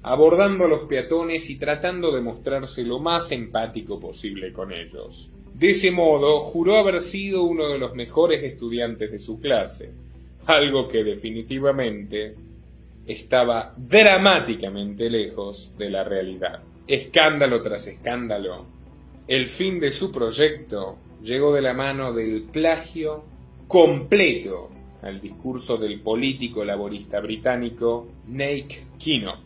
abordando 0.03 0.67
a 0.67 0.69
los 0.69 0.81
peatones 0.81 1.49
y 1.49 1.57
tratando 1.57 2.15
de 2.15 2.21
mostrarse 2.21 2.85
lo 2.85 2.99
más 2.99 3.33
empático 3.33 3.99
posible 3.99 4.53
con 4.53 4.75
ellos. 4.75 5.31
De 5.55 5.71
ese 5.71 5.91
modo, 5.91 6.41
juró 6.41 6.77
haber 6.77 7.01
sido 7.01 7.45
uno 7.45 7.71
de 7.71 7.79
los 7.79 7.95
mejores 7.95 8.43
estudiantes 8.43 9.11
de 9.11 9.21
su 9.21 9.41
clase, 9.41 9.91
algo 10.45 10.87
que 10.87 11.03
definitivamente 11.03 12.35
estaba 13.09 13.75
dramáticamente 13.77 15.09
lejos 15.09 15.73
de 15.79 15.91
la 15.91 16.05
realidad. 16.05 16.61
Escándalo 16.87 17.63
tras 17.63 17.87
escándalo, 17.87 18.67
el 19.27 19.49
fin 19.49 19.81
de 19.81 19.91
su 19.91 20.13
proyecto 20.13 20.99
llegó 21.23 21.55
de 21.55 21.63
la 21.63 21.73
mano 21.73 22.13
del 22.13 22.43
plagio 22.43 23.25
completo 23.67 24.71
al 25.03 25.21
discurso 25.21 25.77
del 25.79 26.01
político 26.01 26.65
laborista 26.65 27.21
británico 27.21 28.09
Nate 28.27 28.87
Kinnock, 28.99 29.41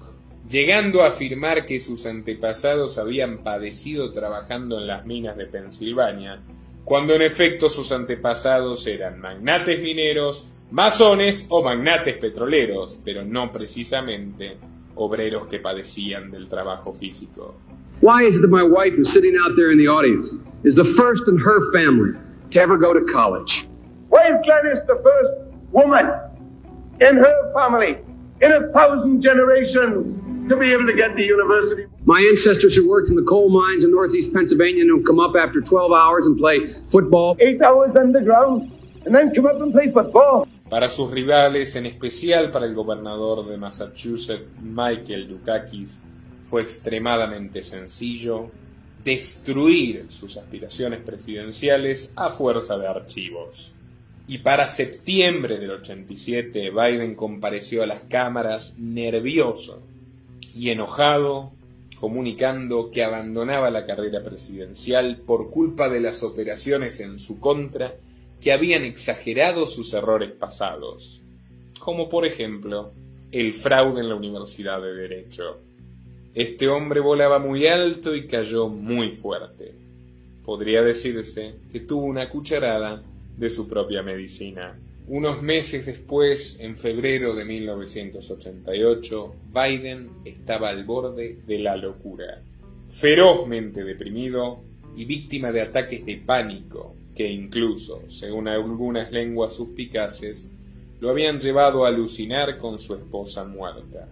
llegando 0.48 1.02
a 1.02 1.08
afirmar 1.08 1.64
que 1.64 1.78
sus 1.78 2.06
antepasados 2.06 2.98
habían 2.98 3.38
padecido 3.38 4.12
trabajando 4.12 4.78
en 4.78 4.88
las 4.88 5.06
minas 5.06 5.36
de 5.36 5.46
Pensilvania, 5.46 6.40
cuando 6.84 7.14
en 7.14 7.22
efecto 7.22 7.68
sus 7.68 7.92
antepasados 7.92 8.86
eran 8.88 9.20
magnates 9.20 9.80
mineros, 9.80 10.46
masones 10.72 11.46
o 11.50 11.62
magnates 11.62 12.16
petroleros, 12.16 12.98
pero 13.04 13.22
no 13.22 13.52
precisamente 13.52 14.56
obreros 14.94 15.46
que 15.46 15.58
padecían 15.60 16.30
del 16.30 16.48
trabajo 16.48 16.94
físico. 16.94 17.54
Why 18.00 18.24
is 18.26 18.34
it 18.36 18.40
that 18.40 18.50
my 18.50 18.62
wife 18.62 18.94
is 18.98 19.12
sitting 19.12 19.36
out 19.36 19.54
there 19.54 19.70
in 19.70 19.78
the 19.78 19.86
audience 19.86 20.34
is 20.64 20.74
the 20.74 20.94
first 20.96 21.28
in 21.28 21.36
her 21.38 21.70
family 21.72 22.18
to 22.50 22.58
ever 22.58 22.78
go 22.78 22.94
to 22.94 23.04
college? 23.12 23.68
Why 24.08 24.28
is 24.28 24.40
Gladys 24.44 24.80
the 24.86 24.98
first 25.04 25.54
woman 25.72 26.10
in 27.00 27.16
her 27.16 27.52
family 27.52 27.98
in 28.40 28.50
a 28.50 28.72
thousand 28.72 29.22
generations 29.22 30.48
to 30.48 30.56
be 30.56 30.72
able 30.72 30.86
to 30.86 30.94
get 30.94 31.14
to 31.16 31.22
university? 31.22 31.84
My 32.06 32.18
ancestors 32.32 32.74
who 32.74 32.88
worked 32.88 33.10
in 33.10 33.16
the 33.16 33.26
coal 33.28 33.50
mines 33.50 33.84
in 33.84 33.90
northeast 33.90 34.32
Pennsylvania 34.32 34.82
and 34.82 35.06
come 35.06 35.20
up 35.20 35.36
after 35.36 35.60
12 35.60 35.92
hours 35.92 36.24
and 36.26 36.38
play 36.38 36.58
football. 36.90 37.36
Eight 37.40 37.60
hours 37.60 37.94
underground 37.94 38.72
and 39.04 39.14
then 39.14 39.34
come 39.34 39.46
up 39.46 39.60
and 39.60 39.72
play 39.72 39.92
football. 39.92 40.48
Para 40.72 40.88
sus 40.88 41.10
rivales, 41.10 41.76
en 41.76 41.84
especial 41.84 42.50
para 42.50 42.64
el 42.64 42.74
gobernador 42.74 43.46
de 43.46 43.58
Massachusetts, 43.58 44.46
Michael 44.62 45.28
Dukakis, 45.28 46.00
fue 46.48 46.62
extremadamente 46.62 47.62
sencillo 47.62 48.50
destruir 49.04 50.06
sus 50.08 50.38
aspiraciones 50.38 51.00
presidenciales 51.00 52.10
a 52.16 52.30
fuerza 52.30 52.78
de 52.78 52.86
archivos. 52.86 53.74
Y 54.26 54.38
para 54.38 54.66
septiembre 54.66 55.58
del 55.58 55.72
87, 55.72 56.70
Biden 56.70 57.16
compareció 57.16 57.82
a 57.82 57.86
las 57.86 58.04
cámaras 58.04 58.72
nervioso 58.78 59.82
y 60.54 60.70
enojado, 60.70 61.52
comunicando 62.00 62.90
que 62.90 63.04
abandonaba 63.04 63.70
la 63.70 63.84
carrera 63.84 64.24
presidencial 64.24 65.18
por 65.18 65.50
culpa 65.50 65.90
de 65.90 66.00
las 66.00 66.22
operaciones 66.22 66.98
en 67.00 67.18
su 67.18 67.40
contra 67.40 67.94
que 68.42 68.52
habían 68.52 68.84
exagerado 68.84 69.68
sus 69.68 69.94
errores 69.94 70.32
pasados, 70.32 71.22
como 71.78 72.08
por 72.08 72.26
ejemplo 72.26 72.92
el 73.30 73.54
fraude 73.54 74.00
en 74.00 74.08
la 74.08 74.16
Universidad 74.16 74.82
de 74.82 74.92
Derecho. 74.94 75.60
Este 76.34 76.66
hombre 76.68 76.98
volaba 76.98 77.38
muy 77.38 77.68
alto 77.68 78.16
y 78.16 78.26
cayó 78.26 78.68
muy 78.68 79.12
fuerte. 79.12 79.74
Podría 80.44 80.82
decirse 80.82 81.54
que 81.70 81.80
tuvo 81.80 82.06
una 82.06 82.28
cucharada 82.28 83.00
de 83.36 83.48
su 83.48 83.68
propia 83.68 84.02
medicina. 84.02 84.76
Unos 85.06 85.40
meses 85.40 85.86
después, 85.86 86.58
en 86.58 86.76
febrero 86.76 87.34
de 87.34 87.44
1988, 87.44 89.34
Biden 89.54 90.10
estaba 90.24 90.70
al 90.70 90.84
borde 90.84 91.38
de 91.46 91.58
la 91.60 91.76
locura, 91.76 92.42
ferozmente 92.88 93.84
deprimido 93.84 94.60
y 94.96 95.04
víctima 95.04 95.52
de 95.52 95.62
ataques 95.62 96.04
de 96.04 96.16
pánico 96.16 96.96
incluso, 97.30 98.02
según 98.08 98.48
algunas 98.48 99.12
lenguas 99.12 99.52
suspicaces, 99.52 100.48
lo 101.00 101.10
habían 101.10 101.40
llevado 101.40 101.84
a 101.84 101.88
alucinar 101.88 102.58
con 102.58 102.78
su 102.78 102.94
esposa 102.94 103.44
muerta. 103.44 104.08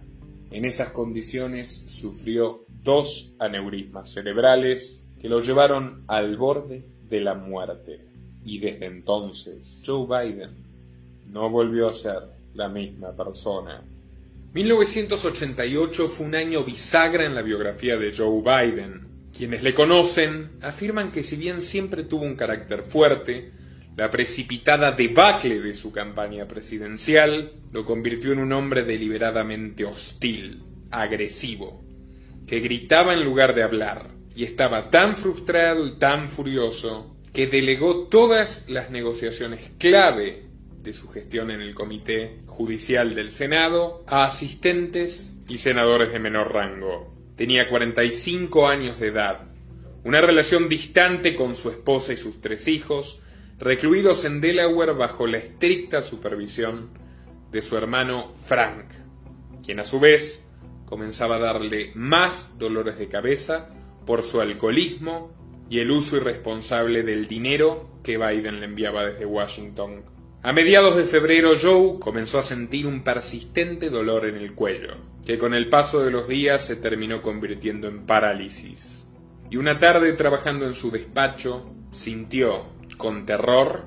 En 0.51 0.65
esas 0.65 0.91
condiciones 0.91 1.85
sufrió 1.87 2.65
dos 2.83 3.33
aneurismas 3.39 4.09
cerebrales 4.09 5.01
que 5.21 5.29
lo 5.29 5.41
llevaron 5.41 6.03
al 6.07 6.35
borde 6.35 6.83
de 7.09 7.21
la 7.21 7.33
muerte. 7.33 8.01
Y 8.43 8.59
desde 8.59 8.87
entonces, 8.87 9.81
Joe 9.85 10.05
Biden 10.05 10.49
no 11.31 11.49
volvió 11.49 11.87
a 11.87 11.93
ser 11.93 12.23
la 12.55 12.67
misma 12.67 13.11
persona. 13.11 13.81
1988 14.53 16.09
fue 16.09 16.25
un 16.25 16.35
año 16.35 16.63
bisagra 16.63 17.25
en 17.25 17.35
la 17.35 17.41
biografía 17.41 17.97
de 17.97 18.13
Joe 18.13 18.41
Biden, 18.41 19.10
quienes 19.41 19.63
le 19.63 19.73
conocen 19.73 20.51
afirman 20.61 21.11
que 21.11 21.23
si 21.23 21.35
bien 21.35 21.63
siempre 21.63 22.03
tuvo 22.03 22.25
un 22.25 22.35
carácter 22.35 22.83
fuerte, 22.83 23.51
La 23.97 24.11
precipitada 24.11 24.91
debacle 24.91 25.59
de 25.59 25.73
su 25.73 25.91
campaña 25.91 26.47
presidencial 26.47 27.53
lo 27.71 27.83
convirtió 27.83 28.33
en 28.33 28.37
un 28.37 28.53
hombre 28.53 28.83
deliberadamente 28.83 29.83
hostil, 29.83 30.61
agresivo, 30.91 31.83
que 32.45 32.59
gritaba 32.59 33.15
en 33.15 33.23
lugar 33.23 33.55
de 33.55 33.63
hablar, 33.63 34.11
y 34.35 34.43
estaba 34.43 34.91
tan 34.91 35.15
frustrado 35.15 35.87
y 35.87 35.97
tan 35.97 36.29
furioso 36.29 37.17
que 37.33 37.47
delegó 37.47 38.09
todas 38.09 38.63
las 38.67 38.91
negociaciones 38.91 39.71
clave 39.79 40.45
de 40.83 40.93
su 40.93 41.09
gestión 41.09 41.49
en 41.49 41.61
el 41.61 41.73
Comité 41.73 42.41
Judicial 42.45 43.15
del 43.15 43.31
Senado 43.31 44.03
a 44.05 44.25
asistentes 44.25 45.33
y 45.49 45.57
senadores 45.57 46.13
de 46.13 46.19
menor 46.19 46.53
rango. 46.53 47.20
Tenía 47.41 47.67
45 47.69 48.67
años 48.67 48.99
de 48.99 49.07
edad, 49.07 49.47
una 50.03 50.21
relación 50.21 50.69
distante 50.69 51.35
con 51.35 51.55
su 51.55 51.71
esposa 51.71 52.13
y 52.13 52.17
sus 52.17 52.39
tres 52.39 52.67
hijos, 52.67 53.19
recluidos 53.57 54.25
en 54.25 54.41
Delaware 54.41 54.91
bajo 54.91 55.25
la 55.25 55.39
estricta 55.39 56.03
supervisión 56.03 56.91
de 57.49 57.63
su 57.63 57.75
hermano 57.77 58.35
Frank, 58.45 58.85
quien 59.65 59.79
a 59.79 59.85
su 59.85 59.99
vez 59.99 60.45
comenzaba 60.85 61.37
a 61.37 61.39
darle 61.39 61.91
más 61.95 62.59
dolores 62.59 62.99
de 62.99 63.07
cabeza 63.07 63.69
por 64.05 64.21
su 64.21 64.39
alcoholismo 64.39 65.31
y 65.67 65.79
el 65.79 65.89
uso 65.89 66.17
irresponsable 66.17 67.01
del 67.01 67.27
dinero 67.27 67.89
que 68.03 68.19
Biden 68.19 68.59
le 68.59 68.67
enviaba 68.67 69.03
desde 69.03 69.25
Washington. 69.25 70.03
A 70.43 70.53
mediados 70.53 70.97
de 70.97 71.03
febrero 71.03 71.51
Joe 71.55 71.99
comenzó 71.99 72.39
a 72.39 72.43
sentir 72.43 72.87
un 72.87 73.03
persistente 73.03 73.91
dolor 73.91 74.25
en 74.25 74.35
el 74.35 74.53
cuello, 74.55 74.95
que 75.23 75.37
con 75.37 75.53
el 75.53 75.69
paso 75.69 76.03
de 76.03 76.09
los 76.09 76.27
días 76.27 76.65
se 76.65 76.75
terminó 76.75 77.21
convirtiendo 77.21 77.87
en 77.87 78.07
parálisis. 78.07 79.05
Y 79.51 79.57
una 79.57 79.77
tarde 79.77 80.13
trabajando 80.13 80.65
en 80.65 80.73
su 80.73 80.89
despacho, 80.89 81.71
sintió, 81.91 82.65
con 82.97 83.27
terror, 83.27 83.85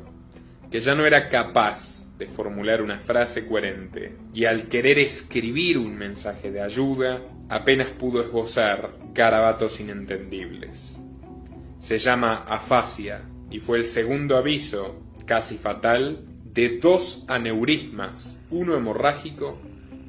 que 0.70 0.78
ya 0.78 0.94
no 0.94 1.04
era 1.06 1.28
capaz 1.28 2.06
de 2.18 2.28
formular 2.28 2.82
una 2.82 3.00
frase 3.00 3.48
coherente, 3.48 4.14
y 4.32 4.44
al 4.44 4.68
querer 4.68 5.00
escribir 5.00 5.76
un 5.76 5.96
mensaje 5.96 6.52
de 6.52 6.60
ayuda, 6.60 7.20
apenas 7.48 7.88
pudo 7.88 8.22
esbozar 8.22 8.92
garabatos 9.12 9.80
inentendibles. 9.80 11.00
Se 11.80 11.98
llama 11.98 12.44
afasia 12.46 13.22
y 13.50 13.58
fue 13.58 13.78
el 13.78 13.86
segundo 13.86 14.36
aviso, 14.36 15.02
casi 15.26 15.58
fatal, 15.58 16.28
de 16.54 16.78
dos 16.78 17.24
aneurismas, 17.26 18.38
uno 18.50 18.76
hemorrágico, 18.76 19.58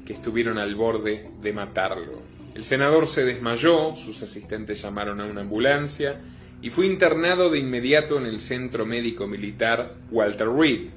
que 0.04 0.12
estuvieron 0.12 0.58
al 0.58 0.76
borde 0.76 1.28
de 1.42 1.52
matarlo. 1.52 2.22
El 2.54 2.64
senador 2.64 3.08
se 3.08 3.24
desmayó, 3.24 3.96
sus 3.96 4.22
asistentes 4.22 4.80
llamaron 4.80 5.20
a 5.20 5.26
una 5.26 5.40
ambulancia 5.40 6.20
y 6.62 6.70
fue 6.70 6.86
internado 6.86 7.50
de 7.50 7.58
inmediato 7.58 8.16
en 8.16 8.26
el 8.26 8.40
centro 8.40 8.86
médico 8.86 9.26
militar 9.26 9.96
Walter 10.10 10.48
Reed, 10.48 10.90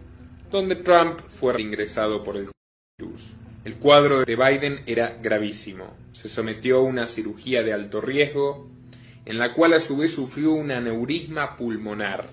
donde 0.51 0.75
Trump 0.75 1.19
fue 1.27 1.59
ingresado 1.59 2.23
por 2.23 2.37
el 2.37 2.49
virus. 2.97 3.33
El 3.65 3.75
cuadro 3.75 4.23
de 4.23 4.35
Biden 4.35 4.83
era 4.85 5.17
gravísimo. 5.21 5.97
Se 6.11 6.29
sometió 6.29 6.77
a 6.77 6.83
una 6.83 7.07
cirugía 7.07 7.63
de 7.63 7.73
alto 7.73 7.99
riesgo 7.99 8.69
en 9.25 9.37
la 9.37 9.53
cual 9.53 9.73
a 9.73 9.79
su 9.79 9.97
vez 9.97 10.13
sufrió 10.13 10.51
un 10.51 10.71
aneurisma 10.71 11.57
pulmonar, 11.57 12.29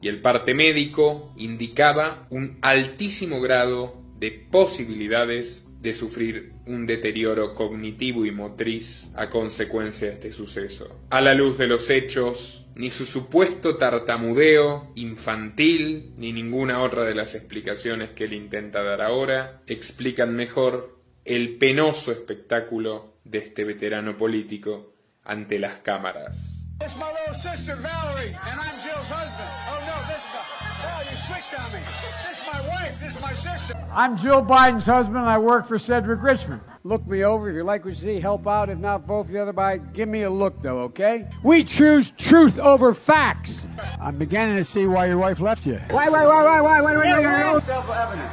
y 0.00 0.08
el 0.08 0.20
parte 0.20 0.54
médico 0.54 1.32
indicaba 1.36 2.26
un 2.30 2.58
altísimo 2.62 3.40
grado 3.40 4.00
de 4.18 4.30
posibilidades 4.50 5.64
de 5.80 5.94
sufrir 5.94 6.52
un 6.66 6.86
deterioro 6.86 7.54
cognitivo 7.54 8.26
y 8.26 8.32
motriz 8.32 9.10
a 9.14 9.30
consecuencia 9.30 10.08
de 10.08 10.14
este 10.14 10.32
suceso. 10.32 11.00
A 11.10 11.20
la 11.20 11.34
luz 11.34 11.56
de 11.56 11.68
los 11.68 11.88
hechos, 11.88 12.66
ni 12.74 12.90
su 12.90 13.04
supuesto 13.04 13.76
tartamudeo 13.76 14.92
infantil, 14.96 16.12
ni 16.16 16.32
ninguna 16.32 16.82
otra 16.82 17.04
de 17.04 17.14
las 17.14 17.34
explicaciones 17.34 18.10
que 18.10 18.24
él 18.24 18.32
intenta 18.32 18.82
dar 18.82 19.02
ahora, 19.02 19.62
explican 19.66 20.34
mejor 20.34 20.98
el 21.24 21.58
penoso 21.58 22.10
espectáculo 22.10 23.14
de 23.24 23.38
este 23.38 23.64
veterano 23.64 24.16
político 24.16 24.94
ante 25.24 25.58
las 25.58 25.80
cámaras. 25.80 26.57
This 26.80 26.92
is 26.92 26.98
my 26.98 27.10
little 27.10 27.34
sister 27.34 27.74
Valerie, 27.74 28.36
and 28.46 28.60
I'm 28.60 28.80
Jill's 28.80 29.08
husband. 29.08 29.50
Oh 29.68 29.80
no, 29.84 29.96
this 30.06 30.18
is 30.18 30.38
oh 30.84 31.10
you 31.10 31.16
switched 31.26 31.60
on 31.60 31.72
me. 31.72 31.80
This 32.28 32.38
is 32.38 32.44
my 32.46 32.60
wife. 32.68 32.94
This 33.02 33.14
is 33.16 33.20
my 33.20 33.34
sister. 33.34 33.74
I'm 33.90 34.16
Jill 34.16 34.44
Biden's 34.44 34.86
husband. 34.86 35.18
I 35.18 35.38
work 35.38 35.66
for 35.66 35.76
Cedric 35.76 36.22
Richmond. 36.22 36.60
Look 36.84 37.04
me 37.08 37.24
over 37.24 37.50
if 37.50 37.56
you 37.56 37.64
like 37.64 37.84
what 37.84 37.94
you 37.94 38.00
see. 38.00 38.20
Help 38.20 38.46
out. 38.46 38.70
If 38.70 38.78
not, 38.78 39.06
vote 39.06 39.26
for 39.26 39.32
the 39.32 39.42
other 39.42 39.52
guy. 39.52 39.78
Give 39.78 40.08
me 40.08 40.22
a 40.22 40.30
look, 40.30 40.62
though, 40.62 40.78
okay? 40.82 41.28
We 41.42 41.64
choose 41.64 42.12
truth 42.12 42.60
over 42.60 42.94
facts. 42.94 43.66
I'm 44.00 44.16
beginning 44.16 44.56
to 44.56 44.64
see 44.64 44.86
why 44.86 45.06
your 45.06 45.18
wife 45.18 45.40
left 45.40 45.66
you. 45.66 45.80
Why, 45.90 46.08
why, 46.08 46.24
why, 46.24 46.44
why, 46.44 46.60
why, 46.60 46.80
why, 46.80 46.80
why, 46.80 46.96
why, 46.96 47.20
why, 47.20 47.52
why? 47.54 47.60
Self-evident. 47.60 48.30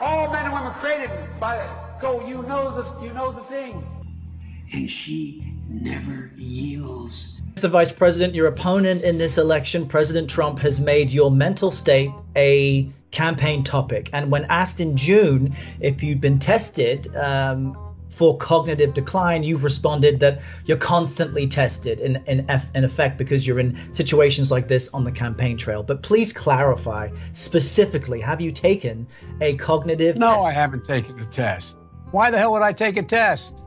All 0.00 0.32
men 0.32 0.46
and 0.46 0.54
women 0.54 0.72
created 0.74 1.10
by 1.38 1.68
go. 2.00 2.26
You 2.26 2.42
know 2.44 2.80
the 2.80 3.04
you 3.04 3.12
know 3.12 3.30
the 3.30 3.42
thing. 3.42 3.86
And 4.72 4.88
she 4.88 5.54
never 5.68 6.30
yields. 6.36 7.37
Mr. 7.58 7.68
Vice 7.68 7.90
President, 7.90 8.36
your 8.36 8.46
opponent 8.46 9.02
in 9.02 9.18
this 9.18 9.36
election, 9.36 9.88
President 9.88 10.30
Trump, 10.30 10.60
has 10.60 10.78
made 10.78 11.10
your 11.10 11.28
mental 11.28 11.72
state 11.72 12.12
a 12.36 12.88
campaign 13.10 13.64
topic. 13.64 14.10
And 14.12 14.30
when 14.30 14.44
asked 14.44 14.78
in 14.78 14.96
June 14.96 15.56
if 15.80 16.04
you'd 16.04 16.20
been 16.20 16.38
tested 16.38 17.12
um, 17.16 17.76
for 18.10 18.36
cognitive 18.36 18.94
decline, 18.94 19.42
you've 19.42 19.64
responded 19.64 20.20
that 20.20 20.40
you're 20.66 20.76
constantly 20.76 21.48
tested 21.48 21.98
in, 21.98 22.22
in, 22.28 22.46
in 22.76 22.84
effect 22.84 23.18
because 23.18 23.44
you're 23.44 23.58
in 23.58 23.92
situations 23.92 24.52
like 24.52 24.68
this 24.68 24.90
on 24.94 25.02
the 25.02 25.10
campaign 25.10 25.56
trail. 25.56 25.82
But 25.82 26.04
please 26.04 26.32
clarify 26.32 27.10
specifically 27.32 28.20
have 28.20 28.40
you 28.40 28.52
taken 28.52 29.08
a 29.40 29.56
cognitive 29.56 30.14
test? 30.14 30.20
No, 30.20 30.34
test? 30.34 30.46
I 30.46 30.52
haven't 30.52 30.84
taken 30.84 31.18
a 31.18 31.26
test. 31.26 31.76
Why 32.12 32.30
the 32.30 32.38
hell 32.38 32.52
would 32.52 32.62
I 32.62 32.72
take 32.72 32.96
a 32.98 33.02
test? 33.02 33.64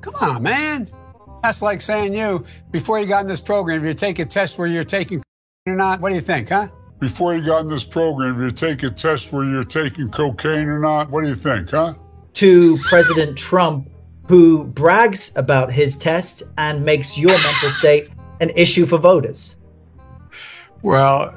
Come 0.00 0.16
on, 0.16 0.42
man. 0.42 0.90
That's 1.42 1.62
like 1.62 1.80
saying 1.80 2.14
you, 2.14 2.44
before 2.70 3.00
you 3.00 3.06
got 3.06 3.22
in 3.22 3.26
this 3.26 3.40
program, 3.40 3.84
you 3.84 3.94
take 3.94 4.18
a 4.18 4.24
test 4.24 4.58
where 4.58 4.68
you're 4.68 4.84
taking 4.84 5.18
cocaine 5.18 5.74
or 5.74 5.76
not. 5.76 6.00
What 6.00 6.10
do 6.10 6.16
you 6.16 6.20
think, 6.20 6.48
huh? 6.48 6.68
Before 7.00 7.34
you 7.34 7.44
got 7.44 7.60
in 7.60 7.68
this 7.68 7.84
program, 7.84 8.42
you 8.42 8.52
take 8.52 8.82
a 8.82 8.90
test 8.90 9.32
where 9.32 9.44
you're 9.44 9.64
taking 9.64 10.08
cocaine 10.08 10.68
or 10.68 10.78
not. 10.78 11.10
What 11.10 11.22
do 11.22 11.30
you 11.30 11.36
think, 11.36 11.70
huh? 11.70 11.94
to 12.34 12.78
President 12.78 13.36
Trump, 13.36 13.88
who 14.28 14.64
brags 14.64 15.32
about 15.36 15.72
his 15.72 15.96
test 15.96 16.42
and 16.56 16.84
makes 16.84 17.18
your 17.18 17.30
mental 17.30 17.70
state 17.70 18.08
an 18.40 18.50
issue 18.50 18.86
for 18.86 18.98
voters. 18.98 19.56
Well, 20.82 21.36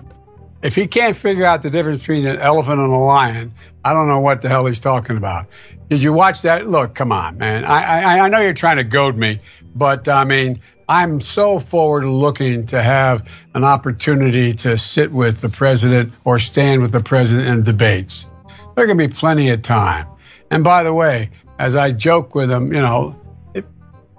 if 0.62 0.76
he 0.76 0.88
can't 0.88 1.16
figure 1.16 1.46
out 1.46 1.64
the 1.64 1.70
difference 1.70 2.02
between 2.02 2.26
an 2.26 2.38
elephant 2.40 2.80
and 2.80 2.94
a 2.94 2.98
lion, 2.98 3.54
I 3.84 3.94
don't 3.94 4.08
know 4.08 4.20
what 4.20 4.42
the 4.42 4.50
hell 4.50 4.66
he's 4.66 4.80
talking 4.80 5.18
about. 5.18 5.48
Did 5.90 6.02
you 6.02 6.14
watch 6.14 6.44
that? 6.44 6.68
Look, 6.68 6.96
come 6.96 7.12
on, 7.12 7.38
man. 7.38 7.66
I, 7.66 8.02
I, 8.02 8.20
I 8.20 8.30
know 8.30 8.40
you're 8.40 8.54
trying 8.54 8.78
to 8.78 8.84
goad 8.84 9.18
me, 9.18 9.42
but 9.76 10.08
I 10.08 10.26
mean, 10.26 10.62
I'm 10.88 11.22
so 11.22 11.60
forward 11.60 12.06
looking 12.06 12.66
to 12.68 12.82
have 12.82 13.28
an 13.54 13.64
opportunity 13.64 14.54
to 14.54 14.78
sit 14.78 15.12
with 15.12 15.42
the 15.42 15.50
president 15.50 16.14
or 16.26 16.40
stand 16.40 16.82
with 16.82 16.92
the 16.92 17.00
president 17.00 17.48
in 17.48 17.64
debates. 17.64 18.28
There 18.76 18.88
can 18.88 18.98
be 18.98 19.08
plenty 19.08 19.50
of 19.50 19.62
time. 19.62 20.08
And 20.52 20.64
by 20.64 20.84
the 20.84 20.94
way, 20.94 21.30
as 21.60 21.76
I 21.76 21.92
joke 21.92 22.36
with 22.36 22.52
him, 22.52 22.74
you 22.74 22.82
know, 22.82 23.20
it, 23.54 23.66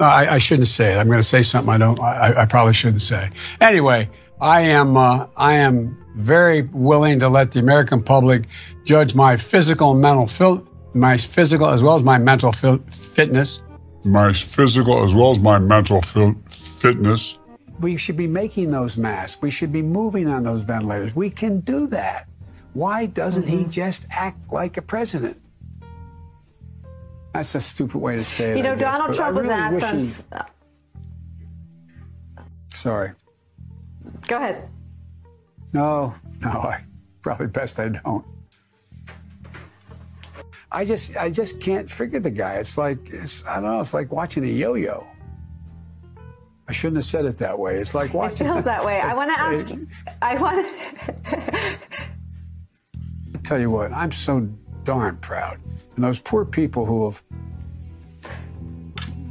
I, 0.01 0.27
I 0.27 0.39
shouldn't 0.39 0.69
say 0.69 0.95
it. 0.95 0.99
I'm 0.99 1.07
going 1.07 1.19
to 1.19 1.23
say 1.23 1.43
something 1.43 1.73
I 1.73 1.79
don't. 1.79 2.01
I, 2.01 2.43
I 2.43 2.47
probably 2.47 2.75
shouldn't 2.75 3.03
say. 3.03 3.31
Anyway, 3.61 4.09
I 4.41 4.63
am. 4.63 4.97
Uh, 4.97 5.27
I 5.37 5.55
am 5.55 5.97
very 6.17 6.63
willing 6.63 7.21
to 7.21 7.29
let 7.29 7.53
the 7.53 7.61
American 7.61 8.03
public 8.03 8.47
judge 8.85 9.15
my 9.15 9.37
physical 9.37 9.93
and 9.93 10.01
mental 10.01 10.27
fil- 10.27 10.67
my 10.95 11.17
physical 11.17 11.69
as 11.69 11.83
well 11.83 11.97
as 11.97 12.03
my 12.03 12.19
mental 12.19 12.53
fil- 12.53 12.85
fitness. 12.91 13.63
My 14.05 14.33
physical 14.55 15.03
as 15.05 15.15
well 15.15 15.33
as 15.33 15.39
my 15.41 15.59
mental 15.59 16.03
fil- 16.03 16.37
fitness. 16.81 17.39
We 17.81 17.97
should 17.97 18.17
be 18.17 18.27
making 18.27 18.71
those 18.71 18.97
masks. 18.97 19.41
We 19.43 19.51
should 19.51 19.73
be 19.73 19.83
moving 19.83 20.29
on 20.29 20.43
those 20.43 20.63
ventilators. 20.63 21.17
We 21.17 21.31
can 21.31 21.61
do 21.61 21.87
that. 21.89 22.29
Why 22.75 23.07
doesn't 23.07 23.47
he 23.49 23.65
just 23.65 24.07
act 24.11 24.53
like 24.53 24.77
a 24.77 24.83
president? 24.83 25.41
That's 27.33 27.55
a 27.55 27.61
stupid 27.61 27.99
way 27.99 28.17
to 28.17 28.25
say 28.25 28.53
it. 28.53 28.57
You 28.59 28.63
know, 28.63 28.73
I 28.73 28.77
guess, 28.77 28.93
Donald 28.97 29.09
but 29.11 29.17
Trump 29.17 29.29
I 29.37 29.41
was 29.41 29.49
really 29.49 29.61
asked 29.61 29.75
wish 29.75 29.85
on. 29.85 29.99
he- 29.99 30.37
uh, 30.39 30.43
Sorry. 32.69 33.13
Go 34.29 34.37
ahead. 34.37 34.69
No, 35.73 36.15
no, 36.41 36.51
I 36.51 36.85
probably 37.23 37.47
best 37.49 37.79
I 37.81 37.89
don't. 37.89 38.25
I 40.75 40.85
just 40.85 41.17
I 41.17 41.31
just 41.31 41.61
can't 41.61 41.89
figure 41.89 42.19
the 42.19 42.31
guy. 42.31 42.55
It's 42.55 42.77
like 42.77 42.99
it's 43.11 43.47
I 43.47 43.61
don't 43.61 43.71
know, 43.71 43.81
it's 43.81 43.95
like 43.95 44.11
watching 44.11 44.45
a 44.45 44.49
yo-yo. 44.49 45.07
I 46.67 46.73
shouldn't 46.73 46.97
have 46.97 47.05
said 47.05 47.27
it 47.27 47.39
that 47.39 47.57
way. 47.59 47.79
It's 47.79 47.95
like 47.95 48.13
watching. 48.13 48.47
It 48.49 48.51
watching 48.51 48.55
feels 48.55 48.65
that 48.65 48.85
way. 48.85 49.01
I 49.01 49.15
want 49.15 49.31
to 49.35 49.41
ask. 49.41 49.73
I 50.21 50.37
want. 50.37 50.67
I 53.35 53.39
tell 53.45 53.61
you 53.61 53.71
what, 53.71 53.93
I'm 53.93 54.11
so 54.11 54.41
darn 54.83 55.17
proud. 55.19 55.61
And 55.95 56.05
those 56.05 56.19
poor 56.19 56.45
people 56.45 56.85
who 56.85 57.05
have 57.05 57.23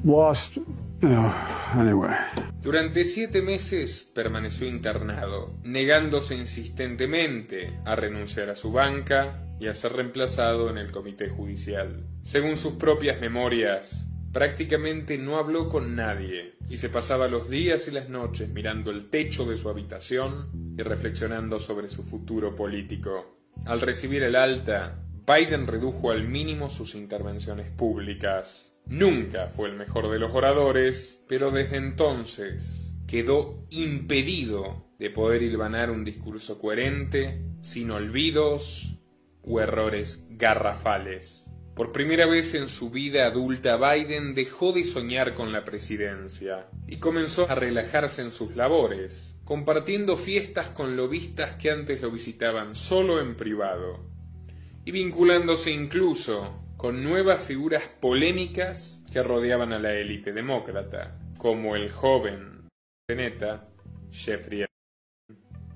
lost, 0.05 0.57
you 1.01 1.09
know, 1.09 1.33
anyway. 1.75 2.15
Durante 2.61 3.03
siete 3.03 3.41
meses 3.41 4.09
permaneció 4.15 4.65
internado, 4.65 5.59
negándose 5.63 6.35
insistentemente 6.35 7.81
a 7.83 7.97
renunciar 7.97 8.49
a 8.49 8.55
su 8.55 8.71
banca 8.71 9.43
y 9.63 9.67
a 9.69 9.73
ser 9.73 9.93
reemplazado 9.93 10.69
en 10.69 10.77
el 10.77 10.91
comité 10.91 11.29
judicial. 11.29 12.05
Según 12.21 12.57
sus 12.57 12.73
propias 12.73 13.21
memorias, 13.21 14.09
prácticamente 14.33 15.17
no 15.17 15.37
habló 15.37 15.69
con 15.69 15.95
nadie 15.95 16.55
y 16.69 16.79
se 16.79 16.89
pasaba 16.89 17.29
los 17.29 17.49
días 17.49 17.87
y 17.87 17.91
las 17.91 18.09
noches 18.09 18.49
mirando 18.49 18.91
el 18.91 19.09
techo 19.09 19.45
de 19.45 19.55
su 19.55 19.69
habitación 19.69 20.75
y 20.77 20.81
reflexionando 20.81 21.61
sobre 21.61 21.87
su 21.87 22.03
futuro 22.03 22.57
político. 22.57 23.37
Al 23.65 23.79
recibir 23.79 24.23
el 24.23 24.35
alta, 24.35 25.01
Biden 25.25 25.65
redujo 25.65 26.11
al 26.11 26.27
mínimo 26.27 26.69
sus 26.69 26.93
intervenciones 26.93 27.69
públicas. 27.69 28.77
Nunca 28.85 29.47
fue 29.47 29.69
el 29.69 29.77
mejor 29.77 30.11
de 30.11 30.19
los 30.19 30.35
oradores, 30.35 31.23
pero 31.29 31.51
desde 31.51 31.77
entonces 31.77 32.93
quedó 33.07 33.65
impedido 33.69 34.89
de 34.99 35.09
poder 35.09 35.41
hilvanar 35.41 35.89
un 35.89 36.03
discurso 36.03 36.59
coherente, 36.59 37.45
sin 37.61 37.91
olvidos 37.91 38.92
o 39.43 39.59
errores 39.59 40.25
garrafales. 40.29 41.49
Por 41.75 41.91
primera 41.91 42.25
vez 42.27 42.53
en 42.53 42.69
su 42.69 42.91
vida 42.91 43.25
adulta, 43.25 43.77
Biden 43.77 44.35
dejó 44.35 44.73
de 44.73 44.85
soñar 44.85 45.33
con 45.33 45.51
la 45.51 45.65
presidencia 45.65 46.67
y 46.87 46.97
comenzó 46.97 47.49
a 47.49 47.55
relajarse 47.55 48.21
en 48.21 48.31
sus 48.31 48.55
labores, 48.55 49.35
compartiendo 49.43 50.15
fiestas 50.15 50.69
con 50.69 50.95
lobistas 50.95 51.55
que 51.55 51.71
antes 51.71 52.01
lo 52.01 52.11
visitaban 52.11 52.75
solo 52.75 53.19
en 53.19 53.35
privado 53.35 54.05
y 54.85 54.91
vinculándose 54.91 55.71
incluso 55.71 56.59
con 56.77 57.03
nuevas 57.03 57.41
figuras 57.41 57.83
polémicas 57.99 59.01
que 59.11 59.23
rodeaban 59.23 59.73
a 59.73 59.79
la 59.79 59.93
élite 59.93 60.33
demócrata, 60.33 61.17
como 61.37 61.75
el 61.75 61.89
joven 61.91 62.67
seneta 63.09 63.69
Jeffrey 64.11 64.65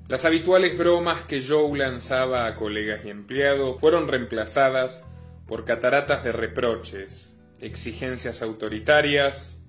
Las 0.07 0.23
habituales 0.25 0.77
bromas 0.77 1.25
que 1.25 1.43
Joe 1.45 1.77
lanzaba 1.77 2.45
a 2.45 2.55
colegas 2.55 3.05
y 3.05 3.09
empleados 3.09 3.79
fueron 3.79 4.07
reemplazadas 4.07 5.03
por 5.45 5.65
cataratas 5.65 6.23
de 6.23 6.31
reproches, 6.31 7.37
exigencias 7.59 8.41
autoritarias 8.41 9.61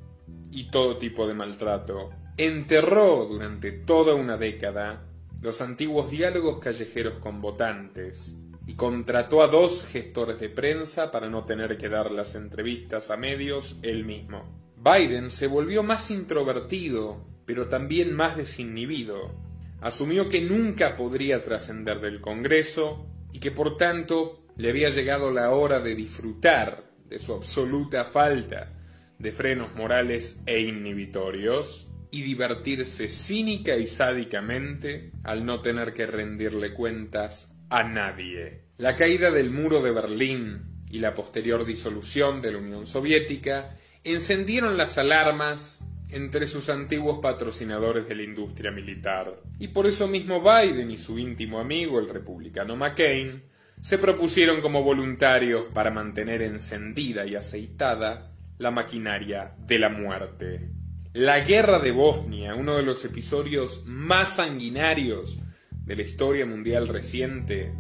y 0.51 0.71
todo 0.71 0.99
tipo 0.99 1.27
de 1.27 1.35
maltrato. 1.35 2.11
Enterró 2.37 3.27
durante 3.27 3.73
toda 3.73 4.15
una 4.15 4.37
década 4.37 5.05
los 5.41 5.61
antiguos 5.61 6.11
diálogos 6.11 6.61
callejeros 6.61 7.15
con 7.21 7.41
votantes, 7.41 8.35
y 8.69 8.75
contrató 8.75 9.43
a 9.43 9.47
dos 9.47 9.87
gestores 9.87 10.39
de 10.39 10.51
prensa 10.51 11.11
para 11.11 11.31
no 11.31 11.45
tener 11.47 11.79
que 11.79 11.89
dar 11.89 12.11
las 12.11 12.35
entrevistas 12.35 13.11
a 13.11 13.17
medios 13.17 13.79
él 13.81 14.05
mismo. 14.05 14.45
Biden 14.77 15.31
se 15.31 15.47
volvió 15.47 15.83
más 15.83 16.11
introvertido, 16.11 17.27
pero 17.47 17.69
también 17.69 18.15
más 18.15 18.37
desinhibido. 18.37 19.48
Asumió 19.81 20.29
que 20.29 20.41
nunca 20.41 20.97
podría 20.97 21.45
trascender 21.45 22.01
del 22.01 22.21
Congreso 22.21 23.07
y 23.33 23.39
que 23.39 23.51
por 23.51 23.77
tanto 23.77 24.47
le 24.57 24.71
había 24.71 24.91
llegado 24.91 25.31
la 25.31 25.51
hora 25.51 25.81
de 25.81 25.95
disfrutar 25.95 26.91
de 27.09 27.19
su 27.19 27.33
absoluta 27.33 28.05
falta 28.05 28.73
de 29.19 29.33
frenos 29.33 29.75
morales 29.75 30.41
e 30.47 30.61
inhibitorios 30.61 31.89
y 32.11 32.23
divertirse 32.23 33.09
cínica 33.09 33.77
y 33.77 33.87
sádicamente 33.87 35.13
al 35.25 35.45
no 35.45 35.61
tener 35.61 35.93
que 35.93 36.07
rendirle 36.07 36.73
cuentas 36.73 37.55
a 37.69 37.83
nadie. 37.83 38.63
La 38.79 38.97
caída 38.97 39.31
del 39.31 39.51
muro 39.51 39.83
de 39.83 39.91
Berlín 39.91 40.85
y 40.91 41.01
la 41.01 41.15
posterior 41.15 41.65
disolución 41.65 42.41
de 42.41 42.53
la 42.53 42.59
Unión 42.59 42.87
Soviética 42.87 43.77
encendieron 44.05 44.77
las 44.77 44.97
alarmas 44.99 45.78
entre 46.11 46.47
sus 46.47 46.69
antiguos 46.69 47.19
patrocinadores 47.21 48.09
de 48.09 48.15
la 48.15 48.23
industria 48.23 48.71
militar. 48.71 49.41
Y 49.59 49.69
por 49.69 49.87
eso 49.87 50.09
mismo 50.09 50.41
Biden 50.41 50.91
y 50.91 50.97
su 50.97 51.19
íntimo 51.19 51.59
amigo, 51.59 51.99
el 51.99 52.09
republicano 52.09 52.77
McCain, 52.77 53.43
se 53.81 53.99
propusieron 53.99 54.61
como 54.61 54.83
voluntarios 54.83 55.67
para 55.73 55.91
mantener 55.91 56.43
encendida 56.43 57.27
y 57.27 57.37
aceitada 57.37 58.33
la 58.59 58.71
maquinaria 58.71 59.55
de 59.59 59.79
la 59.79 59.89
muerte. 59.89 60.71
La 61.13 61.41
guerra 61.41 61.79
de 61.79 61.93
Bosnia, 61.93 62.55
uno 62.55 62.77
de 62.77 62.83
los 62.83 63.05
episodios 63.05 63.85
más 63.87 64.37
sanguinarios 64.37 65.39
de 65.85 65.97
la 65.97 66.03
historia 66.03 66.45
mundial 66.45 66.89
reciente 66.89 67.73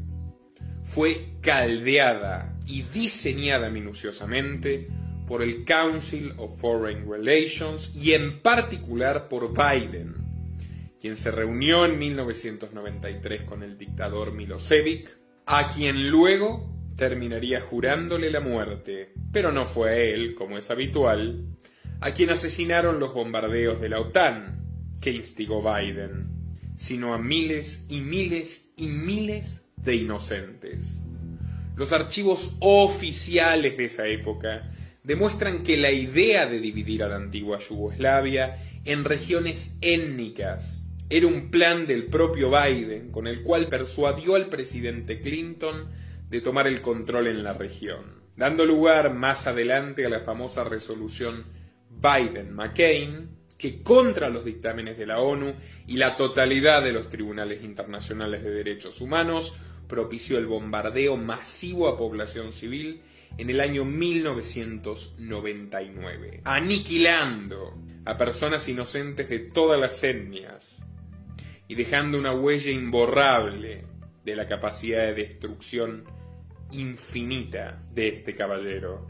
fue 0.84 1.34
caldeada 1.42 2.56
y 2.66 2.82
diseñada 2.82 3.70
minuciosamente 3.70 4.88
por 5.28 5.42
el 5.42 5.64
Council 5.64 6.32
of 6.38 6.58
Foreign 6.60 7.08
Relations 7.08 7.94
y 7.94 8.14
en 8.14 8.40
particular 8.40 9.28
por 9.28 9.52
Biden, 9.52 10.16
quien 11.00 11.16
se 11.16 11.30
reunió 11.30 11.84
en 11.84 11.98
1993 11.98 13.42
con 13.42 13.62
el 13.62 13.76
dictador 13.76 14.32
Milosevic, 14.32 15.16
a 15.46 15.68
quien 15.68 16.10
luego 16.10 16.74
terminaría 16.96 17.60
jurándole 17.60 18.30
la 18.30 18.40
muerte, 18.40 19.12
pero 19.32 19.52
no 19.52 19.66
fue 19.66 19.90
a 19.90 19.96
él, 19.96 20.34
como 20.34 20.58
es 20.58 20.70
habitual, 20.70 21.44
a 22.00 22.12
quien 22.12 22.30
asesinaron 22.30 22.98
los 22.98 23.14
bombardeos 23.14 23.80
de 23.80 23.88
la 23.88 24.00
OTAN, 24.00 24.96
que 25.00 25.12
instigó 25.12 25.62
Biden 25.62 26.38
sino 26.78 27.12
a 27.12 27.18
miles 27.18 27.84
y 27.88 28.00
miles 28.00 28.70
y 28.76 28.86
miles 28.86 29.64
de 29.76 29.96
inocentes. 29.96 31.00
Los 31.76 31.92
archivos 31.92 32.56
oficiales 32.60 33.76
de 33.76 33.84
esa 33.84 34.06
época 34.06 34.70
demuestran 35.08 35.62
que 35.62 35.78
la 35.78 35.90
idea 35.90 36.46
de 36.46 36.60
dividir 36.60 37.02
a 37.02 37.08
la 37.08 37.16
antigua 37.16 37.58
Yugoslavia 37.60 38.58
en 38.84 39.04
regiones 39.04 39.74
étnicas 39.80 40.84
era 41.08 41.26
un 41.26 41.50
plan 41.50 41.86
del 41.86 42.04
propio 42.08 42.50
Biden 42.50 43.10
con 43.10 43.26
el 43.26 43.42
cual 43.42 43.68
persuadió 43.68 44.34
al 44.34 44.50
presidente 44.50 45.22
Clinton 45.22 45.86
de 46.28 46.42
tomar 46.42 46.66
el 46.66 46.82
control 46.82 47.28
en 47.28 47.42
la 47.42 47.54
región, 47.54 48.20
dando 48.36 48.66
lugar 48.66 49.14
más 49.14 49.46
adelante 49.46 50.04
a 50.04 50.10
la 50.10 50.20
famosa 50.20 50.62
resolución 50.62 51.46
Biden-McCain, 51.90 53.28
que 53.56 53.82
contra 53.82 54.28
los 54.28 54.44
dictámenes 54.44 54.98
de 54.98 55.06
la 55.06 55.20
ONU 55.20 55.54
y 55.86 55.96
la 55.96 56.16
totalidad 56.16 56.82
de 56.84 56.92
los 56.92 57.08
tribunales 57.08 57.64
internacionales 57.64 58.44
de 58.44 58.50
derechos 58.50 59.00
humanos 59.00 59.56
propició 59.88 60.36
el 60.36 60.46
bombardeo 60.46 61.16
masivo 61.16 61.88
a 61.88 61.96
población 61.96 62.52
civil 62.52 63.00
en 63.36 63.50
el 63.50 63.60
año 63.60 63.84
1999, 63.84 66.40
aniquilando 66.44 67.74
a 68.04 68.16
personas 68.16 68.68
inocentes 68.68 69.28
de 69.28 69.40
todas 69.40 69.78
las 69.78 70.02
etnias 70.02 70.82
y 71.68 71.74
dejando 71.74 72.18
una 72.18 72.32
huella 72.32 72.70
imborrable 72.70 73.84
de 74.24 74.36
la 74.36 74.48
capacidad 74.48 75.06
de 75.06 75.14
destrucción 75.14 76.04
infinita 76.72 77.82
de 77.92 78.08
este 78.08 78.34
caballero. 78.34 79.06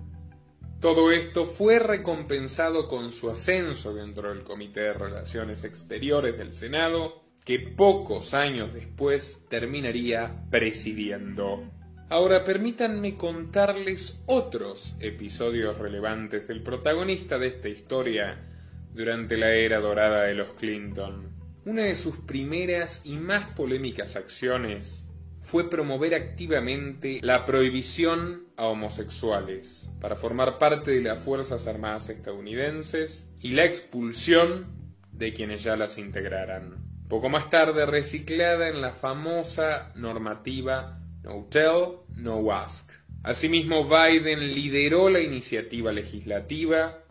Todo 0.81 1.11
esto 1.11 1.47
fue 1.47 1.81
recompensado 1.81 2.87
con 2.87 3.11
su 3.11 3.31
ascenso 3.31 3.95
dentro 3.95 4.29
del 4.29 4.45
Comité 4.45 4.81
de 4.81 4.93
Relaciones 4.93 5.65
Exteriores 5.65 6.39
del 6.39 6.55
Senado, 6.55 7.25
que 7.45 7.59
pocos 7.59 8.33
años 8.33 8.73
después 8.73 9.47
terminaría 9.49 10.45
presidiendo. 10.51 11.65
Ahora 12.11 12.43
permítanme 12.43 13.17
contarles 13.19 14.23
otros 14.25 14.97
episodios 14.99 15.77
relevantes 15.77 16.49
del 16.49 16.63
protagonista 16.63 17.39
de 17.39 17.49
esta 17.49 17.69
historia 17.69 18.47
durante 18.95 19.37
la 19.37 19.51
era 19.51 19.79
dorada 19.81 20.23
de 20.23 20.35
los 20.35 20.53
Clinton. 20.53 21.29
Una 21.67 21.83
de 21.83 21.95
sus 21.95 22.17
primeras 22.17 23.03
y 23.05 23.17
más 23.17 23.51
polémicas 23.55 24.17
acciones 24.17 25.07
fue 25.43 25.69
promover 25.69 26.15
activamente 26.15 27.19
la 27.21 27.45
prohibición 27.45 28.45
a 28.57 28.65
homosexuales 28.65 29.91
para 30.01 30.17
formar 30.17 30.59
parte 30.59 30.93
de 30.93 31.03
las 31.03 31.21
Fuerzas 31.21 31.67
Armadas 31.67 32.09
estadounidenses 32.09 33.29
y 33.39 33.51
la 33.51 33.67
expulsión 33.67 34.67
de 35.13 35.35
quienes 35.35 35.63
ya 35.63 35.77
las 35.77 35.99
integraran. 35.99 36.89
Poco 37.07 37.29
más 37.29 37.51
tarde 37.51 37.85
reciclada 37.85 38.69
en 38.69 38.81
la 38.81 38.93
famosa 38.93 39.93
normativa 39.95 40.98
No 41.23 41.47
Tell, 41.51 41.99
No 42.17 42.53
Ask. 42.53 42.91
Asimismo, 43.23 43.85
Biden 43.85 44.53
lideró 44.53 45.11
la 45.11 45.21
iniciativa 45.21 45.93
legislativa 45.93 47.03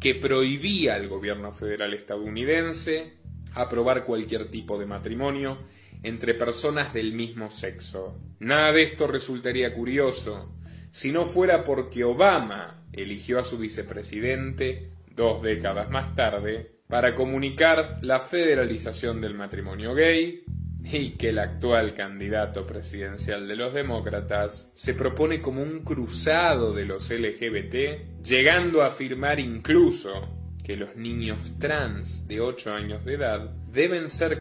que 0.00 0.14
prohibía 0.14 0.94
al 0.94 1.08
gobierno 1.08 1.52
federal 1.52 1.94
estadounidense 1.94 3.14
aprobar 3.54 4.04
cualquier 4.04 4.50
tipo 4.50 4.78
de 4.78 4.86
matrimonio 4.86 5.58
entre 6.02 6.34
personas 6.34 6.92
del 6.92 7.12
mismo 7.12 7.50
sexo. 7.50 8.18
Nada 8.38 8.72
de 8.72 8.82
esto 8.82 9.06
resultaría 9.06 9.74
curioso 9.74 10.52
si 10.90 11.12
no 11.12 11.26
fuera 11.26 11.64
porque 11.64 12.04
Obama 12.04 12.82
eligió 12.92 13.38
a 13.38 13.44
su 13.44 13.58
vicepresidente 13.58 14.92
dos 15.14 15.42
décadas 15.42 15.90
más 15.90 16.14
tarde 16.14 16.76
para 16.88 17.14
comunicar 17.14 17.98
la 18.02 18.20
federalización 18.20 19.20
del 19.20 19.34
matrimonio 19.34 19.94
gay 19.94 20.44
y 20.92 21.10
que 21.12 21.30
el 21.30 21.38
actual 21.38 21.94
candidato 21.94 22.66
presidencial 22.66 23.48
de 23.48 23.56
los 23.56 23.74
demócratas 23.74 24.70
se 24.74 24.94
propone 24.94 25.40
como 25.40 25.62
un 25.62 25.80
cruzado 25.80 26.72
de 26.72 26.84
los 26.84 27.10
LGBT, 27.10 28.22
llegando 28.22 28.82
a 28.82 28.88
afirmar 28.88 29.40
incluso 29.40 30.28
que 30.62 30.76
los 30.76 30.96
niños 30.96 31.38
trans 31.58 32.26
de 32.28 32.40
8 32.40 32.72
años 32.72 33.04
de 33.04 33.14
edad 33.14 33.50
deben 33.72 34.08
ser 34.08 34.38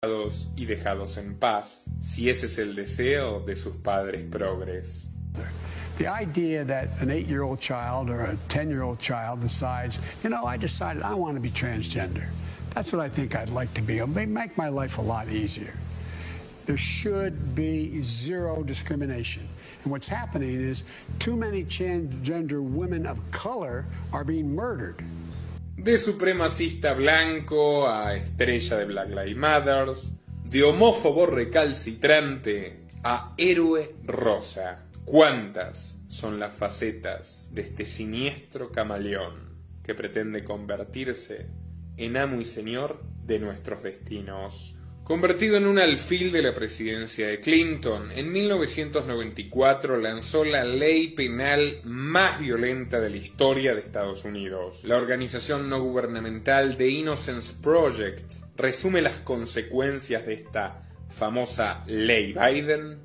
cuidados 0.00 0.50
y 0.54 0.66
dejados 0.66 1.16
en 1.16 1.38
paz, 1.38 1.84
si 2.00 2.28
ese 2.28 2.46
es 2.46 2.58
el 2.58 2.74
deseo 2.74 3.40
de 3.40 3.56
sus 3.56 3.76
padres 3.76 4.28
progres. 4.30 5.08
The 5.96 6.08
idea 6.08 6.62
that 6.66 6.88
an 7.00 7.10
eight 7.10 7.26
year 7.26 7.42
old 7.42 7.58
child 7.58 8.10
or 8.10 8.20
a 8.20 8.36
10 8.48 8.68
year 8.68 8.82
old 8.82 8.98
child 8.98 9.40
decides, 9.40 9.98
you 10.22 10.28
know, 10.28 10.44
I 10.44 10.58
decided 10.58 11.02
I 11.02 11.14
want 11.14 11.36
to 11.36 11.40
be 11.40 11.50
transgender. 11.50 12.26
That's 12.74 12.92
what 12.92 13.00
I 13.00 13.08
think 13.08 13.34
I'd 13.34 13.48
like 13.48 13.72
to 13.74 13.80
be. 13.80 13.96
It'll 13.96 14.06
make 14.08 14.58
my 14.58 14.68
life 14.68 14.98
a 14.98 15.02
lot 15.02 15.30
easier. 15.30 15.72
There 16.66 16.76
should 16.76 17.54
be 17.54 18.02
zero 18.02 18.64
discrimination. 18.64 19.48
And 19.84 19.92
what's 19.92 20.08
happening 20.08 20.60
is 20.60 20.82
too 21.20 21.36
many 21.36 21.62
transgender 21.62 22.60
women 22.60 23.06
of 23.06 23.18
color 23.30 23.86
are 24.12 24.24
being 24.24 24.52
murdered. 24.52 25.00
De 25.76 25.96
supremacista 25.96 26.94
blanco 26.94 27.86
a 27.86 28.16
estrella 28.16 28.78
de 28.78 28.86
Black 28.86 29.10
Lives 29.10 29.36
Matter, 29.36 29.94
de 30.42 30.62
homófobo 30.64 31.26
recalcitrante 31.26 32.86
a 33.04 33.34
héroe 33.38 33.94
rosa. 34.02 34.86
¿Cuántas 35.04 35.96
son 36.08 36.40
las 36.40 36.52
facetas 36.56 37.46
de 37.52 37.62
este 37.62 37.84
siniestro 37.84 38.72
camaleón 38.72 39.54
que 39.84 39.94
pretende 39.94 40.42
convertirse 40.42 41.46
en 41.96 42.16
amo 42.16 42.40
y 42.40 42.44
señor 42.44 43.04
de 43.24 43.38
nuestros 43.38 43.84
destinos? 43.84 44.75
Convertido 45.06 45.56
en 45.56 45.68
un 45.68 45.78
alfil 45.78 46.32
de 46.32 46.42
la 46.42 46.52
presidencia 46.52 47.28
de 47.28 47.38
Clinton, 47.38 48.10
en 48.10 48.32
1994 48.32 49.98
lanzó 49.98 50.44
la 50.44 50.64
ley 50.64 51.10
penal 51.10 51.78
más 51.84 52.40
violenta 52.40 52.98
de 52.98 53.10
la 53.10 53.16
historia 53.16 53.76
de 53.76 53.82
Estados 53.82 54.24
Unidos. 54.24 54.82
La 54.82 54.96
organización 54.96 55.68
no 55.68 55.80
gubernamental 55.80 56.76
The 56.76 56.88
Innocence 56.88 57.54
Project 57.62 58.32
resume 58.56 59.00
las 59.00 59.18
consecuencias 59.18 60.26
de 60.26 60.34
esta 60.34 60.88
famosa 61.10 61.84
ley 61.86 62.32
Biden 62.32 62.98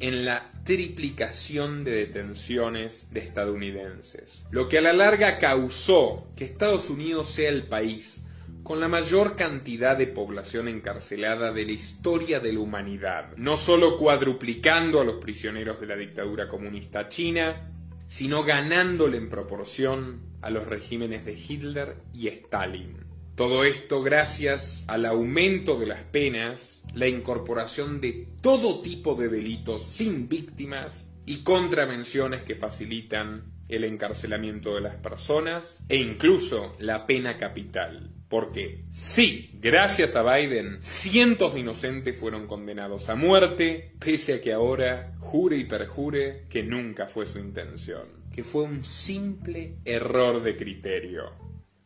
en 0.00 0.26
la 0.26 0.52
triplicación 0.64 1.82
de 1.82 1.92
detenciones 1.92 3.06
de 3.10 3.20
estadounidenses, 3.20 4.44
lo 4.50 4.68
que 4.68 4.76
a 4.76 4.82
la 4.82 4.92
larga 4.92 5.38
causó 5.38 6.28
que 6.36 6.44
Estados 6.44 6.90
Unidos 6.90 7.30
sea 7.30 7.48
el 7.48 7.62
país 7.62 8.20
con 8.68 8.80
la 8.80 8.88
mayor 8.88 9.34
cantidad 9.34 9.96
de 9.96 10.06
población 10.06 10.68
encarcelada 10.68 11.52
de 11.52 11.64
la 11.64 11.72
historia 11.72 12.38
de 12.38 12.52
la 12.52 12.60
humanidad, 12.60 13.34
no 13.38 13.56
solo 13.56 13.96
cuadruplicando 13.96 15.00
a 15.00 15.06
los 15.06 15.14
prisioneros 15.14 15.80
de 15.80 15.86
la 15.86 15.96
dictadura 15.96 16.50
comunista 16.50 17.08
china, 17.08 17.72
sino 18.08 18.44
ganándole 18.44 19.16
en 19.16 19.30
proporción 19.30 20.20
a 20.42 20.50
los 20.50 20.66
regímenes 20.66 21.24
de 21.24 21.32
Hitler 21.32 21.96
y 22.12 22.28
Stalin. 22.28 22.98
Todo 23.36 23.64
esto 23.64 24.02
gracias 24.02 24.84
al 24.86 25.06
aumento 25.06 25.78
de 25.78 25.86
las 25.86 26.02
penas, 26.02 26.84
la 26.92 27.08
incorporación 27.08 28.02
de 28.02 28.28
todo 28.42 28.82
tipo 28.82 29.14
de 29.14 29.30
delitos 29.30 29.84
sin 29.84 30.28
víctimas 30.28 31.08
y 31.24 31.42
contravenciones 31.42 32.42
que 32.42 32.54
facilitan 32.54 33.44
el 33.70 33.84
encarcelamiento 33.84 34.74
de 34.74 34.82
las 34.82 34.96
personas 34.96 35.82
e 35.88 35.96
incluso 35.96 36.76
la 36.78 37.06
pena 37.06 37.38
capital. 37.38 38.17
Porque 38.28 38.84
sí, 38.90 39.50
gracias 39.54 40.14
a 40.14 40.22
Biden, 40.22 40.78
cientos 40.82 41.54
de 41.54 41.60
inocentes 41.60 42.18
fueron 42.18 42.46
condenados 42.46 43.08
a 43.08 43.14
muerte, 43.14 43.92
pese 43.98 44.34
a 44.34 44.40
que 44.42 44.52
ahora 44.52 45.14
jure 45.18 45.56
y 45.56 45.64
perjure 45.64 46.44
que 46.50 46.62
nunca 46.62 47.06
fue 47.06 47.24
su 47.24 47.38
intención, 47.38 48.26
que 48.32 48.44
fue 48.44 48.64
un 48.64 48.84
simple 48.84 49.76
error 49.84 50.42
de 50.42 50.56
criterio. 50.56 51.32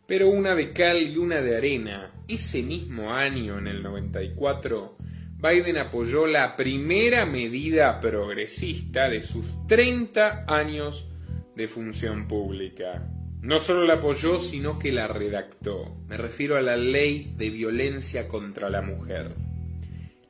Pero 0.07 0.31
una 0.31 0.57
de 0.57 0.73
cal 0.73 1.01
y 1.01 1.17
una 1.17 1.41
de 1.41 1.57
arena, 1.57 2.13
ese 2.27 2.63
mismo 2.63 3.13
año, 3.13 3.59
en 3.59 3.69
el 3.69 3.83
94, 3.83 4.97
Biden 5.39 5.77
apoyó 5.77 6.27
la 6.27 6.57
primera 6.57 7.25
medida 7.25 8.01
progresista 8.01 9.09
de 9.09 9.23
sus 9.23 9.67
30 9.69 10.45
años 10.49 11.09
de 11.55 11.69
función 11.69 12.27
pública. 12.27 13.09
No 13.43 13.59
solo 13.59 13.85
la 13.85 13.95
apoyó, 13.95 14.39
sino 14.39 14.79
que 14.79 14.93
la 14.93 15.09
redactó. 15.09 15.97
Me 16.07 16.17
refiero 16.17 16.57
a 16.57 16.63
la 16.63 16.77
ley 16.77 17.35
de 17.37 17.51
violencia 17.51 18.29
contra 18.29 18.71
la 18.71 18.83
mujer. 18.83 19.35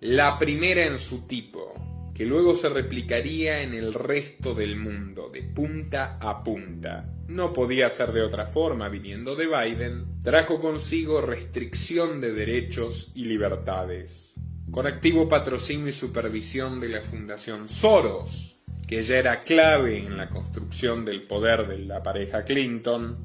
La 0.01 0.39
primera 0.39 0.87
en 0.87 0.99
su 0.99 1.27
tipo, 1.27 1.75
que 2.15 2.25
luego 2.25 2.55
se 2.55 2.71
replicaría 2.71 3.61
en 3.61 3.75
el 3.75 3.93
resto 3.93 4.55
del 4.55 4.77
mundo, 4.77 5.29
de 5.29 5.43
punta 5.43 6.17
a 6.23 6.43
punta. 6.43 7.07
No 7.29 7.53
podía 7.53 7.91
ser 7.91 8.13
de 8.13 8.23
otra 8.23 8.47
forma 8.47 8.89
viniendo 8.89 9.37
de 9.37 9.47
Biden, 9.47 10.23
trajo 10.23 10.59
consigo 10.59 11.21
restricción 11.21 12.19
de 12.19 12.33
derechos 12.33 13.13
y 13.15 13.27
libertades. 13.27 14.33
Con 14.71 14.87
activo 14.87 15.29
patrocinio 15.29 15.89
y 15.89 15.93
supervisión 15.93 16.81
de 16.81 16.89
la 16.89 17.03
Fundación 17.03 17.69
Soros, 17.69 18.52
que 18.93 19.03
ya 19.03 19.17
era 19.17 19.43
clave 19.43 19.97
en 19.97 20.19
la 20.19 20.29
construcción 20.29 21.07
del 21.07 21.23
poder 21.23 21.67
de 21.67 21.79
la 21.79 22.03
pareja 22.03 22.45
Clinton, 22.45 23.17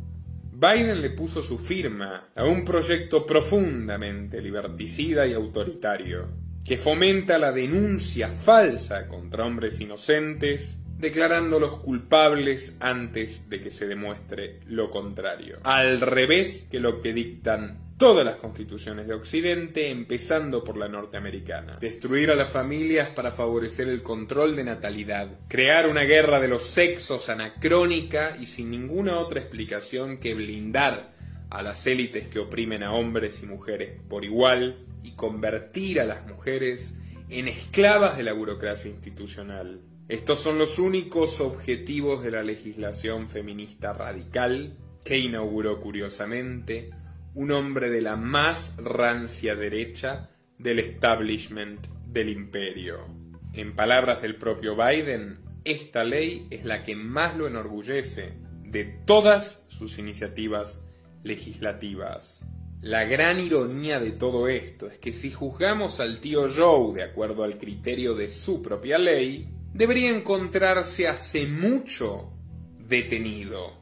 Biden 0.53 1.01
le 1.01 1.09
puso 1.09 1.41
su 1.41 1.59
firma 1.59 2.29
a 2.33 2.45
un 2.45 2.63
proyecto 2.63 3.25
profundamente 3.25 4.41
liberticida 4.41 5.27
y 5.27 5.33
autoritario, 5.33 6.29
que 6.63 6.77
fomenta 6.77 7.37
la 7.37 7.51
denuncia 7.51 8.29
falsa 8.29 9.09
contra 9.09 9.45
hombres 9.45 9.77
inocentes, 9.81 10.79
declarándolos 10.97 11.79
culpables 11.79 12.77
antes 12.79 13.49
de 13.49 13.59
que 13.59 13.69
se 13.69 13.87
demuestre 13.87 14.61
lo 14.67 14.89
contrario. 14.89 15.59
Al 15.63 15.99
revés 15.99 16.65
que 16.71 16.79
lo 16.79 17.01
que 17.01 17.11
dictan 17.11 17.86
todas 17.97 18.23
las 18.23 18.35
constituciones 18.35 19.07
de 19.07 19.15
Occidente, 19.15 19.89
empezando 19.89 20.63
por 20.63 20.77
la 20.77 20.87
norteamericana. 20.87 21.77
Destruir 21.81 22.29
a 22.29 22.35
las 22.35 22.49
familias 22.49 23.09
para 23.09 23.31
favorecer 23.31 23.87
el 23.87 24.03
control 24.03 24.55
de 24.55 24.63
natalidad. 24.63 25.39
Crear 25.47 25.87
una 25.87 26.03
guerra 26.03 26.39
de 26.39 26.47
los 26.47 26.63
sexos 26.63 27.29
anacrónica 27.29 28.37
y 28.39 28.45
sin 28.45 28.69
ninguna 28.69 29.17
otra 29.17 29.41
explicación 29.41 30.19
que 30.19 30.35
blindar 30.35 31.15
a 31.49 31.63
las 31.63 31.87
élites 31.87 32.27
que 32.27 32.39
oprimen 32.39 32.83
a 32.83 32.93
hombres 32.93 33.41
y 33.41 33.47
mujeres 33.47 33.99
por 34.07 34.23
igual 34.23 34.85
y 35.01 35.13
convertir 35.13 35.99
a 35.99 36.05
las 36.05 36.25
mujeres 36.27 36.93
en 37.29 37.47
esclavas 37.47 38.15
de 38.15 38.23
la 38.23 38.33
burocracia 38.33 38.91
institucional. 38.91 39.81
Estos 40.07 40.39
son 40.39 40.57
los 40.57 40.77
únicos 40.77 41.41
objetivos 41.41 42.23
de 42.23 42.31
la 42.31 42.43
legislación 42.43 43.27
feminista 43.27 43.91
radical 43.91 44.77
que 45.03 45.17
inauguró 45.17 45.81
curiosamente 45.81 46.91
un 47.33 47.51
hombre 47.51 47.89
de 47.89 48.01
la 48.01 48.15
más 48.15 48.75
rancia 48.77 49.55
derecha 49.55 50.29
del 50.57 50.79
establishment 50.79 51.85
del 52.07 52.29
imperio. 52.29 53.05
En 53.53 53.75
palabras 53.75 54.21
del 54.21 54.35
propio 54.35 54.75
Biden, 54.75 55.39
esta 55.63 56.03
ley 56.03 56.47
es 56.49 56.65
la 56.65 56.83
que 56.83 56.95
más 56.95 57.35
lo 57.35 57.47
enorgullece 57.47 58.33
de 58.63 58.85
todas 59.05 59.65
sus 59.67 59.97
iniciativas 59.97 60.79
legislativas. 61.23 62.45
La 62.81 63.05
gran 63.05 63.39
ironía 63.39 63.99
de 63.99 64.11
todo 64.11 64.47
esto 64.47 64.87
es 64.87 64.99
que 64.99 65.11
si 65.11 65.31
juzgamos 65.31 65.99
al 65.99 66.19
tío 66.19 66.47
Joe 66.47 66.93
de 66.93 67.03
acuerdo 67.03 67.43
al 67.43 67.57
criterio 67.57 68.13
de 68.13 68.29
su 68.29 68.61
propia 68.61 68.97
ley, 68.97 69.49
debería 69.73 70.09
encontrarse 70.09 71.07
hace 71.07 71.47
mucho 71.47 72.31
detenido, 72.77 73.73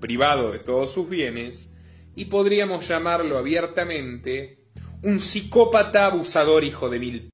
privado 0.00 0.52
de 0.52 0.58
todos 0.58 0.92
sus 0.92 1.08
bienes, 1.08 1.70
y 2.16 2.24
podríamos 2.24 2.88
llamarlo 2.88 3.38
abiertamente 3.38 4.64
un 5.02 5.20
psicópata 5.20 6.06
abusador 6.06 6.64
hijo 6.64 6.88
de 6.88 6.98
mil. 6.98 7.30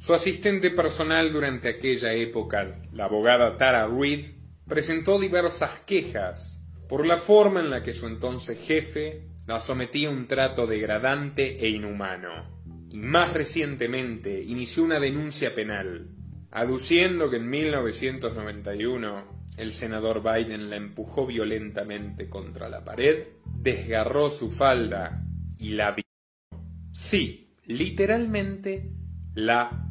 Su 0.00 0.12
asistente 0.12 0.70
personal 0.70 1.32
durante 1.32 1.68
aquella 1.68 2.12
época, 2.12 2.82
la 2.92 3.04
abogada 3.04 3.56
Tara 3.56 3.86
Reid, 3.86 4.36
presentó 4.66 5.18
diversas 5.18 5.80
quejas 5.80 6.62
por 6.88 7.06
la 7.06 7.18
forma 7.18 7.60
en 7.60 7.70
la 7.70 7.82
que 7.82 7.94
su 7.94 8.06
entonces 8.06 8.60
jefe 8.66 9.28
la 9.46 9.60
sometía 9.60 10.08
a 10.08 10.12
un 10.12 10.26
trato 10.26 10.66
degradante 10.66 11.64
e 11.64 11.68
inhumano. 11.70 12.62
Y 12.90 12.98
más 12.98 13.32
recientemente 13.32 14.42
inició 14.42 14.82
una 14.82 14.98
denuncia 14.98 15.54
penal, 15.54 16.10
aduciendo 16.50 17.30
que 17.30 17.36
en 17.36 17.48
1991 17.48 19.37
el 19.58 19.72
senador 19.72 20.22
Biden 20.22 20.70
la 20.70 20.76
empujó 20.76 21.26
violentamente 21.26 22.28
contra 22.28 22.68
la 22.68 22.84
pared, 22.84 23.28
desgarró 23.44 24.30
su 24.30 24.50
falda 24.50 25.24
y 25.58 25.70
la 25.70 25.90
violó. 25.92 26.64
Sí, 26.92 27.54
literalmente 27.66 28.90
la 29.34 29.84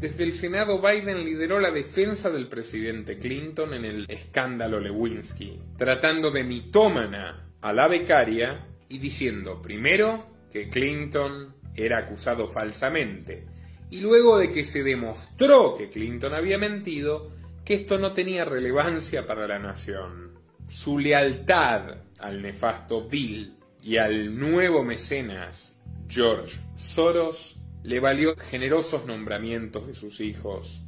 desde 0.00 0.22
el 0.22 0.32
Senado, 0.32 0.80
Biden 0.80 1.24
lideró 1.24 1.58
la 1.58 1.72
defensa 1.72 2.30
del 2.30 2.46
presidente 2.46 3.18
Clinton 3.18 3.74
en 3.74 3.84
el 3.84 4.06
escándalo 4.08 4.78
Lewinsky, 4.78 5.60
tratando 5.76 6.30
de 6.30 6.44
mitómana 6.44 7.50
a 7.60 7.72
la 7.72 7.88
becaria 7.88 8.68
y 8.88 8.98
diciendo 8.98 9.60
primero 9.60 10.26
que 10.52 10.68
Clinton 10.68 11.56
era 11.74 11.98
acusado 11.98 12.46
falsamente 12.46 13.46
y 13.90 14.00
luego 14.00 14.38
de 14.38 14.52
que 14.52 14.64
se 14.64 14.84
demostró 14.84 15.76
que 15.76 15.88
Clinton 15.88 16.34
había 16.34 16.58
mentido, 16.58 17.32
que 17.68 17.74
esto 17.74 17.98
no 17.98 18.14
tenía 18.14 18.46
relevancia 18.46 19.26
para 19.26 19.46
la 19.46 19.58
nación. 19.58 20.32
Su 20.68 20.98
lealtad 20.98 21.98
al 22.18 22.40
nefasto 22.40 23.06
Bill 23.06 23.58
y 23.82 23.98
al 23.98 24.38
nuevo 24.38 24.82
mecenas 24.82 25.78
George 26.08 26.58
Soros 26.76 27.60
le 27.82 28.00
valió 28.00 28.34
generosos 28.36 29.04
nombramientos 29.04 29.86
de 29.86 29.92
sus 29.92 30.22
hijos 30.22 30.80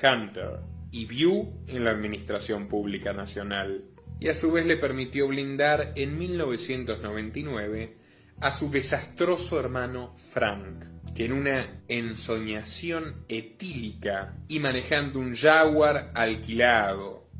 Hunter 0.00 0.60
y 0.92 1.06
View 1.06 1.64
en 1.66 1.82
la 1.82 1.90
Administración 1.90 2.68
Pública 2.68 3.12
Nacional 3.12 3.86
y 4.20 4.28
a 4.28 4.34
su 4.34 4.52
vez 4.52 4.64
le 4.64 4.76
permitió 4.76 5.26
blindar 5.26 5.92
en 5.96 6.16
1999 6.16 7.96
a 8.38 8.52
su 8.52 8.70
desastroso 8.70 9.58
hermano 9.58 10.14
Frank, 10.30 10.84
en 11.16 11.32
una 11.32 11.82
ensoñación 11.88 13.24
etílica 13.28 14.36
y 14.48 14.60
manejando 14.60 15.18
un 15.18 15.34
Jaguar 15.34 16.10
alquilado 16.14 17.30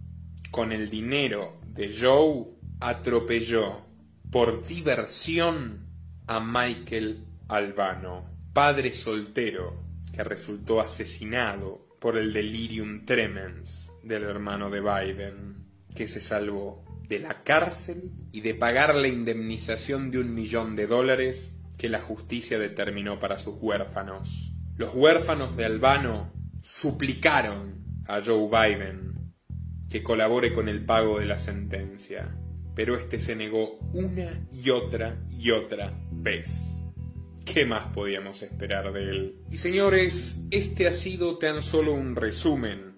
con 0.50 0.72
el 0.72 0.90
dinero 0.90 1.60
de 1.66 1.92
Joe, 1.98 2.44
atropelló 2.80 3.80
por 4.30 4.66
diversión 4.66 5.86
a 6.26 6.40
Michael 6.40 7.24
Albano, 7.48 8.24
padre 8.52 8.92
soltero 8.92 9.82
que 10.12 10.22
resultó 10.22 10.80
asesinado 10.80 11.96
por 12.00 12.18
el 12.18 12.32
delirium 12.32 13.04
tremens 13.06 13.90
del 14.02 14.24
hermano 14.24 14.68
de 14.68 14.80
Biden, 14.80 15.66
que 15.94 16.06
se 16.06 16.20
salvó 16.20 16.84
de 17.08 17.18
la 17.18 17.42
cárcel 17.42 18.10
y 18.32 18.42
de 18.42 18.54
pagar 18.54 18.94
la 18.94 19.08
indemnización 19.08 20.10
de 20.10 20.18
un 20.18 20.34
millón 20.34 20.76
de 20.76 20.86
dólares 20.86 21.54
que 21.82 21.88
la 21.88 22.00
justicia 22.00 22.60
determinó 22.60 23.18
para 23.18 23.38
sus 23.38 23.56
huérfanos. 23.60 24.54
Los 24.76 24.94
huérfanos 24.94 25.56
de 25.56 25.64
Albano 25.64 26.32
suplicaron 26.62 28.04
a 28.06 28.20
Joe 28.24 28.48
Biden 28.48 29.34
que 29.90 30.04
colabore 30.04 30.54
con 30.54 30.68
el 30.68 30.84
pago 30.84 31.18
de 31.18 31.26
la 31.26 31.40
sentencia, 31.40 32.38
pero 32.76 32.96
este 32.96 33.18
se 33.18 33.34
negó 33.34 33.80
una 33.94 34.46
y 34.52 34.70
otra 34.70 35.26
y 35.28 35.50
otra 35.50 35.92
vez. 36.12 36.56
¿Qué 37.44 37.66
más 37.66 37.92
podíamos 37.92 38.42
esperar 38.42 38.92
de 38.92 39.02
él? 39.02 39.42
Y 39.50 39.56
señores, 39.56 40.40
este 40.52 40.86
ha 40.86 40.92
sido 40.92 41.38
tan 41.38 41.62
solo 41.62 41.94
un 41.94 42.14
resumen 42.14 42.94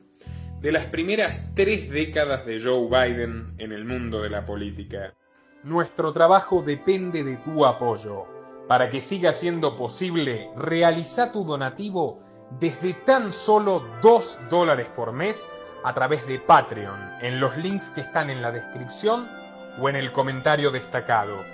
de 0.61 0.73
las 0.73 0.85
primeras 0.85 1.55
tres 1.55 1.89
décadas 1.89 2.44
de 2.44 2.61
Joe 2.61 2.86
Biden 2.90 3.55
en 3.56 3.73
el 3.73 3.86
mundo 3.86 4.20
de 4.20 4.28
la 4.28 4.44
política. 4.44 5.15
Nuestro 5.62 6.12
trabajo 6.12 6.62
depende 6.62 7.24
de 7.24 7.39
tu 7.39 7.65
apoyo. 7.65 8.34
Para 8.69 8.89
que 8.89 9.01
siga 9.01 9.32
siendo 9.32 9.77
posible, 9.77 10.51
realiza 10.57 11.32
tu 11.32 11.45
donativo 11.45 12.19
desde 12.59 12.95
tan 12.95 13.32
solo 13.32 13.85
2 14.01 14.41
dólares 14.49 14.89
por 14.95 15.12
mes 15.12 15.47
a 15.85 15.93
través 15.93 16.27
de 16.27 16.39
Patreon, 16.39 16.99
en 17.20 17.41
los 17.41 17.57
links 17.59 17.91
que 17.91 18.01
están 18.01 18.31
en 18.31 18.41
la 18.41 18.53
descripción 18.53 19.28
o 19.78 19.89
en 19.89 19.97
el 19.97 20.12
comentario 20.12 20.70
destacado. 20.70 21.45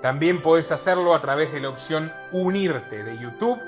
También 0.00 0.40
podés 0.40 0.72
hacerlo 0.72 1.14
a 1.14 1.20
través 1.20 1.52
de 1.52 1.60
la 1.60 1.68
opción 1.68 2.12
Unirte 2.32 3.02
de 3.02 3.18
YouTube 3.18 3.60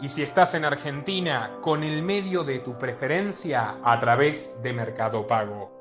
y 0.00 0.08
si 0.08 0.22
estás 0.22 0.54
en 0.54 0.64
Argentina 0.64 1.58
con 1.62 1.84
el 1.84 2.02
medio 2.02 2.44
de 2.44 2.58
tu 2.58 2.76
preferencia 2.76 3.76
a 3.82 3.98
través 4.00 4.60
de 4.62 4.72
Mercado 4.72 5.26
Pago. 5.26 5.73